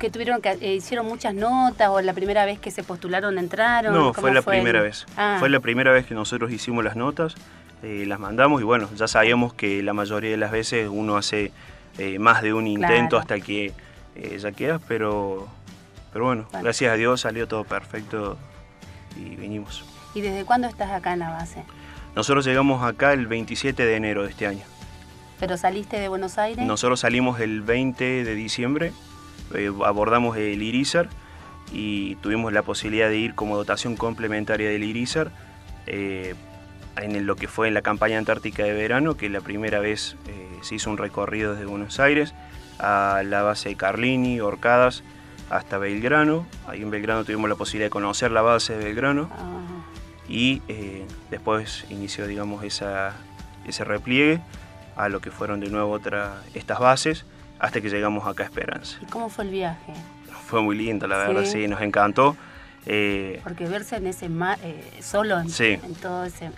que 0.00 0.10
tuvieron 0.10 0.40
que 0.40 0.50
eh, 0.60 0.74
hicieron 0.74 1.06
muchas 1.06 1.34
notas 1.34 1.88
o 1.90 2.00
la 2.00 2.12
primera 2.12 2.44
vez 2.44 2.58
que 2.58 2.72
se 2.72 2.82
postularon 2.82 3.38
entraron. 3.38 3.94
No, 3.94 4.12
fue 4.12 4.34
la 4.34 4.42
primera 4.42 4.82
vez. 4.82 5.06
Ah. 5.16 5.36
Fue 5.38 5.48
la 5.48 5.60
primera 5.60 5.92
vez 5.92 6.04
que 6.04 6.14
nosotros 6.14 6.50
hicimos 6.50 6.82
las 6.82 6.96
notas, 6.96 7.36
eh, 7.84 8.04
las 8.08 8.18
mandamos 8.18 8.60
y 8.60 8.64
bueno, 8.64 8.88
ya 8.96 9.06
sabíamos 9.06 9.54
que 9.54 9.84
la 9.84 9.92
mayoría 9.92 10.30
de 10.30 10.36
las 10.36 10.50
veces 10.50 10.88
uno 10.90 11.16
hace 11.16 11.52
eh, 11.98 12.18
más 12.18 12.42
de 12.42 12.52
un 12.52 12.66
intento 12.66 13.18
hasta 13.18 13.38
que 13.38 13.72
ya 14.36 14.50
queda, 14.50 14.80
pero, 14.80 15.46
pero 16.12 16.24
bueno, 16.24 16.46
gracias 16.60 16.92
a 16.92 16.96
Dios 16.96 17.20
salió 17.20 17.46
todo 17.46 17.62
perfecto 17.62 18.36
y 19.16 19.36
vinimos. 19.36 19.84
¿Y 20.12 20.22
desde 20.22 20.44
cuándo 20.44 20.66
estás 20.66 20.90
acá 20.90 21.12
en 21.12 21.20
la 21.20 21.30
base? 21.30 21.62
Nosotros 22.14 22.44
llegamos 22.44 22.82
acá 22.82 23.12
el 23.12 23.26
27 23.26 23.84
de 23.84 23.96
enero 23.96 24.24
de 24.24 24.30
este 24.30 24.46
año. 24.46 24.64
¿Pero 25.38 25.56
saliste 25.56 25.98
de 25.98 26.08
Buenos 26.08 26.38
Aires? 26.38 26.64
Nosotros 26.66 27.00
salimos 27.00 27.40
el 27.40 27.62
20 27.62 28.24
de 28.24 28.34
diciembre, 28.34 28.92
eh, 29.54 29.70
abordamos 29.84 30.36
el 30.36 30.62
Irizar 30.62 31.08
y 31.72 32.16
tuvimos 32.16 32.52
la 32.52 32.62
posibilidad 32.62 33.08
de 33.08 33.16
ir 33.16 33.34
como 33.34 33.56
dotación 33.56 33.96
complementaria 33.96 34.68
del 34.68 34.84
Irizar 34.84 35.30
eh, 35.86 36.34
en 36.96 37.26
lo 37.26 37.36
que 37.36 37.48
fue 37.48 37.68
en 37.68 37.74
la 37.74 37.82
campaña 37.82 38.18
antártica 38.18 38.64
de 38.64 38.74
verano, 38.74 39.16
que 39.16 39.30
la 39.30 39.40
primera 39.40 39.78
vez 39.78 40.16
eh, 40.26 40.58
se 40.62 40.74
hizo 40.74 40.90
un 40.90 40.98
recorrido 40.98 41.52
desde 41.54 41.64
Buenos 41.64 42.00
Aires 42.00 42.34
a 42.78 43.22
la 43.24 43.42
base 43.42 43.70
de 43.70 43.76
Carlini, 43.76 44.40
Orcadas, 44.40 45.02
hasta 45.48 45.78
Belgrano. 45.78 46.46
Ahí 46.66 46.82
en 46.82 46.90
Belgrano 46.90 47.24
tuvimos 47.24 47.48
la 47.48 47.56
posibilidad 47.56 47.86
de 47.86 47.90
conocer 47.90 48.30
la 48.30 48.42
base 48.42 48.76
de 48.76 48.84
Belgrano 48.84 49.30
y 50.30 50.62
eh, 50.68 51.04
después 51.30 51.84
inició 51.90 52.26
digamos 52.26 52.62
esa, 52.64 53.12
ese 53.66 53.84
repliegue 53.84 54.40
a 54.96 55.08
lo 55.08 55.20
que 55.20 55.30
fueron 55.30 55.60
de 55.60 55.68
nuevo 55.68 55.90
otra, 55.90 56.40
estas 56.54 56.78
bases 56.78 57.26
hasta 57.58 57.80
que 57.80 57.90
llegamos 57.90 58.26
acá 58.26 58.44
a 58.44 58.46
Esperanza. 58.46 58.98
¿Y 59.02 59.06
cómo 59.06 59.28
fue 59.28 59.44
el 59.44 59.50
viaje? 59.50 59.92
Fue 60.46 60.62
muy 60.62 60.76
lindo, 60.76 61.06
la 61.06 61.18
verdad, 61.18 61.44
sí, 61.44 61.68
nos 61.68 61.80
encantó. 61.82 62.36
Eh, 62.86 63.40
Porque 63.44 63.66
verse 63.66 63.96
en 63.96 64.06
ese 64.06 64.28
mar, 64.28 64.58
eh, 64.62 64.82
solo 65.02 65.38
en, 65.38 65.48
todo 66.00 66.24
ese, 66.24 66.50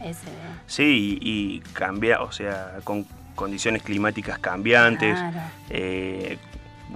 Sí, 0.66 1.18
y, 1.20 1.60
cambia, 1.72 2.22
o 2.22 2.30
sea, 2.30 2.78
con 2.84 3.06
condiciones 3.34 3.82
climáticas 3.82 4.38
cambiantes, 4.38 5.18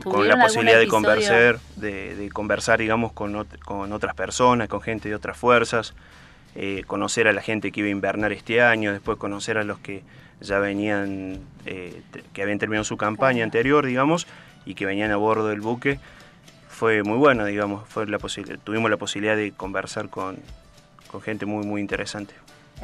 con 0.04 0.28
la 0.28 0.40
posibilidad 0.40 0.78
de 0.78 0.86
conversar, 0.86 1.58
de, 1.76 2.30
conversar, 2.32 2.78
digamos, 2.78 3.12
con, 3.12 3.46
con, 3.64 3.92
otras 3.92 4.14
personas, 4.14 4.68
con 4.68 4.80
gente 4.80 5.08
de 5.08 5.14
otras 5.14 5.36
fuerzas, 5.36 5.94
eh, 6.58 6.84
conocer 6.86 7.28
a 7.28 7.34
la 7.34 7.42
gente 7.42 7.70
que 7.70 7.80
iba 7.80 7.88
a 7.88 7.92
invernar 7.92 8.32
este 8.32 8.62
año, 8.62 8.92
después 8.92 9.18
conocer 9.18 9.58
a 9.58 9.64
los 9.64 9.78
que 9.78 10.02
ya 10.40 10.58
venían, 10.58 11.40
eh, 11.66 12.00
que 12.32 12.42
habían 12.42 12.58
terminado 12.58 12.84
su 12.84 12.96
campaña 12.96 13.44
anterior, 13.44 13.84
digamos, 13.84 14.26
y 14.64 14.74
que 14.74 14.86
venían 14.86 15.10
a 15.10 15.16
bordo 15.16 15.48
del 15.48 15.60
buque. 15.60 15.98
Fue 16.68 17.02
muy 17.02 17.18
bueno, 17.18 17.44
digamos, 17.44 17.86
fue 17.88 18.06
la 18.06 18.18
tuvimos 18.64 18.90
la 18.90 18.96
posibilidad 18.96 19.36
de 19.36 19.52
conversar 19.52 20.08
con, 20.08 20.38
con 21.10 21.20
gente 21.20 21.44
muy, 21.44 21.66
muy 21.66 21.82
interesante. 21.82 22.34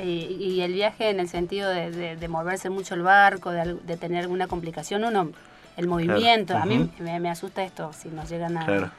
Y, 0.02 0.60
el 0.60 0.72
viaje 0.72 1.10
en 1.10 1.20
el 1.20 1.28
sentido 1.28 1.68
de, 1.68 2.28
moverse 2.28 2.70
mucho 2.70 2.94
el 2.94 3.02
barco, 3.02 3.50
de, 3.52 3.96
tener 3.96 4.22
alguna 4.22 4.48
complicación, 4.48 5.04
uno 5.04 5.30
el 5.76 5.86
movimiento. 5.86 6.56
A 6.56 6.66
mí 6.66 6.90
me, 6.98 7.30
asusta 7.30 7.62
esto, 7.62 7.90
si 7.92 8.08
nos 8.08 8.28
llegan 8.28 8.56
a... 8.58 8.92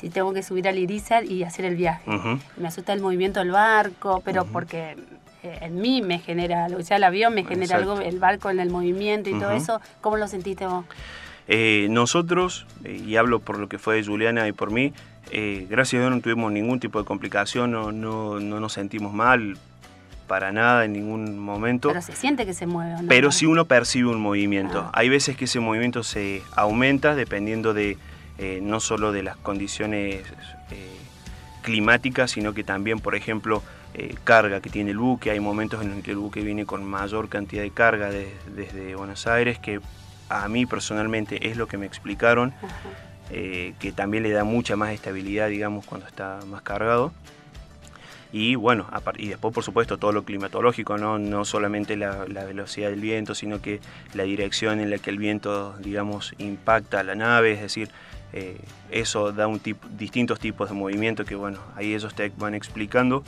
Si 0.00 0.08
tengo 0.08 0.32
que 0.32 0.42
subir 0.42 0.66
al 0.66 0.78
Irizar 0.78 1.24
y 1.24 1.44
hacer 1.44 1.64
el 1.64 1.76
viaje. 1.76 2.10
Me 2.56 2.68
asusta 2.68 2.92
el 2.92 3.00
movimiento 3.00 3.40
del 3.40 3.50
barco, 3.50 4.22
pero 4.24 4.46
porque 4.46 4.96
eh, 5.42 5.58
en 5.62 5.80
mí 5.80 6.00
me 6.00 6.18
genera 6.18 6.64
algo, 6.64 6.80
ya 6.80 6.96
el 6.96 7.04
avión 7.04 7.34
me 7.34 7.44
genera 7.44 7.76
algo, 7.76 8.00
el 8.00 8.18
barco 8.18 8.50
en 8.50 8.60
el 8.60 8.70
movimiento 8.70 9.30
y 9.30 9.38
todo 9.38 9.50
eso. 9.50 9.80
¿Cómo 10.00 10.16
lo 10.16 10.28
sentiste 10.28 10.66
vos? 10.66 10.84
Eh, 11.48 11.88
nosotros, 11.90 12.66
eh, 12.84 13.02
y 13.06 13.16
hablo 13.16 13.40
por 13.40 13.58
lo 13.58 13.68
que 13.68 13.78
fue 13.78 14.02
Juliana 14.04 14.48
y 14.48 14.52
por 14.52 14.70
mí, 14.70 14.92
gracias 15.68 16.00
a 16.00 16.06
Dios 16.06 16.16
no 16.16 16.20
tuvimos 16.20 16.50
ningún 16.50 16.80
tipo 16.80 16.98
de 16.98 17.04
complicación, 17.04 17.70
no, 17.70 17.92
no, 17.92 18.40
no 18.40 18.60
nos 18.60 18.72
sentimos 18.72 19.12
mal, 19.12 19.56
para 20.30 20.52
nada 20.52 20.84
en 20.84 20.92
ningún 20.92 21.40
momento. 21.40 21.88
Pero 21.88 22.02
se 22.02 22.14
siente 22.14 22.46
que 22.46 22.54
se 22.54 22.64
mueve. 22.64 23.02
¿no? 23.02 23.08
Pero 23.08 23.32
si 23.32 23.46
uno 23.46 23.64
percibe 23.64 24.10
un 24.10 24.20
movimiento. 24.20 24.84
Ah. 24.86 24.90
Hay 24.94 25.08
veces 25.08 25.36
que 25.36 25.46
ese 25.46 25.58
movimiento 25.58 26.04
se 26.04 26.42
aumenta 26.54 27.16
dependiendo 27.16 27.74
de 27.74 27.98
eh, 28.42 28.60
no 28.62 28.80
solo 28.80 29.12
de 29.12 29.22
las 29.22 29.36
condiciones 29.36 30.24
eh, 30.70 30.96
climáticas, 31.60 32.30
sino 32.30 32.54
que 32.54 32.64
también, 32.64 32.98
por 32.98 33.14
ejemplo, 33.14 33.62
eh, 33.92 34.14
carga 34.24 34.62
que 34.62 34.70
tiene 34.70 34.92
el 34.92 34.96
buque. 34.96 35.30
Hay 35.30 35.40
momentos 35.40 35.82
en 35.82 35.90
los 35.90 36.02
que 36.02 36.12
el 36.12 36.16
buque 36.16 36.40
viene 36.40 36.64
con 36.64 36.82
mayor 36.82 37.28
cantidad 37.28 37.62
de 37.62 37.70
carga 37.70 38.08
desde 38.08 38.94
Buenos 38.94 39.26
Aires, 39.26 39.58
que 39.58 39.80
a 40.30 40.48
mí 40.48 40.64
personalmente 40.64 41.50
es 41.50 41.58
lo 41.58 41.68
que 41.68 41.76
me 41.76 41.84
explicaron, 41.84 42.54
que 43.28 43.92
también 43.94 44.22
le 44.22 44.30
da 44.30 44.42
mucha 44.42 44.74
más 44.74 44.92
estabilidad, 44.92 45.50
digamos, 45.50 45.84
cuando 45.84 46.06
está 46.06 46.40
más 46.46 46.62
cargado. 46.62 47.12
Y 48.32 48.54
bueno, 48.54 48.86
y 49.16 49.28
después 49.28 49.52
por 49.52 49.64
supuesto 49.64 49.98
todo 49.98 50.12
lo 50.12 50.24
climatológico, 50.24 50.96
no, 50.98 51.18
no 51.18 51.44
solamente 51.44 51.96
la, 51.96 52.24
velocidad 52.24 52.90
del 52.90 53.00
viento, 53.00 53.34
sino 53.34 53.60
que 53.60 53.80
la 54.14 54.22
dirección 54.22 54.78
en 54.78 54.88
la 54.90 54.98
que 54.98 55.10
el 55.10 55.18
viento, 55.18 55.76
digamos, 55.78 56.34
impacta 56.38 57.00
a 57.00 57.02
la 57.02 57.16
nave, 57.16 57.52
es 57.52 57.60
decir, 57.60 57.90
eh, 58.32 58.60
eso 58.90 59.32
da 59.32 59.46
un 59.46 59.60
tipo, 59.60 59.86
distintos 59.96 60.38
tipos 60.38 60.68
de 60.68 60.74
movimiento 60.74 61.24
que 61.24 61.34
bueno, 61.34 61.58
ahí 61.76 61.94
ellos 61.94 62.14
te 62.14 62.32
van 62.36 62.54
explicando. 62.54 63.24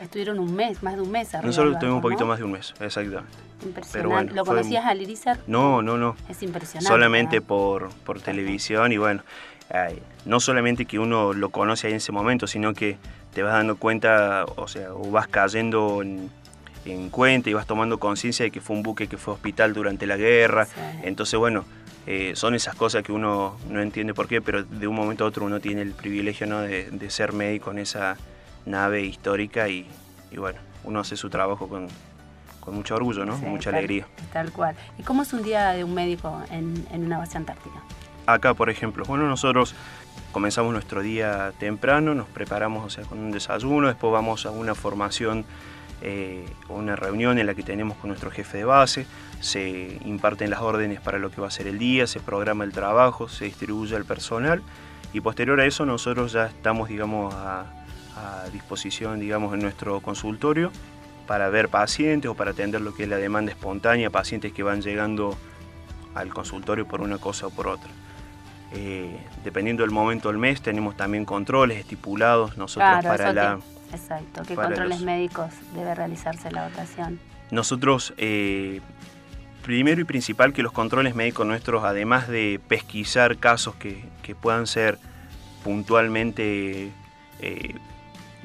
Estuvieron 0.00 0.38
un 0.38 0.54
mes, 0.54 0.82
más 0.82 0.94
de 0.94 1.02
un 1.02 1.10
mes 1.10 1.34
arriba. 1.34 1.46
Nosotros 1.46 1.74
estuvimos 1.74 1.96
un 1.96 2.02
poquito 2.02 2.26
más 2.26 2.38
de 2.38 2.44
un 2.44 2.52
mes, 2.52 2.74
exactamente. 2.80 3.32
Impresionante. 3.64 4.34
¿Lo 4.34 4.44
conocías 4.44 4.84
al 4.84 5.02
Irizar? 5.02 5.38
No, 5.48 5.82
no, 5.82 5.98
no. 5.98 6.14
Es 6.28 6.42
impresionante. 6.42 6.86
Solamente 6.86 7.40
por, 7.40 7.90
por 8.04 8.20
televisión 8.20 8.92
y 8.92 8.98
bueno, 8.98 9.22
no 10.24 10.40
solamente 10.40 10.84
que 10.86 10.98
uno 10.98 11.32
lo 11.32 11.50
conoce 11.50 11.86
ahí 11.86 11.92
en 11.92 11.98
ese 11.98 12.12
momento, 12.12 12.46
sino 12.46 12.74
que 12.74 12.96
te 13.34 13.42
vas 13.42 13.52
dando 13.52 13.76
cuenta, 13.76 14.44
o 14.56 14.68
sea, 14.68 14.92
o 14.94 15.10
vas 15.10 15.28
cayendo 15.28 16.02
en, 16.02 16.30
cuenta 17.10 17.50
y 17.50 17.52
vas 17.52 17.66
tomando 17.66 17.98
conciencia 17.98 18.44
de 18.44 18.50
que 18.50 18.62
fue 18.62 18.74
un 18.74 18.82
buque 18.82 19.08
que 19.08 19.18
fue 19.18 19.34
hospital 19.34 19.74
durante 19.74 20.06
la 20.06 20.16
guerra. 20.16 20.66
Entonces, 21.02 21.38
bueno, 21.38 21.66
eh, 22.10 22.32
son 22.36 22.54
esas 22.54 22.74
cosas 22.74 23.02
que 23.02 23.12
uno 23.12 23.58
no 23.68 23.82
entiende 23.82 24.14
por 24.14 24.28
qué, 24.28 24.40
pero 24.40 24.62
de 24.62 24.86
un 24.86 24.94
momento 24.94 25.24
a 25.24 25.26
otro 25.26 25.44
uno 25.44 25.60
tiene 25.60 25.82
el 25.82 25.92
privilegio 25.92 26.46
¿no? 26.46 26.62
de, 26.62 27.10
ser 27.10 27.34
médico 27.34 27.70
en 27.70 27.80
esa 27.80 28.16
nave 28.64 29.02
histórica 29.02 29.68
y, 29.68 29.86
bueno, 30.34 30.58
uno 30.84 31.00
hace 31.00 31.18
su 31.18 31.28
trabajo 31.28 31.68
con, 31.68 31.88
mucho 32.72 32.94
orgullo, 32.94 33.26
¿no? 33.26 33.38
con 33.38 33.50
mucha 33.50 33.68
alegría. 33.68 34.06
Tal 34.32 34.52
cual. 34.52 34.74
¿Y 34.98 35.02
cómo 35.02 35.20
es 35.20 35.34
un 35.34 35.42
día 35.42 35.72
de 35.72 35.84
un 35.84 35.92
médico 35.92 36.42
en, 36.50 36.86
en 36.92 37.04
una 37.04 37.18
base 37.18 37.36
antártica? 37.36 37.82
Acá, 38.24 38.54
por 38.54 38.70
ejemplo, 38.70 39.04
bueno, 39.04 39.28
nosotros 39.28 39.74
comenzamos 40.32 40.72
nuestro 40.72 41.02
día 41.02 41.52
temprano, 41.58 42.14
nos 42.14 42.28
preparamos 42.28 42.86
o 42.86 42.88
sea, 42.88 43.04
con 43.04 43.18
un 43.18 43.32
desayuno, 43.32 43.86
después 43.86 44.10
vamos 44.10 44.46
a 44.46 44.50
una 44.50 44.74
formación 44.74 45.44
eh, 46.00 46.46
una 46.68 46.94
reunión 46.94 47.40
en 47.40 47.46
la 47.46 47.54
que 47.54 47.64
tenemos 47.64 47.96
con 47.96 48.08
nuestro 48.08 48.30
jefe 48.30 48.58
de 48.58 48.64
base, 48.64 49.04
se 49.40 49.98
imparten 50.04 50.50
las 50.50 50.60
órdenes 50.60 51.00
para 51.00 51.18
lo 51.18 51.30
que 51.30 51.40
va 51.40 51.48
a 51.48 51.50
ser 51.50 51.66
el 51.66 51.78
día, 51.78 52.06
se 52.06 52.20
programa 52.20 52.64
el 52.64 52.72
trabajo, 52.72 53.28
se 53.28 53.44
distribuye 53.44 53.96
el 53.96 54.04
personal 54.04 54.62
y 55.12 55.20
posterior 55.20 55.60
a 55.60 55.66
eso 55.66 55.86
nosotros 55.86 56.32
ya 56.32 56.46
estamos 56.46 56.88
digamos, 56.88 57.34
a, 57.34 57.66
disposición 58.52 59.20
digamos, 59.20 59.54
en 59.54 59.60
nuestro 59.60 60.00
consultorio 60.00 60.72
para 61.28 61.50
ver 61.50 61.68
pacientes 61.68 62.28
o 62.28 62.34
para 62.34 62.50
atender 62.50 62.80
lo 62.80 62.92
que 62.92 63.04
es 63.04 63.08
la 63.08 63.16
demanda 63.16 63.52
espontánea, 63.52 64.10
pacientes 64.10 64.52
que 64.52 64.64
van 64.64 64.82
llegando 64.82 65.36
al 66.14 66.34
consultorio 66.34 66.86
por 66.88 67.00
una 67.00 67.18
cosa 67.18 67.46
o 67.46 67.50
por 67.50 67.68
otra. 67.68 67.90
Eh, 68.72 69.16
dependiendo 69.44 69.82
del 69.82 69.92
momento 69.92 70.28
del 70.28 70.38
mes, 70.38 70.60
tenemos 70.60 70.96
también 70.96 71.24
controles 71.24 71.78
estipulados 71.78 72.56
nosotros 72.56 73.04
para 73.04 73.32
la... 73.32 73.60
Exacto, 73.92 74.42
¿qué 74.46 74.54
controles 74.54 75.00
médicos 75.00 75.52
debe 75.74 75.94
realizarse 75.94 76.50
la 76.50 76.68
votación? 76.68 77.20
Nosotros, 77.50 78.12
eh, 78.18 78.80
primero 79.68 80.00
y 80.00 80.04
principal, 80.04 80.54
que 80.54 80.62
los 80.62 80.72
controles 80.72 81.14
médicos 81.14 81.46
nuestros, 81.46 81.84
además 81.84 82.26
de 82.26 82.58
pesquisar 82.68 83.36
casos 83.36 83.74
que, 83.74 84.02
puedan 84.40 84.66
ser 84.66 84.98
puntualmente, 85.62 86.90
eh, 87.40 87.74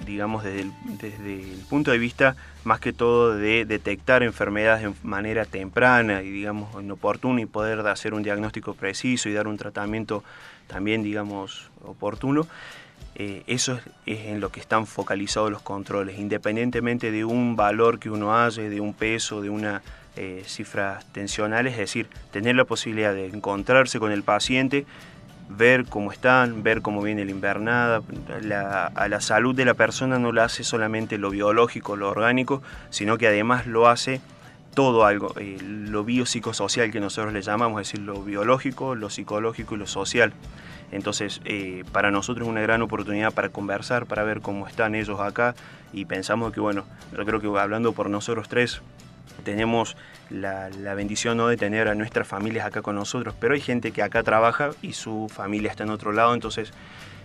digamos, 0.05 0.43
desde 0.43 0.69
desde 0.83 1.53
el 1.53 1.61
punto 1.69 1.91
de 1.91 1.97
vista 1.97 2.35
más 2.65 2.81
que 2.81 2.91
todo 2.91 3.37
de 3.37 3.63
detectar 3.63 4.21
enfermedades 4.21 4.83
de 4.83 4.93
manera 5.03 5.45
temprana 5.45 6.23
y 6.23 6.29
digamos 6.29 6.69
inoportuna 6.83 7.39
y 7.39 7.45
poder 7.45 7.79
hacer 7.87 8.13
un 8.13 8.21
diagnóstico 8.21 8.73
preciso 8.73 9.29
y 9.29 9.33
dar 9.33 9.47
un 9.47 9.55
tratamiento 9.55 10.25
también 10.67 11.03
digamos 11.03 11.69
oportuno. 11.85 12.47
Eh, 13.15 13.43
eso 13.47 13.79
es, 14.05 14.25
en 14.25 14.39
lo 14.39 14.49
que 14.49 14.59
están 14.59 14.87
focalizados 14.87 15.51
los 15.51 15.61
controles, 15.61 16.17
independientemente 16.19 17.11
de 17.11 17.25
un 17.25 17.55
valor 17.55 17.99
que 17.99 18.09
uno 18.09 18.35
hace, 18.35 18.69
de 18.69 18.81
un 18.81 18.93
peso, 18.93 19.41
de 19.41 19.49
una 19.49 19.81
eh, 20.15 20.43
cifra 20.45 20.99
tensional, 21.11 21.67
es 21.67 21.77
decir, 21.77 22.07
tener 22.31 22.55
la 22.55 22.65
posibilidad 22.65 23.13
de 23.13 23.27
encontrarse 23.27 23.99
con 23.99 24.11
el 24.11 24.23
paciente 24.23 24.85
ver 25.49 25.85
cómo 25.85 26.11
están, 26.11 26.63
ver 26.63 26.81
cómo 26.81 27.01
viene 27.01 27.25
la 27.25 27.31
invernada. 27.31 28.01
a 28.95 29.07
la 29.07 29.21
salud 29.21 29.55
de 29.55 29.65
la 29.65 29.73
persona 29.73 30.17
no 30.19 30.31
la 30.31 30.45
hace 30.45 30.63
solamente 30.63 31.17
lo 31.17 31.29
biológico, 31.29 31.95
lo 31.95 32.09
orgánico, 32.09 32.61
sino 32.89 33.17
que 33.17 33.27
además 33.27 33.67
lo 33.67 33.87
hace 33.87 34.21
todo 34.73 35.05
algo, 35.05 35.33
eh, 35.37 35.57
lo 35.61 36.03
biopsicosocial 36.03 36.91
que 36.91 36.99
nosotros 36.99 37.33
le 37.33 37.41
llamamos, 37.41 37.81
es 37.81 37.87
decir, 37.87 38.05
lo 38.05 38.23
biológico, 38.23 38.95
lo 38.95 39.09
psicológico 39.09 39.75
y 39.75 39.77
lo 39.77 39.87
social. 39.87 40.33
Entonces, 40.91 41.41
eh, 41.45 41.83
para 41.91 42.11
nosotros 42.11 42.47
es 42.47 42.51
una 42.51 42.61
gran 42.61 42.81
oportunidad 42.81 43.33
para 43.33 43.49
conversar, 43.49 44.05
para 44.05 44.23
ver 44.23 44.41
cómo 44.41 44.67
están 44.67 44.95
ellos 44.95 45.19
acá 45.19 45.55
y 45.91 46.05
pensamos 46.05 46.53
que, 46.53 46.59
bueno, 46.59 46.85
yo 47.15 47.25
creo 47.25 47.39
que 47.39 47.47
hablando 47.59 47.93
por 47.93 48.09
nosotros 48.09 48.47
tres, 48.47 48.81
tenemos 49.43 49.97
la, 50.29 50.69
bendición 50.95 51.37
¿no? 51.37 51.47
de 51.47 51.57
tener 51.57 51.87
a 51.87 51.95
nuestras 51.95 52.27
familias 52.27 52.65
acá 52.65 52.81
con 52.81 52.95
nosotros, 52.95 53.35
pero 53.39 53.55
hay 53.55 53.61
gente 53.61 53.91
que 53.91 54.03
acá 54.03 54.23
trabaja 54.23 54.71
y 54.81 54.93
su 54.93 55.29
familia 55.33 55.71
está 55.71 55.83
en 55.83 55.89
otro 55.89 56.11
lado, 56.11 56.33
entonces 56.33 56.71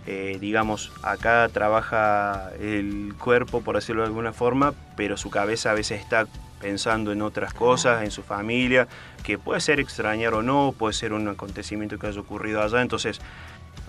eh, 0.07 0.37
digamos, 0.39 0.91
acá 1.03 1.47
trabaja 1.53 2.49
el 2.59 3.13
cuerpo, 3.19 3.61
por 3.61 3.75
decirlo 3.75 4.01
de 4.01 4.07
alguna 4.07 4.33
forma, 4.33 4.73
pero 4.95 5.17
su 5.17 5.29
cabeza 5.29 5.71
a 5.71 5.73
veces 5.75 6.01
está 6.01 6.25
pensando 6.59 7.11
en 7.11 7.21
otras 7.21 7.53
cosas, 7.53 8.03
en 8.03 8.11
su 8.11 8.23
familia, 8.23 8.87
que 9.23 9.37
puede 9.37 9.61
ser 9.61 9.79
extrañar 9.79 10.33
o 10.33 10.41
no, 10.41 10.73
puede 10.77 10.93
ser 10.93 11.13
un 11.13 11.27
acontecimiento 11.27 11.97
que 11.97 12.07
haya 12.07 12.19
ocurrido 12.19 12.61
allá, 12.61 12.81
entonces 12.81 13.19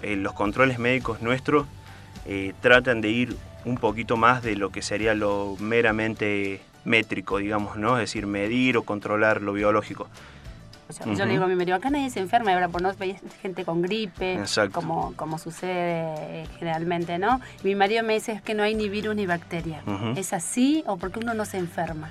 eh, 0.03 0.17
los 0.17 0.33
controles 0.33 0.79
médicos 0.79 1.21
nuestros 1.23 1.67
eh, 2.27 2.55
tratan 2.61 3.01
de 3.01 3.09
ir 3.09 3.37
un 3.65 3.77
poquito 3.77 4.17
más 4.17 4.43
de 4.43 4.57
lo 4.57 4.71
que 4.71 4.83
sería 4.83 5.15
lo 5.15 5.57
meramente 5.59 6.61
métrico, 6.85 7.39
digamos, 7.39 7.77
¿no? 7.77 7.97
Es 7.97 8.03
decir, 8.03 8.27
medir 8.27 8.77
o 8.77 8.83
controlar 8.83 9.43
lo 9.43 9.53
biológico. 9.53 10.09
Yo 11.07 11.25
le 11.25 11.33
digo 11.33 11.45
a 11.45 11.47
mi 11.47 11.55
marido, 11.55 11.77
acá 11.77 11.89
nadie 11.91 12.11
se 12.11 12.19
enferma, 12.19 12.53
ahora 12.53 12.69
por 12.69 12.83
no 12.83 12.93
veis 12.95 13.19
gente 13.43 13.65
con 13.65 13.81
gripe, 13.81 14.41
como, 14.73 15.15
como 15.15 15.39
sucede 15.39 16.47
generalmente, 16.59 17.19
¿no? 17.19 17.41
Mi 17.63 17.77
marido 17.77 18.03
me 18.03 18.15
dice 18.15 18.41
que 18.45 18.55
no 18.55 18.65
hay 18.65 18.75
ni 18.75 18.89
virus 18.89 19.15
ni 19.15 19.27
bacteria. 19.27 19.83
¿Es 20.17 20.33
así 20.33 20.83
o 20.87 20.97
porque 20.97 21.21
uno 21.21 21.33
no 21.35 21.45
se 21.45 21.59
enferma? 21.59 22.11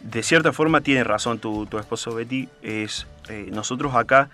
De 0.00 0.22
cierta 0.22 0.52
forma 0.52 0.80
tiene 0.80 1.04
razón 1.04 1.38
tu, 1.38 1.66
tu 1.66 1.78
esposo 1.78 2.14
Betty, 2.14 2.48
es 2.62 3.06
eh, 3.28 3.48
nosotros 3.52 3.94
acá 3.94 4.30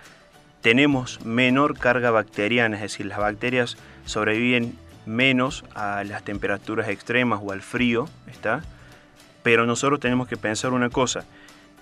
tenemos 0.61 1.25
menor 1.25 1.79
carga 1.79 2.11
bacteriana, 2.11 2.77
es 2.77 2.83
decir, 2.83 3.07
las 3.07 3.19
bacterias 3.19 3.77
sobreviven 4.05 4.79
menos 5.07 5.65
a 5.75 6.05
las 6.05 6.25
temperaturas 6.25 6.89
extremas 6.89 7.41
o 7.43 7.53
al 7.53 7.61
frío, 7.61 8.09
¿está? 8.27 8.63
Pero 9.43 9.67
nosotros 9.67 10.01
tenemos 10.01 10.29
que 10.29 10.37
pensar 10.37 10.73
una 10.73 10.89
cosa, 10.89 11.25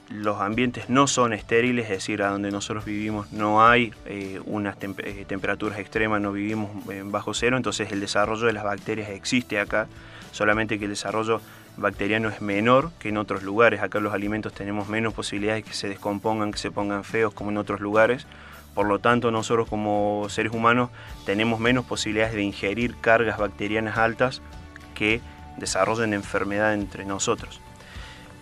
los 0.08 0.40
ambientes 0.40 0.90
no 0.90 1.06
son 1.06 1.32
estériles, 1.32 1.84
es 1.84 1.90
decir, 1.90 2.22
a 2.22 2.30
donde 2.30 2.50
nosotros 2.50 2.84
vivimos 2.84 3.32
no 3.32 3.64
hay 3.64 3.92
eh, 4.06 4.40
unas 4.44 4.76
eh, 4.80 5.24
temperaturas 5.26 5.78
extremas, 5.78 6.20
no 6.20 6.32
vivimos 6.32 6.70
bajo 7.04 7.34
cero, 7.34 7.56
entonces 7.56 7.92
el 7.92 8.00
desarrollo 8.00 8.46
de 8.46 8.52
las 8.52 8.64
bacterias 8.64 9.10
existe 9.10 9.58
acá, 9.58 9.86
solamente 10.32 10.78
que 10.78 10.86
el 10.86 10.90
desarrollo 10.90 11.40
bacteriano 11.76 12.28
es 12.28 12.40
menor 12.40 12.90
que 12.98 13.08
en 13.08 13.16
otros 13.16 13.42
lugares. 13.42 13.82
Acá 13.82 14.00
los 14.00 14.12
alimentos 14.12 14.52
tenemos 14.52 14.88
menos 14.88 15.14
posibilidades 15.14 15.64
de 15.64 15.70
que 15.70 15.76
se 15.76 15.88
descompongan, 15.88 16.52
que 16.52 16.58
se 16.58 16.70
pongan 16.70 17.04
feos 17.04 17.34
como 17.34 17.50
en 17.50 17.58
otros 17.58 17.80
lugares. 17.80 18.26
Por 18.74 18.86
lo 18.86 18.98
tanto, 18.98 19.30
nosotros 19.30 19.68
como 19.68 20.26
seres 20.28 20.52
humanos 20.52 20.90
tenemos 21.26 21.60
menos 21.60 21.84
posibilidades 21.84 22.34
de 22.34 22.42
ingerir 22.42 22.96
cargas 23.00 23.38
bacterianas 23.38 23.98
altas 23.98 24.40
que 24.94 25.20
desarrollen 25.58 26.14
enfermedad 26.14 26.74
entre 26.74 27.04
nosotros. 27.04 27.60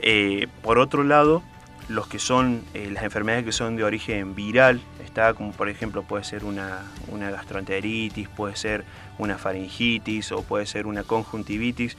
Eh, 0.01 0.47
por 0.63 0.79
otro 0.79 1.05
lado, 1.05 1.43
los 1.89 2.07
que 2.07 2.21
son 2.21 2.63
eh, 2.73 2.89
las 2.93 3.03
enfermedades 3.03 3.45
que 3.45 3.53
son 3.53 3.77
de 3.77 3.83
origen 3.83 4.37
viral, 4.37 4.81
está 5.05 5.35
como 5.35 5.51
por 5.53 5.69
ejemplo 5.69 6.05
puede 6.05 6.23
ser 6.23 6.45
una, 6.45 6.83
una 7.09 7.31
gastroenteritis, 7.31 8.29
puede 8.29 8.55
ser 8.55 8.85
una 9.19 9.39
faringitis 9.39 10.31
o 10.31 10.43
puede 10.43 10.67
ser 10.67 10.87
una 10.87 11.03
conjuntivitis, 11.03 11.97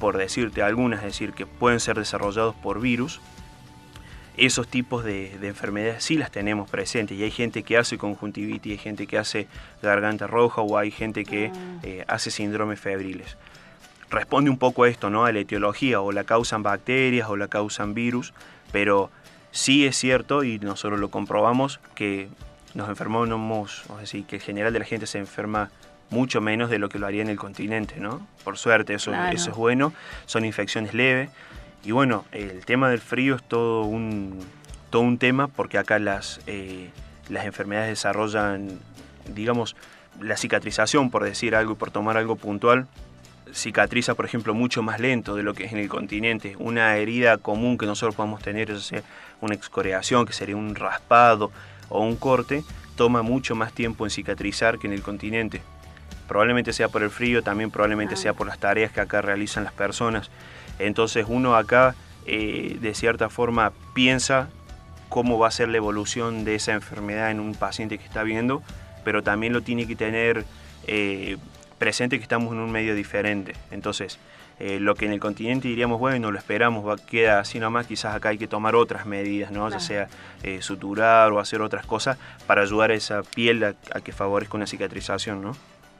por 0.00 0.16
decirte 0.16 0.62
algunas, 0.62 1.00
es 1.00 1.06
decir, 1.06 1.32
que 1.32 1.46
pueden 1.46 1.80
ser 1.80 1.98
desarrollados 1.98 2.54
por 2.54 2.80
virus, 2.80 3.20
esos 4.38 4.68
tipos 4.68 5.04
de, 5.04 5.34
enfermedades 5.42 6.04
sí 6.04 6.16
las 6.16 6.30
tenemos 6.30 6.70
presentes 6.70 7.18
y 7.18 7.24
hay 7.24 7.30
gente 7.30 7.64
que 7.64 7.76
hace 7.76 7.98
conjuntivitis, 7.98 8.72
hay 8.72 8.78
gente 8.78 9.06
que 9.06 9.18
hace 9.18 9.48
garganta 9.82 10.26
roja 10.26 10.62
o 10.62 10.78
hay 10.78 10.90
gente 10.90 11.24
que 11.24 11.50
ah. 11.52 11.80
eh, 11.82 12.04
hace 12.06 12.30
síndromes 12.30 12.80
febriles. 12.80 13.36
Responde 14.10 14.48
un 14.48 14.58
poco 14.58 14.84
a 14.84 14.88
esto, 14.88 15.10
¿no? 15.10 15.26
A 15.26 15.32
la 15.32 15.40
etiología, 15.40 16.00
o 16.00 16.12
la 16.12 16.24
causan 16.24 16.62
bacterias 16.62 17.28
o 17.28 17.36
la 17.36 17.48
causan 17.48 17.92
virus, 17.92 18.32
pero 18.72 19.10
sí 19.50 19.86
es 19.86 19.96
cierto, 19.96 20.44
y 20.44 20.58
nosotros 20.60 20.98
lo 20.98 21.10
comprobamos, 21.10 21.80
que 21.94 22.28
nos 22.74 22.88
enfermamos, 22.88 23.82
es 23.94 24.00
decir, 24.00 24.24
que 24.24 24.36
el 24.36 24.42
general 24.42 24.72
de 24.72 24.78
la 24.78 24.84
gente 24.84 25.06
se 25.06 25.18
enferma 25.18 25.70
mucho 26.10 26.40
menos 26.40 26.70
de 26.70 26.78
lo 26.78 26.88
que 26.88 26.98
lo 26.98 27.06
haría 27.06 27.22
en 27.22 27.28
el 27.28 27.36
continente, 27.36 27.96
¿no? 27.98 28.26
Por 28.44 28.56
suerte, 28.56 28.94
eso, 28.94 29.12
eso 29.32 29.50
es 29.50 29.56
bueno, 29.56 29.92
son 30.26 30.44
infecciones 30.44 30.94
leves. 30.94 31.30
Y 31.84 31.92
bueno, 31.92 32.24
el 32.32 32.64
tema 32.64 32.90
del 32.90 33.00
frío 33.00 33.36
es 33.36 33.42
todo 33.42 33.82
un, 33.84 34.40
todo 34.90 35.02
un 35.02 35.18
tema 35.18 35.48
porque 35.48 35.78
acá 35.78 35.98
las, 35.98 36.40
eh, 36.46 36.90
las 37.28 37.44
enfermedades 37.44 37.90
desarrollan, 37.90 38.78
digamos, 39.34 39.76
la 40.20 40.36
cicatrización, 40.36 41.10
por 41.10 41.24
decir 41.24 41.54
algo 41.54 41.72
y 41.72 41.76
por 41.76 41.90
tomar 41.90 42.16
algo 42.16 42.36
puntual, 42.36 42.86
cicatriza, 43.52 44.14
por 44.14 44.24
ejemplo, 44.24 44.54
mucho 44.54 44.82
más 44.82 45.00
lento 45.00 45.34
de 45.36 45.42
lo 45.42 45.54
que 45.54 45.64
es 45.64 45.72
en 45.72 45.78
el 45.78 45.88
continente. 45.88 46.56
Una 46.58 46.96
herida 46.96 47.38
común 47.38 47.78
que 47.78 47.86
nosotros 47.86 48.14
podemos 48.14 48.42
tener, 48.42 48.70
es 48.70 48.92
una 49.40 49.54
excoriación, 49.54 50.26
que 50.26 50.32
sería 50.32 50.56
un 50.56 50.74
raspado 50.74 51.50
o 51.88 52.00
un 52.00 52.16
corte, 52.16 52.64
toma 52.96 53.22
mucho 53.22 53.54
más 53.54 53.72
tiempo 53.72 54.04
en 54.04 54.10
cicatrizar 54.10 54.78
que 54.78 54.86
en 54.86 54.92
el 54.92 55.02
continente. 55.02 55.62
Probablemente 56.28 56.74
sea 56.74 56.88
por 56.88 57.02
el 57.02 57.10
frío, 57.10 57.42
también 57.42 57.70
probablemente 57.70 58.14
ah. 58.14 58.18
sea 58.18 58.34
por 58.34 58.46
las 58.46 58.58
tareas 58.58 58.92
que 58.92 59.00
acá 59.00 59.22
realizan 59.22 59.64
las 59.64 59.72
personas. 59.72 60.30
Entonces 60.78 61.26
uno 61.28 61.56
acá, 61.56 61.94
eh, 62.26 62.76
de 62.80 62.94
cierta 62.94 63.30
forma, 63.30 63.72
piensa 63.94 64.48
cómo 65.08 65.38
va 65.38 65.48
a 65.48 65.50
ser 65.50 65.68
la 65.68 65.78
evolución 65.78 66.44
de 66.44 66.54
esa 66.54 66.72
enfermedad 66.72 67.30
en 67.30 67.40
un 67.40 67.54
paciente 67.54 67.98
que 67.98 68.04
está 68.04 68.22
viendo, 68.22 68.62
pero 69.04 69.22
también 69.22 69.54
lo 69.54 69.62
tiene 69.62 69.86
que 69.86 69.96
tener 69.96 70.44
eh, 70.86 71.38
presente 71.78 72.18
que 72.18 72.22
estamos 72.22 72.52
en 72.52 72.58
un 72.58 72.70
medio 72.70 72.94
diferente. 72.94 73.54
Entonces, 73.70 74.18
eh, 74.60 74.80
lo 74.80 74.96
que 74.96 75.06
en 75.06 75.12
el 75.12 75.20
continente 75.20 75.68
diríamos, 75.68 75.98
bueno, 75.98 76.30
lo 76.30 76.36
esperamos, 76.36 76.86
va, 76.86 76.96
queda 76.96 77.40
así 77.40 77.58
nomás, 77.58 77.86
quizás 77.86 78.14
acá 78.14 78.30
hay 78.30 78.38
que 78.38 78.48
tomar 78.48 78.74
otras 78.76 79.06
medidas, 79.06 79.50
¿no? 79.50 79.70
ya 79.70 79.80
sea 79.80 80.08
suturar 80.60 81.32
o 81.32 81.40
hacer 81.40 81.62
otras 81.62 81.86
cosas 81.86 82.18
para 82.46 82.62
ayudar 82.62 82.90
a 82.90 82.94
esa 82.94 83.22
piel 83.22 83.64
a, 83.64 83.74
a 83.94 84.00
que 84.00 84.12
favorezca 84.12 84.56
una 84.56 84.66
cicatrización. 84.66 85.42
¿no? 85.42 85.56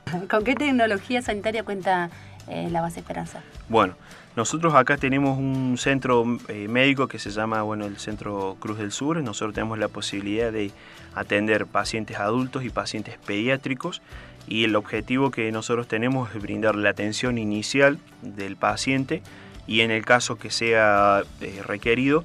¿Con 0.30 0.44
qué 0.44 0.54
tecnología 0.54 1.22
sanitaria 1.22 1.62
cuenta 1.62 2.10
eh, 2.48 2.68
la 2.70 2.80
base 2.80 3.00
Esperanza? 3.00 3.42
Bueno, 3.68 3.94
nosotros 4.36 4.74
acá 4.74 4.96
tenemos 4.96 5.38
un 5.38 5.76
centro 5.78 6.24
eh, 6.48 6.68
médico 6.68 7.08
que 7.08 7.18
se 7.18 7.30
llama 7.30 7.62
bueno, 7.62 7.86
el 7.86 7.98
Centro 7.98 8.56
Cruz 8.60 8.78
del 8.78 8.92
Sur. 8.92 9.22
Nosotros 9.22 9.54
tenemos 9.54 9.78
la 9.78 9.88
posibilidad 9.88 10.52
de 10.52 10.70
atender 11.14 11.66
pacientes 11.66 12.18
adultos 12.18 12.64
y 12.64 12.70
pacientes 12.70 13.18
pediátricos 13.26 14.00
y 14.46 14.64
el 14.64 14.76
objetivo 14.76 15.30
que 15.30 15.50
nosotros 15.52 15.88
tenemos 15.88 16.34
es 16.34 16.40
brindar 16.40 16.76
la 16.76 16.90
atención 16.90 17.36
inicial 17.36 17.98
del 18.22 18.56
paciente 18.56 19.22
y 19.66 19.80
en 19.80 19.90
el 19.90 20.04
caso 20.04 20.38
que 20.38 20.50
sea 20.50 21.22
eh, 21.40 21.62
requerido, 21.66 22.24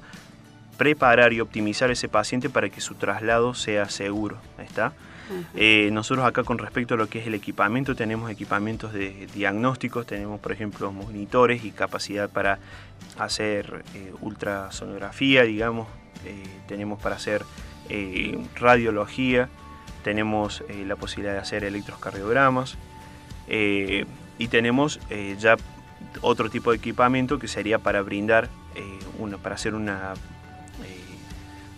preparar 0.78 1.32
y 1.32 1.40
optimizar 1.40 1.90
ese 1.90 2.08
paciente 2.08 2.48
para 2.48 2.70
que 2.70 2.80
su 2.80 2.94
traslado 2.94 3.54
sea 3.54 3.88
seguro. 3.90 4.38
¿está? 4.58 4.92
Eh, 5.54 5.88
nosotros 5.92 6.26
acá 6.26 6.44
con 6.44 6.58
respecto 6.58 6.94
a 6.94 6.96
lo 6.96 7.08
que 7.08 7.20
es 7.20 7.26
el 7.26 7.34
equipamiento, 7.34 7.94
tenemos 7.94 8.30
equipamientos 8.30 8.92
de 8.92 9.26
diagnósticos, 9.34 10.06
tenemos 10.06 10.40
por 10.40 10.52
ejemplo 10.52 10.92
monitores 10.92 11.64
y 11.64 11.70
capacidad 11.70 12.28
para 12.28 12.58
hacer 13.18 13.84
eh, 13.94 14.12
ultrasonografía, 14.20 15.42
digamos, 15.42 15.88
eh, 16.24 16.42
tenemos 16.66 17.00
para 17.00 17.16
hacer 17.16 17.44
radiología, 18.56 19.50
tenemos 20.02 20.64
la 20.86 20.96
posibilidad 20.96 21.34
de 21.34 21.40
hacer 21.40 21.64
electrocardiogramas 21.64 22.78
y 23.46 24.48
tenemos 24.48 25.00
ya 25.38 25.56
otro 26.22 26.48
tipo 26.48 26.70
de 26.70 26.78
equipamiento 26.78 27.38
que 27.38 27.46
sería 27.46 27.78
para 27.78 28.00
brindar, 28.00 28.48
una, 29.18 29.36
para 29.36 29.56
hacer 29.56 29.74
una 29.74 30.14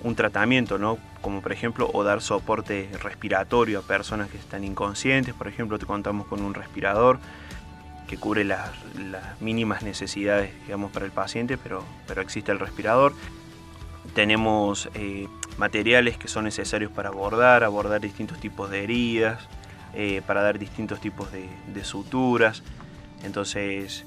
un 0.06 0.14
tratamiento, 0.14 0.78
¿no? 0.78 0.98
como 1.20 1.42
por 1.42 1.52
ejemplo, 1.52 1.90
o 1.92 2.04
dar 2.04 2.22
soporte 2.22 2.88
respiratorio 3.02 3.80
a 3.80 3.82
personas 3.82 4.30
que 4.30 4.38
están 4.38 4.62
inconscientes, 4.62 5.34
por 5.34 5.48
ejemplo, 5.48 5.78
te 5.78 5.86
contamos 5.86 6.28
con 6.28 6.42
un 6.42 6.54
respirador 6.54 7.18
que 8.06 8.16
cubre 8.16 8.44
las, 8.44 8.70
mínimas 9.40 9.82
necesidades, 9.82 10.52
digamos, 10.64 10.92
para 10.92 11.04
el 11.04 11.10
paciente, 11.10 11.58
pero, 11.58 11.82
pero 12.06 12.22
existe 12.22 12.52
el 12.52 12.60
respirador. 12.60 13.14
Tenemos 14.14 14.88
eh, 14.94 15.26
materiales 15.58 16.16
que 16.16 16.28
son 16.28 16.44
necesarios 16.44 16.92
para 16.92 17.08
abordar, 17.08 17.64
abordar 17.64 18.00
distintos 18.00 18.38
tipos 18.38 18.70
de 18.70 18.84
heridas, 18.84 19.48
eh, 19.92 20.22
para 20.24 20.42
dar 20.42 20.60
distintos 20.60 21.00
tipos 21.00 21.28
de, 21.32 21.84
suturas. 21.84 22.62
Entonces, 23.24 24.04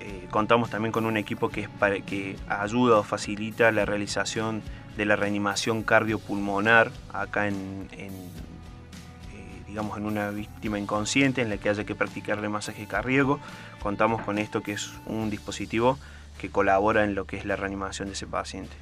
eh, 0.00 0.26
contamos 0.30 0.70
también 0.70 0.92
con 0.92 1.04
un 1.04 1.18
equipo 1.18 1.50
que, 1.50 1.62
es 1.62 1.68
para, 1.68 2.00
que 2.00 2.36
ayuda 2.48 2.98
o 2.98 3.02
facilita 3.02 3.70
la 3.70 3.84
realización 3.84 4.62
de 5.00 5.06
la 5.06 5.16
reanimación 5.16 5.82
cardiopulmonar 5.82 6.92
acá 7.14 7.48
en, 7.48 7.88
eh, 7.92 8.10
digamos 9.66 9.96
en 9.96 10.04
una 10.04 10.28
víctima 10.28 10.78
inconsciente 10.78 11.40
en 11.40 11.48
la 11.48 11.56
que 11.56 11.70
haya 11.70 11.84
que 11.84 11.94
practicarle 11.94 12.50
masaje 12.50 12.84
cardíaco. 12.84 13.40
Contamos 13.82 14.20
con 14.20 14.36
esto 14.36 14.62
que 14.62 14.72
es 14.72 14.92
un 15.06 15.30
dispositivo 15.30 15.98
que 16.38 16.50
colabora 16.50 17.04
en 17.04 17.14
lo 17.14 17.24
que 17.24 17.38
es 17.38 17.46
la 17.46 17.56
reanimación 17.56 18.08
de 18.08 18.12
ese 18.12 18.26
paciente. 18.26 18.76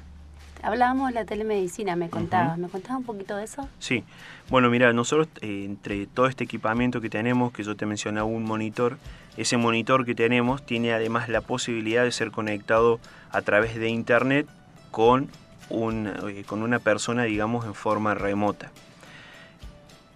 Hablábamos 0.61 1.07
de 1.07 1.13
la 1.13 1.23
telemedicina, 1.23 1.95
me 1.95 2.09
contabas. 2.09 2.57
¿Me 2.57 2.67
contabas 2.67 2.99
un 2.99 3.05
poquito 3.05 3.37
de 3.37 3.45
eso? 3.45 3.69
Sí. 3.79 4.03
Bueno, 4.49 4.69
mira, 4.69 4.91
nosotros 4.91 5.29
eh, 5.39 5.63
entre 5.63 6.05
todo 6.05 6.27
este 6.27 6.43
equipamiento 6.43 6.99
que 6.99 7.09
tenemos, 7.09 7.53
que 7.53 7.63
yo 7.63 7.77
te 7.77 7.85
mencionaba 7.85 8.27
un 8.27 8.43
monitor, 8.43 8.97
ese 9.37 9.55
monitor 9.55 10.05
que 10.05 10.15
tenemos 10.15 10.65
tiene 10.65 10.91
además 10.91 11.29
la 11.29 11.39
posibilidad 11.39 12.03
de 12.03 12.11
ser 12.11 12.31
conectado 12.31 12.99
a 13.31 13.41
través 13.41 13.75
de 13.75 13.87
internet 13.87 14.47
con 14.91 15.29
eh, 15.69 16.43
con 16.45 16.63
una 16.63 16.79
persona, 16.79 17.23
digamos, 17.23 17.65
en 17.65 17.73
forma 17.73 18.13
remota. 18.13 18.71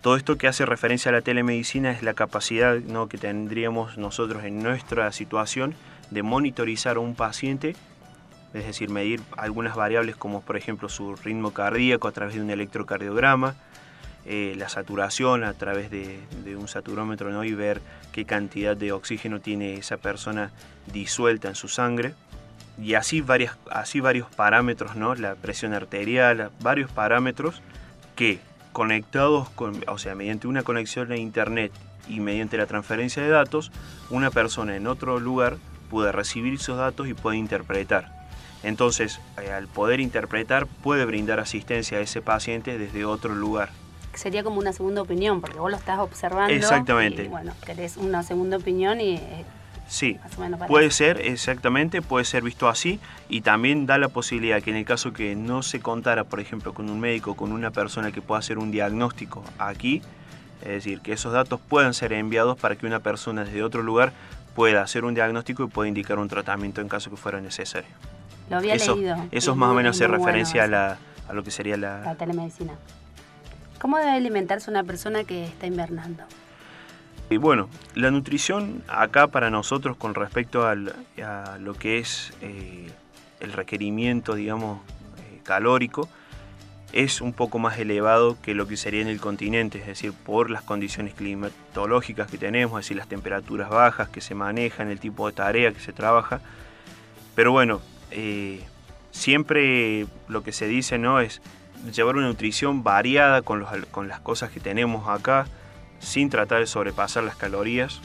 Todo 0.01 0.18
esto 0.18 0.38
que 0.38 0.49
hace 0.49 0.66
referencia 0.66 1.10
a 1.10 1.14
la 1.14 1.22
telemedicina 1.22 1.91
es 1.91 2.04
la 2.04 2.14
capacidad 2.14 2.76
¿no? 2.76 3.08
que 3.08 3.18
tendríamos 3.18 3.97
nosotros 3.97 4.43
en 4.43 4.62
nuestra 4.62 5.10
situación 5.14 5.76
de 6.12 6.24
monitorizar 6.24 6.97
a 6.97 6.99
un 6.99 7.16
paciente, 7.16 7.76
es 8.54 8.66
decir, 8.66 8.89
medir 8.89 9.22
algunas 9.38 9.78
variables 9.78 10.18
como 10.18 10.41
por 10.41 10.58
ejemplo 10.58 10.89
su 10.89 11.16
ritmo 11.16 11.54
cardíaco 11.54 12.10
a 12.10 12.12
través 12.12 12.36
de 12.36 12.41
un 12.41 12.49
electrocardiograma, 12.49 13.56
eh, 14.26 14.56
la 14.58 14.70
saturación 14.70 15.43
a 15.43 15.54
través 15.54 15.89
de, 15.89 16.20
un 16.56 16.68
saturómetro 16.68 17.32
¿no? 17.32 17.43
y 17.43 17.54
ver 17.54 17.82
qué 18.12 18.26
cantidad 18.26 18.76
de 18.76 18.91
oxígeno 18.91 19.39
tiene 19.39 19.76
esa 19.76 19.97
persona 19.97 20.51
disuelta 20.91 21.47
en 21.49 21.56
su 21.56 21.68
sangre. 21.68 22.14
Y 22.82 22.95
así, 22.95 23.21
varias, 23.21 23.57
así 23.69 23.99
varios 23.99 24.28
parámetros, 24.30 24.95
¿no? 24.95 25.13
la 25.15 25.36
presión 25.36 25.74
arterial, 25.74 26.51
varios 26.59 26.89
parámetros 26.91 27.61
que 28.15 28.39
conectados, 28.71 29.49
con, 29.49 29.84
o 29.88 29.97
sea, 29.97 30.15
mediante 30.15 30.47
una 30.47 30.63
conexión 30.63 31.11
a 31.11 31.17
internet 31.17 31.71
y 32.07 32.19
mediante 32.19 32.57
la 32.57 32.65
transferencia 32.65 33.21
de 33.21 33.30
datos, 33.30 33.71
una 34.09 34.32
persona 34.32 34.76
en 34.76 34.88
otro 34.88 35.19
lugar 35.19 35.57
puede 35.89 36.11
recibir 36.11 36.55
esos 36.55 36.78
datos 36.78 37.07
y 37.07 37.13
puede 37.13 37.38
interpretar. 37.38 38.11
Entonces, 38.63 39.19
eh, 39.41 39.51
al 39.51 39.67
poder 39.67 39.99
interpretar, 39.99 40.65
puede 40.65 41.05
brindar 41.05 41.39
asistencia 41.39 41.99
a 41.99 42.01
ese 42.01 42.21
paciente 42.21 42.78
desde 42.78 43.05
otro 43.05 43.36
lugar. 43.36 43.69
Sería 44.13 44.43
como 44.43 44.59
una 44.59 44.74
segunda 44.74 45.01
opinión, 45.01 45.41
porque 45.41 45.59
vos 45.59 45.69
lo 45.69 45.78
estás 45.78 45.99
observando. 45.99 46.53
Exactamente. 46.53 47.26
Y, 47.26 47.28
bueno, 47.28 47.53
querés 47.65 47.97
una 47.97 48.24
segunda 48.24 48.57
opinión 48.57 48.99
y... 49.01 49.19
Sí, 49.88 50.17
puede 50.67 50.91
ser, 50.91 51.21
exactamente, 51.21 52.01
puede 52.01 52.25
ser 52.25 52.41
visto 52.41 52.67
así 52.67 52.99
y 53.29 53.41
también 53.41 53.86
da 53.86 53.97
la 53.97 54.07
posibilidad 54.07 54.61
que 54.61 54.71
en 54.71 54.77
el 54.77 54.86
caso 54.86 55.13
que 55.13 55.36
no 55.36 55.61
se 55.61 55.81
contara, 55.81 56.23
por 56.23 56.39
ejemplo, 56.39 56.73
con 56.73 56.89
un 56.89 56.99
médico, 56.99 57.36
con 57.36 57.51
una 57.51 57.71
persona 57.71 58.11
que 58.11 58.21
pueda 58.21 58.39
hacer 58.39 58.57
un 58.57 58.71
diagnóstico 58.71 59.43
aquí, 59.59 60.01
es 60.61 60.69
decir, 60.69 61.01
que 61.01 61.13
esos 61.13 61.34
datos 61.34 61.59
puedan 61.59 61.93
ser 61.93 62.13
enviados 62.13 62.57
para 62.57 62.75
que 62.75 62.86
una 62.86 63.01
persona 63.01 63.43
desde 63.43 63.61
otro 63.63 63.84
lugar 63.84 64.13
pueda 64.55 64.81
hacer 64.81 65.03
un 65.03 65.13
diagnóstico 65.13 65.63
y 65.63 65.67
pueda 65.67 65.88
indicar 65.88 66.17
un 66.17 66.27
tratamiento 66.27 66.81
en 66.81 66.88
caso 66.88 67.09
que 67.09 67.17
fuera 67.17 67.41
necesario. 67.41 67.89
Lo 68.49 68.57
había 68.57 68.75
eso, 68.75 68.95
leído. 68.95 69.15
Eso 69.31 69.51
es 69.51 69.57
más 69.57 69.69
o 69.69 69.73
menos 69.73 69.95
hace 69.95 70.07
referencia 70.07 70.63
a, 70.63 70.97
a, 71.29 71.34
lo 71.34 71.43
que 71.43 71.51
sería 71.51 71.77
la... 71.77 72.01
la 72.01 72.15
telemedicina. 72.15 72.73
¿Cómo 73.79 73.97
debe 73.97 74.11
alimentarse 74.11 74.71
una 74.71 74.84
persona 74.84 75.23
que 75.23 75.45
está 75.45 75.67
invernando? 75.67 76.23
Bueno, 77.38 77.69
la 77.95 78.11
nutrición 78.11 78.84
acá 78.88 79.27
para 79.27 79.49
nosotros 79.49 79.97
con 79.97 80.15
respecto 80.15 80.67
a 80.67 80.75
lo 80.75 81.73
que 81.75 81.99
es 81.99 82.34
eh, 82.41 82.89
el 83.39 83.53
requerimiento, 83.53 84.36
digamos, 84.36 84.79
eh, 85.17 85.39
calórico, 85.43 86.09
es 86.93 87.21
un 87.21 87.34
poco 87.34 87.57
más 87.57 87.77
elevado 87.79 88.38
que 88.41 88.53
lo 88.53 88.67
que 88.67 88.77
sería 88.77 89.01
en 89.01 89.07
el 89.07 89.19
continente, 89.19 89.79
es 89.79 89.88
decir, 89.88 90.13
por 90.13 90.51
las 90.51 90.61
condiciones 90.61 91.15
climatológicas 91.15 92.29
que 92.29 92.38
tenemos, 92.38 92.79
es 92.79 92.86
decir, 92.86 92.97
las 92.97 93.07
temperaturas 93.07 93.69
bajas 93.69 94.09
que 94.09 94.21
se 94.21 94.36
manejan, 94.36 94.89
el 94.89 94.99
tipo 94.99 95.25
de 95.27 95.34
tarea 95.34 95.71
que 95.71 95.79
se 95.79 95.91
trabaja. 95.91 96.39
Pero 97.36 97.51
bueno, 97.51 97.81
eh, 98.11 98.61
siempre 99.11 100.05
lo 100.27 100.43
que 100.43 100.51
se 100.51 100.67
dice 100.67 100.99
no 100.99 101.19
es 101.19 101.41
llevar 101.91 102.15
una 102.15 102.27
nutrición 102.27 102.84
variada 102.84 103.41
con, 103.41 103.65
con 103.89 104.07
las 104.07 104.19
cosas 104.19 104.51
que 104.51 104.59
tenemos 104.59 105.09
acá, 105.09 105.47
sin 106.04 106.30
tratar 106.30 106.60
de 106.60 106.68
sobrepasar 106.68 107.24
las 107.24 107.36
calorías, 107.36 108.01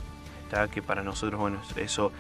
que 0.71 0.81
para 0.81 1.03
nosotros, 1.03 1.39
bueno, 1.39 1.61
eso 1.77 2.11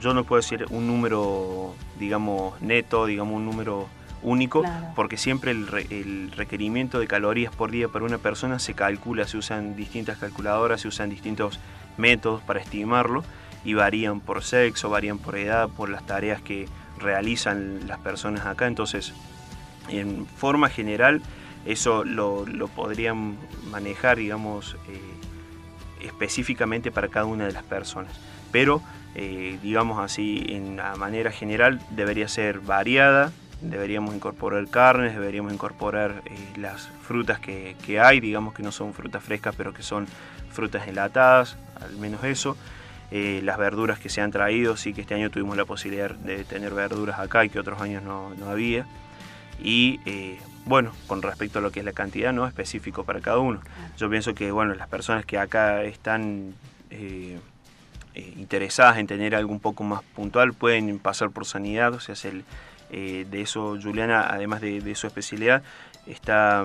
yo 0.00 0.14
no 0.14 0.24
puedo 0.24 0.40
decir 0.40 0.66
un 0.70 0.86
número, 0.86 1.74
digamos, 1.98 2.60
neto, 2.60 3.06
digamos, 3.06 3.34
un 3.34 3.44
número 3.44 3.88
único, 4.22 4.62
porque 4.96 5.16
siempre 5.16 5.50
el, 5.50 6.32
requerimiento 6.34 6.98
de 6.98 7.06
calorías 7.06 7.54
por 7.54 7.70
día 7.70 7.88
para 7.88 8.04
una 8.04 8.18
persona 8.18 8.58
se 8.58 8.74
calcula, 8.74 9.26
se 9.26 9.36
usan 9.36 9.76
distintas 9.76 10.18
calculadoras, 10.18 10.80
se 10.80 10.88
usan 10.88 11.10
distintos 11.10 11.60
métodos 11.96 12.42
para 12.42 12.60
estimarlo 12.60 13.22
y 13.64 13.74
varían 13.74 14.20
por 14.20 14.42
sexo, 14.42 14.88
varían 14.88 15.18
por 15.18 15.36
edad, 15.36 15.68
por 15.68 15.88
las 15.88 16.04
tareas 16.06 16.40
que 16.40 16.68
realizan 16.98 17.86
las 17.86 17.98
personas 17.98 18.46
acá. 18.46 18.66
Entonces, 18.66 19.12
en 19.88 20.26
forma 20.26 20.70
general, 20.70 21.22
eso 21.66 22.04
lo, 22.04 22.44
podrían 22.74 23.36
manejar, 23.70 24.18
digamos, 24.18 24.76
eh, 24.88 25.13
específicamente 26.04 26.90
para 26.90 27.08
cada 27.08 27.26
una 27.26 27.46
de 27.46 27.52
las 27.52 27.64
personas. 27.64 28.12
Pero, 28.52 28.82
eh, 29.14 29.58
digamos 29.62 29.98
así, 29.98 30.44
en 30.48 30.76
la 30.76 30.94
manera 30.96 31.30
general 31.30 31.80
debería 31.90 32.28
ser 32.28 32.60
variada, 32.60 33.32
deberíamos 33.60 34.14
incorporar 34.14 34.68
carnes, 34.68 35.14
deberíamos 35.14 35.52
incorporar 35.52 36.22
eh, 36.26 36.36
las 36.56 36.88
frutas 37.02 37.40
que, 37.40 38.00
hay, 38.00 38.20
digamos 38.20 38.54
que 38.54 38.62
no 38.62 38.72
son 38.72 38.94
frutas 38.94 39.22
frescas, 39.22 39.54
pero 39.56 39.72
que 39.72 39.82
son 39.82 40.06
frutas 40.50 40.86
enlatadas, 40.86 41.56
al 41.80 41.96
menos 41.96 42.22
eso. 42.24 42.56
Eh, 43.10 43.40
las 43.44 43.58
verduras 43.58 43.98
que 43.98 44.08
se 44.08 44.20
han 44.20 44.30
traído, 44.30 44.76
sí 44.76 44.92
que 44.92 45.02
este 45.02 45.14
año 45.14 45.30
tuvimos 45.30 45.56
la 45.56 45.64
posibilidad 45.64 46.10
de 46.10 46.44
tener 46.44 46.74
verduras 46.74 47.18
acá 47.18 47.44
y 47.44 47.48
que 47.48 47.58
otros 47.58 47.80
años 47.80 48.02
no, 48.02 48.32
había. 48.48 48.86
Y 49.62 50.00
eh, 50.04 50.38
bueno, 50.64 50.92
con 51.06 51.22
respecto 51.22 51.58
a 51.58 51.62
lo 51.62 51.70
que 51.70 51.80
es 51.80 51.86
la 51.86 51.92
cantidad, 51.92 52.32
no 52.32 52.46
específico 52.46 53.04
para 53.04 53.20
cada 53.20 53.38
uno. 53.38 53.60
Yo 53.96 54.08
pienso 54.08 54.34
que 54.34 54.50
bueno, 54.50 54.74
las 54.74 54.88
personas 54.88 55.24
que 55.26 55.38
acá 55.38 55.82
están 55.82 56.54
interesadas 58.14 58.98
en 58.98 59.06
tener 59.06 59.34
algo 59.34 59.52
un 59.52 59.60
poco 59.60 59.84
más 59.84 60.02
puntual 60.14 60.52
pueden 60.52 60.98
pasar 60.98 61.30
por 61.30 61.46
sanidad, 61.46 61.92
o 61.94 62.00
sea, 62.00 62.14
el, 62.30 62.44
eh, 62.90 63.26
de 63.28 63.40
eso, 63.40 63.76
Juliana, 63.82 64.26
además 64.30 64.60
de, 64.60 64.94
su 64.94 65.06
especialidad, 65.06 65.62
está 66.06 66.64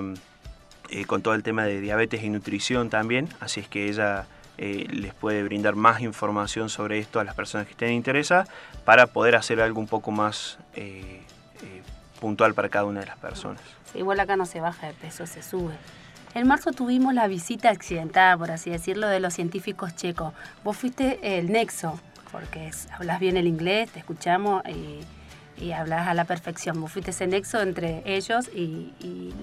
eh, 0.90 1.04
con 1.04 1.22
todo 1.22 1.34
el 1.34 1.42
tema 1.42 1.64
de 1.64 1.80
diabetes 1.80 2.22
y 2.22 2.28
nutrición 2.28 2.90
también, 2.90 3.28
así 3.40 3.60
es 3.60 3.68
que 3.68 3.88
ella 3.88 4.26
eh, 4.58 4.86
les 4.90 5.14
puede 5.14 5.42
brindar 5.42 5.74
más 5.74 6.00
información 6.02 6.68
sobre 6.68 6.98
esto 6.98 7.18
a 7.18 7.24
las 7.24 7.34
personas 7.34 7.66
que 7.66 7.72
estén 7.72 7.92
interesadas 7.92 8.48
para 8.84 9.08
poder 9.08 9.34
hacer 9.34 9.60
algo 9.60 9.80
un 9.80 9.88
poco 9.88 10.10
más 10.10 10.58
puntual 12.20 12.54
para 12.54 12.68
cada 12.68 12.84
una 12.84 13.00
de 13.00 13.06
las 13.06 13.18
personas. 13.18 13.60
igual 13.94 14.20
acá 14.20 14.36
no 14.36 14.46
se 14.46 14.60
baja 14.60 14.86
de 14.86 14.92
peso, 14.92 15.26
se 15.26 15.42
sube. 15.42 15.74
En 16.34 16.46
marzo 16.46 16.70
tuvimos 16.70 17.12
la 17.12 17.26
visita 17.26 17.70
accidentada, 17.70 18.38
por 18.38 18.52
así 18.52 18.70
decirlo, 18.70 19.08
de 19.08 19.18
los 19.18 19.34
científicos 19.34 19.96
checos. 19.96 20.32
Vos 20.62 20.76
fuiste 20.76 21.38
el 21.38 21.50
nexo, 21.50 21.98
porque 22.30 22.70
hablas 22.92 23.18
bien 23.18 23.36
el 23.36 23.48
inglés, 23.48 23.90
te 23.90 23.98
escuchamos 23.98 24.62
y 24.68 25.00
y 25.60 25.72
hablas 25.72 26.08
a 26.08 26.14
la 26.14 26.24
perfección. 26.24 26.80
Vos 26.80 26.92
fuiste 26.92 27.10
ese 27.10 27.26
nexo 27.26 27.60
entre 27.60 28.02
ellos 28.04 28.48
y, 28.54 28.92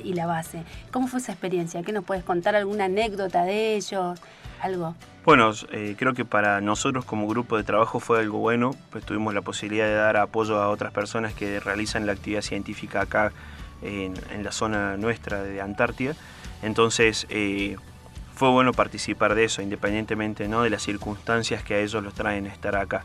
la 0.03 0.25
base. 0.25 0.63
¿Cómo 0.91 1.07
fue 1.07 1.19
esa 1.19 1.31
experiencia? 1.31 1.83
¿Qué 1.83 1.91
nos 1.91 2.03
puedes 2.03 2.23
contar? 2.23 2.55
¿Alguna 2.55 2.85
anécdota 2.85 3.43
de 3.43 3.75
ellos? 3.75 4.19
¿Algo? 4.61 4.95
Bueno, 5.23 5.51
eh, 5.71 5.95
creo 5.97 6.15
que 6.15 6.25
para 6.25 6.59
nosotros 6.61 7.05
como 7.05 7.27
grupo 7.27 7.57
de 7.57 7.63
trabajo 7.63 7.99
fue 7.99 8.19
algo 8.19 8.39
bueno, 8.39 8.71
pues 8.89 9.05
tuvimos 9.05 9.35
la 9.35 9.41
posibilidad 9.41 9.85
de 9.85 9.93
dar 9.93 10.17
apoyo 10.17 10.59
a 10.59 10.69
otras 10.69 10.91
personas 10.91 11.33
que 11.33 11.59
realizan 11.59 12.07
la 12.07 12.13
actividad 12.13 12.41
científica 12.41 13.01
acá 13.01 13.31
en, 13.83 14.15
la 14.41 14.51
zona 14.51 14.97
nuestra 14.97 15.43
de 15.43 15.61
Antártida. 15.61 16.15
Entonces, 16.63 17.27
eh, 17.29 17.75
fue 18.33 18.49
bueno 18.49 18.71
participar 18.71 19.35
de 19.35 19.43
eso, 19.43 19.61
independientemente 19.61 20.47
¿no? 20.47 20.63
de 20.63 20.69
las 20.71 20.81
circunstancias 20.81 21.61
que 21.61 21.75
a 21.75 21.79
ellos 21.79 22.03
los 22.03 22.13
traen 22.13 22.47
estar 22.47 22.75
acá. 22.75 23.03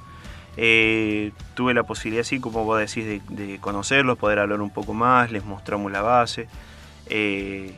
Eh, 0.56 1.32
tuve 1.54 1.72
la 1.74 1.82
posibilidad, 1.82 2.20
así 2.20 2.38
como 2.40 2.64
vos 2.64 2.78
decís, 2.78 3.22
de, 3.28 3.58
conocerlos, 3.60 4.18
poder 4.18 4.38
hablar 4.38 4.60
un 4.60 4.70
poco 4.70 4.92
más, 4.92 5.30
les 5.30 5.44
mostramos 5.44 5.90
la 5.90 6.02
base. 6.02 6.48
Eh, 7.06 7.74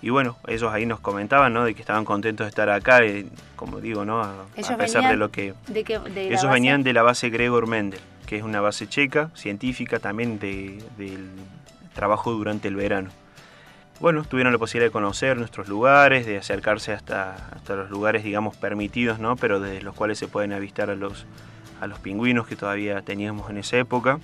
y 0.00 0.10
bueno, 0.10 0.36
ellos 0.48 0.72
ahí 0.72 0.86
nos 0.86 1.00
comentaban, 1.00 1.52
¿no? 1.52 1.64
De 1.64 1.74
que 1.74 1.80
estaban 1.80 2.04
contentos 2.04 2.44
de 2.44 2.48
estar 2.48 2.68
acá, 2.70 3.04
eh, 3.04 3.26
como 3.56 3.80
digo, 3.80 4.04
¿no? 4.04 4.20
A, 4.20 4.46
pesar 4.76 5.08
de 5.08 5.16
lo 5.16 5.30
que... 5.30 5.54
ellos 6.16 6.50
venían 6.50 6.82
de 6.82 6.92
la 6.92 7.02
base 7.02 7.30
Gregor 7.30 7.66
Mendel, 7.66 8.00
que 8.26 8.36
es 8.36 8.42
una 8.42 8.60
base 8.60 8.88
checa, 8.88 9.30
científica, 9.34 9.98
también 9.98 10.38
del 10.38 11.30
trabajo 11.94 12.32
durante 12.32 12.68
el 12.68 12.76
verano. 12.76 13.10
Bueno, 14.00 14.24
tuvieron 14.24 14.52
la 14.52 14.58
posibilidad 14.58 14.88
de 14.88 14.92
conocer 14.92 15.36
nuestros 15.36 15.68
lugares, 15.68 16.26
de 16.26 16.36
acercarse 16.36 16.92
hasta, 16.92 17.36
hasta 17.54 17.76
los 17.76 17.88
lugares, 17.88 18.24
digamos, 18.24 18.56
permitidos, 18.56 19.20
¿no? 19.20 19.36
Pero 19.36 19.60
desde 19.60 19.82
los 19.82 19.94
cuales 19.94 20.18
se 20.18 20.26
pueden 20.26 20.52
avistar 20.52 20.90
a 20.90 20.96
los, 20.96 21.24
a 21.82 21.88
los 21.88 21.98
pingüinos 21.98 22.46
que 22.46 22.54
todavía 22.54 23.02
teníamos 23.02 23.50
en 23.50 23.58
esa 23.58 23.76
época. 23.76 24.20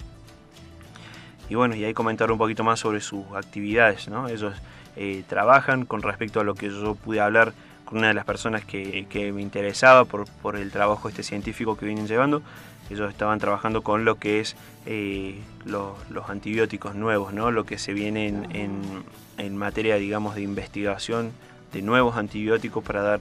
Y 1.50 1.56
bueno, 1.56 1.74
y 1.74 1.82
ahí 1.82 1.92
comentar 1.92 2.30
un 2.30 2.38
poquito 2.38 2.62
más 2.62 2.78
sobre 2.78 3.00
sus 3.00 3.24
actividades, 3.34 4.06
¿no? 4.06 4.28
Ellos 4.28 4.54
eh, 4.94 5.24
trabajan 5.26 5.84
con 5.84 6.02
respecto 6.02 6.38
a 6.38 6.44
lo 6.44 6.54
que 6.54 6.70
yo 6.70 6.94
pude 6.94 7.20
hablar 7.20 7.52
con 7.84 7.98
una 7.98 8.08
de 8.08 8.14
las 8.14 8.24
personas 8.24 8.64
que, 8.64 9.32
me 9.34 9.42
interesaba 9.42 10.04
por, 10.04 10.54
el 10.54 10.70
trabajo 10.70 11.08
este 11.08 11.24
científico 11.24 11.76
que 11.76 11.84
vienen 11.84 12.06
llevando. 12.06 12.42
Ellos 12.90 13.10
estaban 13.10 13.40
trabajando 13.40 13.82
con 13.82 14.04
lo 14.04 14.20
que 14.20 14.38
es 14.38 14.54
eh, 14.86 15.40
los 15.64 16.30
antibióticos 16.30 16.94
nuevos, 16.94 17.32
¿no? 17.32 17.50
Lo 17.50 17.66
que 17.66 17.76
se 17.78 17.92
viene 17.92 18.28
en, 18.28 19.02
en 19.36 19.56
materia, 19.56 19.96
digamos, 19.96 20.36
de 20.36 20.42
investigación 20.42 21.32
de 21.72 21.82
nuevos 21.82 22.16
antibióticos 22.16 22.82
para 22.82 23.02
dar 23.02 23.20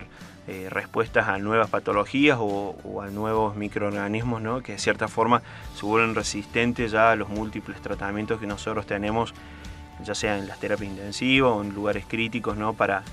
eh, 0.50 0.70
respuestas 0.70 1.28
a 1.28 1.38
nuevas 1.40 1.70
patologías 1.70 2.38
o, 2.40 3.02
a 3.02 3.08
nuevos 3.08 3.58
microorganismos 3.58 4.42
¿no? 4.42 4.62
que 4.62 4.74
de 4.74 4.78
cierta 4.78 5.10
forma 5.10 5.42
se 5.76 5.86
vuelven 5.86 6.16
resistentes 6.16 6.92
ya 6.94 7.12
a 7.12 7.16
los 7.18 7.28
múltiples 7.28 7.82
tratamientos 7.82 8.40
que 8.40 8.48
nosotros 8.48 8.86
tenemos, 8.86 9.34
ya 10.06 10.16
sea 10.16 10.38
en 10.38 10.48
las 10.48 10.58
terapias 10.60 10.90
intensivas 10.90 11.52
o 11.52 11.62
en 11.62 11.74
lugares 11.76 12.06
críticos, 12.08 12.56
¿no? 12.56 12.72
para, 12.72 13.04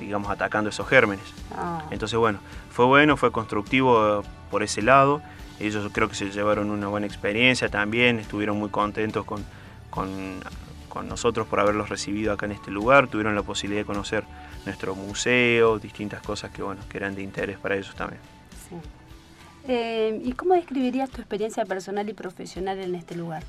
digamos, 0.00 0.28
atacando 0.28 0.70
esos 0.70 0.88
gérmenes. 0.88 1.24
Ah. 1.56 1.84
Entonces, 1.92 2.18
bueno, 2.18 2.40
fue 2.70 2.84
bueno, 2.84 3.16
fue 3.16 3.30
constructivo 3.30 4.24
por 4.50 4.64
ese 4.64 4.82
lado. 4.82 5.22
Ellos 5.60 5.88
creo 5.92 6.08
que 6.08 6.16
se 6.16 6.30
llevaron 6.32 6.70
una 6.70 6.88
buena 6.88 7.06
experiencia 7.06 7.68
también, 7.68 8.18
estuvieron 8.18 8.58
muy 8.58 8.70
contentos 8.70 9.24
con, 9.24 9.44
con 9.88 10.40
con 10.90 11.08
nosotros 11.08 11.46
por 11.46 11.60
haberlos 11.60 11.88
recibido 11.88 12.34
acá 12.34 12.44
en 12.44 12.52
este 12.52 12.70
lugar, 12.70 13.08
tuvieron 13.08 13.34
la 13.34 13.42
posibilidad 13.42 13.80
de 13.80 13.86
conocer 13.86 14.24
nuestro 14.66 14.94
museo, 14.94 15.78
distintas 15.78 16.20
cosas 16.20 16.50
que, 16.50 16.62
bueno, 16.62 16.82
que 16.90 16.98
eran 16.98 17.14
de 17.14 17.22
interés 17.22 17.58
para 17.58 17.76
ellos 17.76 17.94
también. 17.94 18.20
Eh, 19.66 20.20
¿Y 20.22 20.32
cómo 20.32 20.54
describirías 20.54 21.08
tu 21.08 21.20
experiencia 21.20 21.64
personal 21.64 22.08
y 22.08 22.12
profesional 22.12 22.78
en 22.78 22.94
este 22.94 23.14
lugar? 23.14 23.42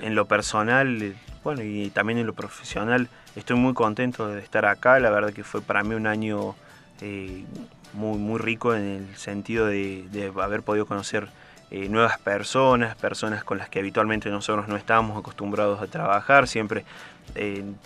En 0.00 0.14
lo 0.14 0.26
personal, 0.26 1.14
bueno, 1.44 1.62
y 1.62 1.90
también 1.90 2.18
en 2.18 2.26
lo 2.26 2.34
profesional, 2.34 3.08
estoy 3.36 3.56
muy 3.56 3.74
contento 3.74 4.28
de 4.28 4.40
estar 4.40 4.64
acá. 4.64 4.98
La 4.98 5.10
verdad 5.10 5.32
que 5.32 5.44
fue 5.44 5.60
para 5.60 5.82
mí 5.82 5.94
un 5.94 6.06
año 6.06 6.54
eh, 7.00 7.44
muy, 7.92 8.18
muy 8.18 8.38
rico 8.38 8.74
en 8.74 9.06
el 9.08 9.16
sentido 9.16 9.66
de, 9.66 10.32
haber 10.40 10.62
podido 10.62 10.86
conocer 10.86 11.28
eh, 11.70 11.88
nuevas 11.88 12.18
personas, 12.18 12.96
personas 12.96 13.44
con 13.44 13.58
las 13.58 13.68
que 13.68 13.78
habitualmente 13.78 14.30
nosotros 14.30 14.68
no 14.68 14.76
estamos 14.76 15.18
acostumbrados 15.18 15.80
a 15.80 15.86
trabajar, 15.86 16.48
siempre 16.48 16.84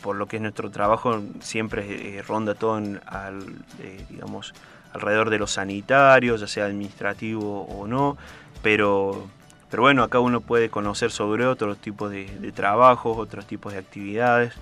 por 0.02 0.14
lo 0.14 0.26
que 0.26 0.36
es 0.36 0.42
nuestro 0.42 0.70
trabajo, 0.70 1.20
siempre 1.40 2.22
ronda 2.22 2.54
todo 2.54 2.76
al, 2.76 3.44
digamos, 4.08 4.54
alrededor 4.92 5.30
de 5.30 5.38
los 5.38 5.52
sanitarios, 5.52 6.40
ya 6.40 6.46
sea 6.46 6.66
administrativo 6.66 7.62
o 7.62 7.86
no, 7.86 8.16
pero, 8.62 9.26
pero 9.70 9.82
bueno, 9.82 10.02
acá 10.02 10.20
uno 10.20 10.40
puede 10.40 10.68
conocer 10.68 11.10
sobre 11.10 11.46
otros 11.46 11.78
tipos 11.78 12.10
de, 12.10 12.52
trabajos, 12.54 13.16
otros 13.18 13.46
tipos 13.46 13.72
de 13.72 13.78
actividades, 13.78 14.54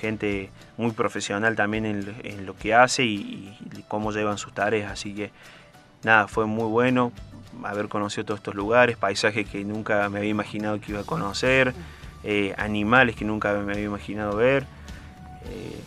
gente 0.00 0.50
muy 0.76 0.92
profesional 0.92 1.56
también 1.56 1.84
en, 1.84 2.46
lo 2.46 2.56
que 2.56 2.74
hace 2.74 3.04
y, 3.04 3.56
cómo 3.88 4.12
llevan 4.12 4.38
sus 4.38 4.52
tareas, 4.52 4.92
así 4.92 5.14
que 5.14 5.30
nada, 6.02 6.28
fue 6.28 6.46
muy 6.46 6.64
bueno 6.64 7.12
haber 7.64 7.88
conocido 7.88 8.24
todos 8.24 8.40
estos 8.40 8.54
lugares, 8.54 8.96
paisajes 8.96 9.48
que 9.48 9.64
nunca 9.64 10.08
me 10.08 10.18
había 10.18 10.30
imaginado 10.30 10.80
que 10.80 10.92
iba 10.92 11.00
a 11.00 11.04
conocer, 11.04 11.74
eh, 12.24 12.54
animales 12.58 13.16
que 13.16 13.24
nunca 13.24 13.52
me 13.54 13.72
había 13.72 13.84
imaginado 13.84 14.36
ver. 14.36 14.64
Eh, 15.46 15.80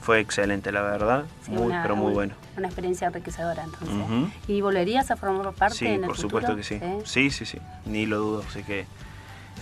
fue 0.00 0.20
excelente, 0.20 0.72
la 0.72 0.80
verdad, 0.80 1.24
muy, 1.48 1.74
pero 1.82 1.94
muy 1.94 2.12
bueno. 2.12 2.34
Una 2.56 2.68
experiencia 2.68 3.08
enriquecedora, 3.08 3.62
entonces. 3.62 4.32
¿Y 4.46 4.62
volverías 4.62 5.10
a 5.10 5.16
formar 5.16 5.52
parte 5.52 5.76
sí, 5.76 5.86
en 5.86 6.02
el 6.02 6.06
por 6.06 6.16
supuesto 6.16 6.56
que 6.56 6.62
sí. 6.62 6.80
sí. 7.04 7.30
Sí, 7.30 7.44
sí, 7.44 7.58
ni 7.84 8.06
lo 8.06 8.18
dudo, 8.18 8.44
así 8.48 8.62
que 8.62 8.86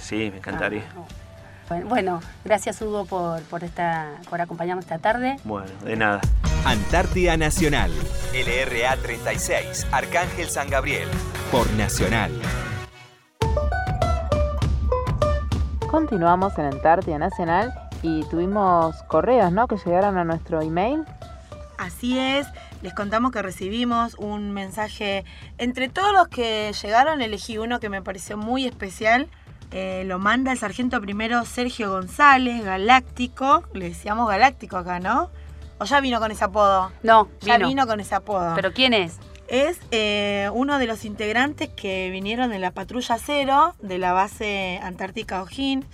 sí, 0.01 0.31
me 0.31 0.39
encantaría. 0.39 0.85
Ah, 1.69 1.81
bueno, 1.85 2.21
gracias 2.45 2.81
Hugo 2.81 3.07
por, 3.07 3.43
por, 3.43 3.65
esta, 3.65 4.13
por 4.31 4.41
acompañarnos 4.41 4.85
esta 4.85 4.99
tarde. 4.99 5.37
Bueno, 5.43 5.71
de 5.85 5.97
nada. 5.97 6.21
Antártida 6.67 7.37
Nacional, 7.37 7.93
LRA 8.35 8.97
36, 8.97 9.87
Arcángel 9.93 10.49
San 10.49 10.69
Gabriel, 10.69 11.09
por 11.53 11.71
Nacional. 11.75 12.33
Continuamos 15.89 16.59
en 16.59 16.65
Antártida 16.65 17.19
Nacional 17.19 17.73
y 18.03 18.25
tuvimos 18.31 19.01
correos, 19.05 19.53
¿no? 19.53 19.69
Que 19.69 19.77
llegaron 19.77 20.19
a 20.19 20.25
nuestro 20.25 20.61
email. 20.61 21.05
Así 21.79 22.19
es, 22.19 22.49
les 22.83 22.93
contamos 22.95 23.31
que 23.31 23.43
recibimos 23.43 24.15
un 24.15 24.51
mensaje. 24.51 25.25
Entre 25.59 25.89
todos 25.89 26.13
los 26.13 26.27
que 26.27 26.73
llegaron, 26.83 27.23
elegí 27.23 27.59
uno 27.59 27.79
que 27.79 27.91
me 27.91 28.03
pareció 28.03 28.37
muy 28.37 28.67
especial. 28.67 29.29
Eh, 29.71 30.03
lo 30.05 30.19
manda 30.19 30.51
el 30.51 30.59
sargento 30.59 31.01
primero 31.01 31.45
Sergio 31.45 31.93
González, 31.93 32.65
Galáctico. 32.65 33.63
Le 33.73 33.91
decíamos 33.91 34.29
Galáctico 34.29 34.79
acá, 34.79 34.99
¿no? 34.99 35.31
¿O 35.79 35.85
ya 35.85 36.01
vino 36.01 36.19
con 36.21 36.31
ese 36.31 36.45
apodo? 36.45 36.91
No, 37.03 37.29
ya 37.41 37.59
vino, 37.59 37.87
con 37.87 38.01
ese 38.01 38.15
apodo. 38.15 38.55
¿Pero 38.55 38.73
quién 38.73 38.95
es? 38.95 39.19
Es 39.49 39.79
eh, 39.91 40.51
uno 40.53 40.79
de 40.79 40.87
los 40.87 41.05
integrantes 41.05 41.69
que 41.69 42.11
vinieron 42.11 42.51
de 42.51 42.59
la 42.59 42.73
patrulla 42.73 43.19
cero 43.19 43.75
de 43.81 43.99
la 43.99 44.13
base 44.13 44.81
Antártica 44.83 45.43
Ojín 45.43 45.85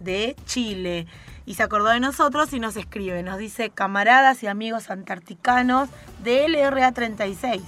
de 0.00 0.36
Chile 0.46 1.06
y 1.44 1.54
se 1.54 1.62
acordó 1.62 1.88
de 1.88 2.00
nosotros 2.00 2.52
y 2.52 2.60
nos 2.60 2.76
escribe, 2.76 3.22
nos 3.22 3.38
dice 3.38 3.70
camaradas 3.70 4.42
y 4.42 4.46
amigos 4.46 4.90
antarticanos 4.90 5.88
de 6.22 6.48
LRA 6.48 6.92
36. 6.92 7.62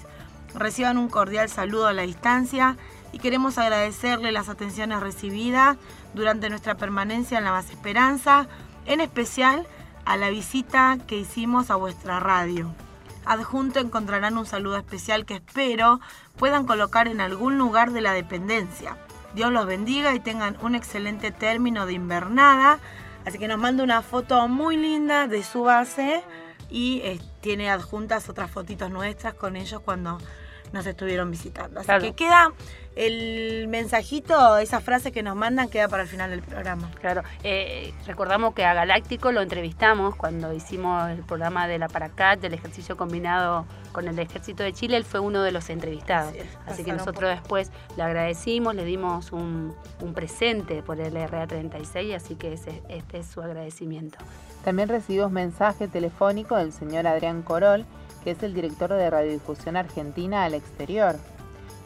Reciban 0.54 0.96
un 0.96 1.08
cordial 1.08 1.48
saludo 1.48 1.88
a 1.88 1.92
la 1.92 2.02
distancia 2.02 2.76
y 3.12 3.18
queremos 3.18 3.58
agradecerle 3.58 4.32
las 4.32 4.48
atenciones 4.48 5.00
recibidas 5.00 5.76
durante 6.14 6.48
nuestra 6.48 6.76
permanencia 6.76 7.38
en 7.38 7.44
la 7.44 7.50
base 7.50 7.72
Esperanza, 7.72 8.46
en 8.86 9.00
especial 9.00 9.66
a 10.04 10.16
la 10.16 10.30
visita 10.30 10.98
que 11.06 11.18
hicimos 11.18 11.70
a 11.70 11.76
vuestra 11.76 12.20
radio. 12.20 12.70
Adjunto 13.24 13.80
encontrarán 13.80 14.36
un 14.36 14.46
saludo 14.46 14.76
especial 14.76 15.24
que 15.24 15.34
espero 15.34 16.00
puedan 16.36 16.66
colocar 16.66 17.08
en 17.08 17.20
algún 17.20 17.58
lugar 17.58 17.92
de 17.92 18.00
la 18.00 18.12
dependencia. 18.12 18.96
Dios 19.34 19.50
los 19.50 19.66
bendiga 19.66 20.14
y 20.14 20.20
tengan 20.20 20.56
un 20.60 20.74
excelente 20.74 21.32
término 21.32 21.86
de 21.86 21.94
invernada 21.94 22.78
Así 23.24 23.38
que 23.38 23.48
nos 23.48 23.58
manda 23.58 23.82
una 23.82 24.02
foto 24.02 24.46
muy 24.48 24.76
linda 24.76 25.26
de 25.26 25.42
su 25.42 25.62
base 25.62 26.22
y 26.70 27.00
eh, 27.04 27.20
tiene 27.40 27.70
adjuntas 27.70 28.28
otras 28.28 28.50
fotitos 28.50 28.90
nuestras 28.90 29.34
con 29.34 29.56
ellos 29.56 29.80
cuando 29.80 30.18
nos 30.72 30.86
estuvieron 30.86 31.30
visitando. 31.30 31.80
Así 31.80 31.92
que 32.00 32.14
queda 32.14 32.52
el 32.96 33.66
mensajito, 33.68 34.58
esa 34.58 34.80
frase 34.80 35.12
que 35.12 35.22
nos 35.22 35.36
mandan, 35.36 35.68
queda 35.68 35.88
para 35.88 36.02
el 36.04 36.08
final 36.08 36.30
del 36.30 36.42
programa. 36.42 36.90
Claro, 37.00 37.22
eh, 37.42 37.92
recordamos 38.06 38.54
que 38.54 38.64
a 38.64 38.74
Galáctico 38.74 39.32
lo 39.32 39.42
entrevistamos 39.42 40.14
cuando 40.16 40.52
hicimos 40.52 41.10
el 41.10 41.22
programa 41.22 41.66
de 41.66 41.78
la 41.78 41.88
Paracat, 41.88 42.40
del 42.40 42.54
ejercicio 42.54 42.96
combinado 42.96 43.66
con 43.92 44.08
el 44.08 44.18
Ejército 44.18 44.62
de 44.62 44.72
Chile, 44.72 44.96
él 44.96 45.04
fue 45.04 45.20
uno 45.20 45.42
de 45.42 45.52
los 45.52 45.70
entrevistados. 45.70 46.34
Así 46.66 46.84
que 46.84 46.92
nosotros 46.92 47.30
después 47.30 47.70
le 47.96 48.02
agradecimos, 48.02 48.74
le 48.74 48.84
dimos 48.84 49.32
un, 49.32 49.74
presente 50.14 50.82
por 50.82 51.00
el 51.00 51.14
RA36, 51.14 52.14
así 52.14 52.34
que 52.34 52.52
ese, 52.52 52.82
este 52.88 53.18
es 53.18 53.26
su 53.26 53.40
agradecimiento. 53.40 54.18
También 54.64 54.88
recibimos 54.88 55.30
mensaje 55.30 55.88
telefónico 55.88 56.56
del 56.56 56.72
señor 56.72 57.06
Adrián 57.06 57.42
Corol, 57.42 57.86
que 58.22 58.32
es 58.32 58.42
el 58.42 58.54
director 58.54 58.92
de 58.92 59.08
Radiodifusión 59.08 59.76
Argentina 59.76 60.44
al 60.44 60.54
exterior, 60.54 61.16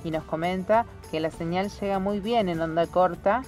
y 0.04 0.10
nos 0.10 0.24
comenta 0.24 0.86
que 1.10 1.20
la 1.20 1.30
señal 1.30 1.70
llega 1.80 1.98
muy 1.98 2.20
bien 2.20 2.48
en 2.48 2.60
onda 2.60 2.86
corta 2.86 3.42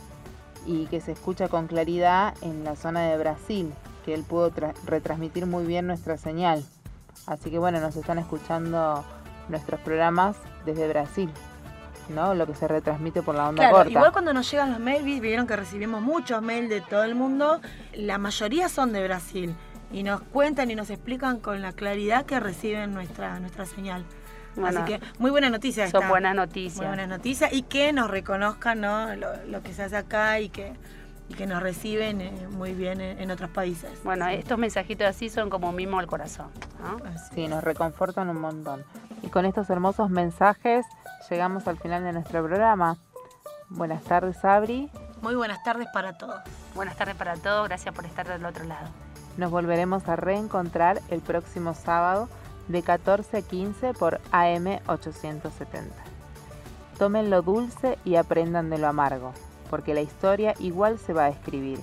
y 0.66 0.86
que 0.86 1.00
se 1.00 1.12
escucha 1.12 1.48
con 1.48 1.66
claridad 1.66 2.34
en 2.42 2.64
la 2.64 2.76
zona 2.76 3.02
de 3.02 3.16
Brasil, 3.16 3.72
que 4.04 4.14
él 4.14 4.22
pudo 4.22 4.52
retransmitir 4.86 5.46
muy 5.46 5.64
bien 5.64 5.86
nuestra 5.86 6.16
señal. 6.16 6.64
Así 7.26 7.50
que 7.50 7.58
bueno, 7.58 7.80
nos 7.80 7.96
están 7.96 8.18
escuchando 8.18 9.04
nuestros 9.48 9.80
programas 9.80 10.36
desde 10.64 10.88
Brasil. 10.88 11.30
¿no? 12.08 12.34
Lo 12.34 12.46
que 12.46 12.54
se 12.54 12.66
retransmite 12.66 13.22
por 13.22 13.36
la 13.36 13.48
onda 13.48 13.70
corta. 13.70 13.90
Igual 13.90 14.12
cuando 14.12 14.32
nos 14.32 14.50
llegan 14.50 14.72
los 14.72 14.80
mails, 14.80 15.04
vieron 15.20 15.46
que 15.46 15.54
recibimos 15.54 16.02
muchos 16.02 16.42
mails 16.42 16.68
de 16.68 16.80
todo 16.80 17.04
el 17.04 17.14
mundo, 17.14 17.60
la 17.94 18.18
mayoría 18.18 18.68
son 18.68 18.92
de 18.92 19.04
Brasil 19.04 19.54
y 19.92 20.02
nos 20.02 20.20
cuentan 20.20 20.70
y 20.70 20.74
nos 20.74 20.90
explican 20.90 21.38
con 21.38 21.62
la 21.62 21.72
claridad 21.72 22.26
que 22.26 22.40
reciben 22.40 22.92
nuestra, 22.94 23.38
nuestra 23.38 23.64
señal. 23.64 24.04
Así 24.64 24.82
que 24.84 25.00
muy 25.18 25.30
buena 25.30 25.50
noticia. 25.50 25.88
Son 25.90 26.08
buenas 26.08 26.34
noticias. 26.34 26.78
Muy 26.78 26.86
buenas 26.86 27.08
noticias 27.08 27.52
y 27.52 27.62
que 27.62 27.92
nos 27.92 28.10
reconozcan 28.10 28.80
¿no? 28.80 29.14
lo, 29.14 29.62
que 29.62 29.72
se 29.72 29.82
hace 29.82 29.96
acá 29.96 30.40
y 30.40 30.48
que, 30.48 30.72
y 31.28 31.34
que 31.34 31.46
nos 31.46 31.62
reciben 31.62 32.20
eh, 32.20 32.48
muy 32.50 32.74
bien 32.74 33.00
en, 33.00 33.30
otros 33.30 33.50
países. 33.50 33.90
Bueno, 34.04 34.26
estos 34.28 34.58
mensajitos 34.58 35.06
así 35.06 35.28
son 35.28 35.50
como 35.50 35.72
mismo 35.72 35.98
al 35.98 36.06
corazón. 36.06 36.48
Sí, 37.34 37.48
nos 37.48 37.62
reconfortan 37.62 38.28
un 38.28 38.40
montón. 38.40 38.84
Y 39.22 39.28
con 39.28 39.44
estos 39.44 39.70
hermosos 39.70 40.10
mensajes 40.10 40.86
llegamos 41.28 41.66
al 41.68 41.78
final 41.78 42.02
de 42.02 42.12
nuestro 42.12 42.44
programa. 42.44 42.96
Buenas 43.68 44.02
tardes, 44.02 44.44
Abri. 44.44 44.90
Muy 45.22 45.34
buenas 45.34 45.62
tardes 45.62 45.86
para 45.92 46.16
todos. 46.16 46.40
Buenas 46.74 46.96
tardes 46.96 47.14
para 47.14 47.36
todos, 47.36 47.68
gracias 47.68 47.94
por 47.94 48.04
estar 48.06 48.26
del 48.26 48.44
otro 48.44 48.64
lado. 48.64 48.88
Nos 49.36 49.50
volveremos 49.50 50.08
a 50.08 50.16
reencontrar 50.16 51.00
el 51.08 51.20
próximo 51.20 51.74
sábado 51.74 52.28
de 52.70 52.82
14 52.82 53.38
a 53.38 53.42
15 53.42 53.94
por 53.94 54.20
AM 54.30 54.78
870. 54.86 55.92
Tomen 56.98 57.30
lo 57.30 57.42
dulce 57.42 57.98
y 58.04 58.14
aprendan 58.14 58.70
de 58.70 58.78
lo 58.78 58.86
amargo, 58.86 59.32
porque 59.68 59.94
la 59.94 60.02
historia 60.02 60.54
igual 60.60 60.98
se 60.98 61.12
va 61.12 61.24
a 61.24 61.30
escribir, 61.30 61.80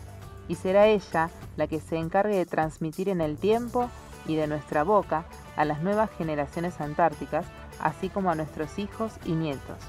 y 0.48 0.56
será 0.56 0.88
ella 0.88 1.30
la 1.58 1.68
que 1.68 1.82
se 1.82 1.98
encargue 1.98 2.38
de 2.38 2.46
transmitir 2.46 3.10
en 3.10 3.20
el 3.20 3.38
tiempo 3.38 3.90
y 4.28 4.36
de 4.36 4.48
nuestra 4.48 4.84
boca 4.84 5.26
a 5.58 5.66
las 5.66 5.82
nuevas 5.82 6.10
generaciones 6.18 6.80
antárticas, 6.80 7.46
así 7.82 8.10
como 8.10 8.32
a 8.32 8.36
nuestros 8.36 8.80
hijos 8.80 9.12
y 9.26 9.34
nietos. 9.34 9.80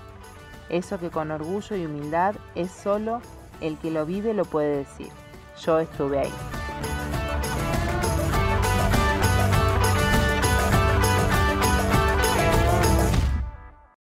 Eso 0.68 0.98
que 0.98 1.10
con 1.10 1.30
orgullo 1.30 1.76
y 1.76 1.86
humildad 1.86 2.34
es 2.54 2.70
solo 2.70 3.20
el 3.60 3.78
que 3.78 3.90
lo 3.90 4.04
vive 4.04 4.34
lo 4.34 4.44
puede 4.44 4.78
decir. 4.78 5.10
Yo 5.60 5.78
estuve 5.78 6.20
ahí. 6.20 7.27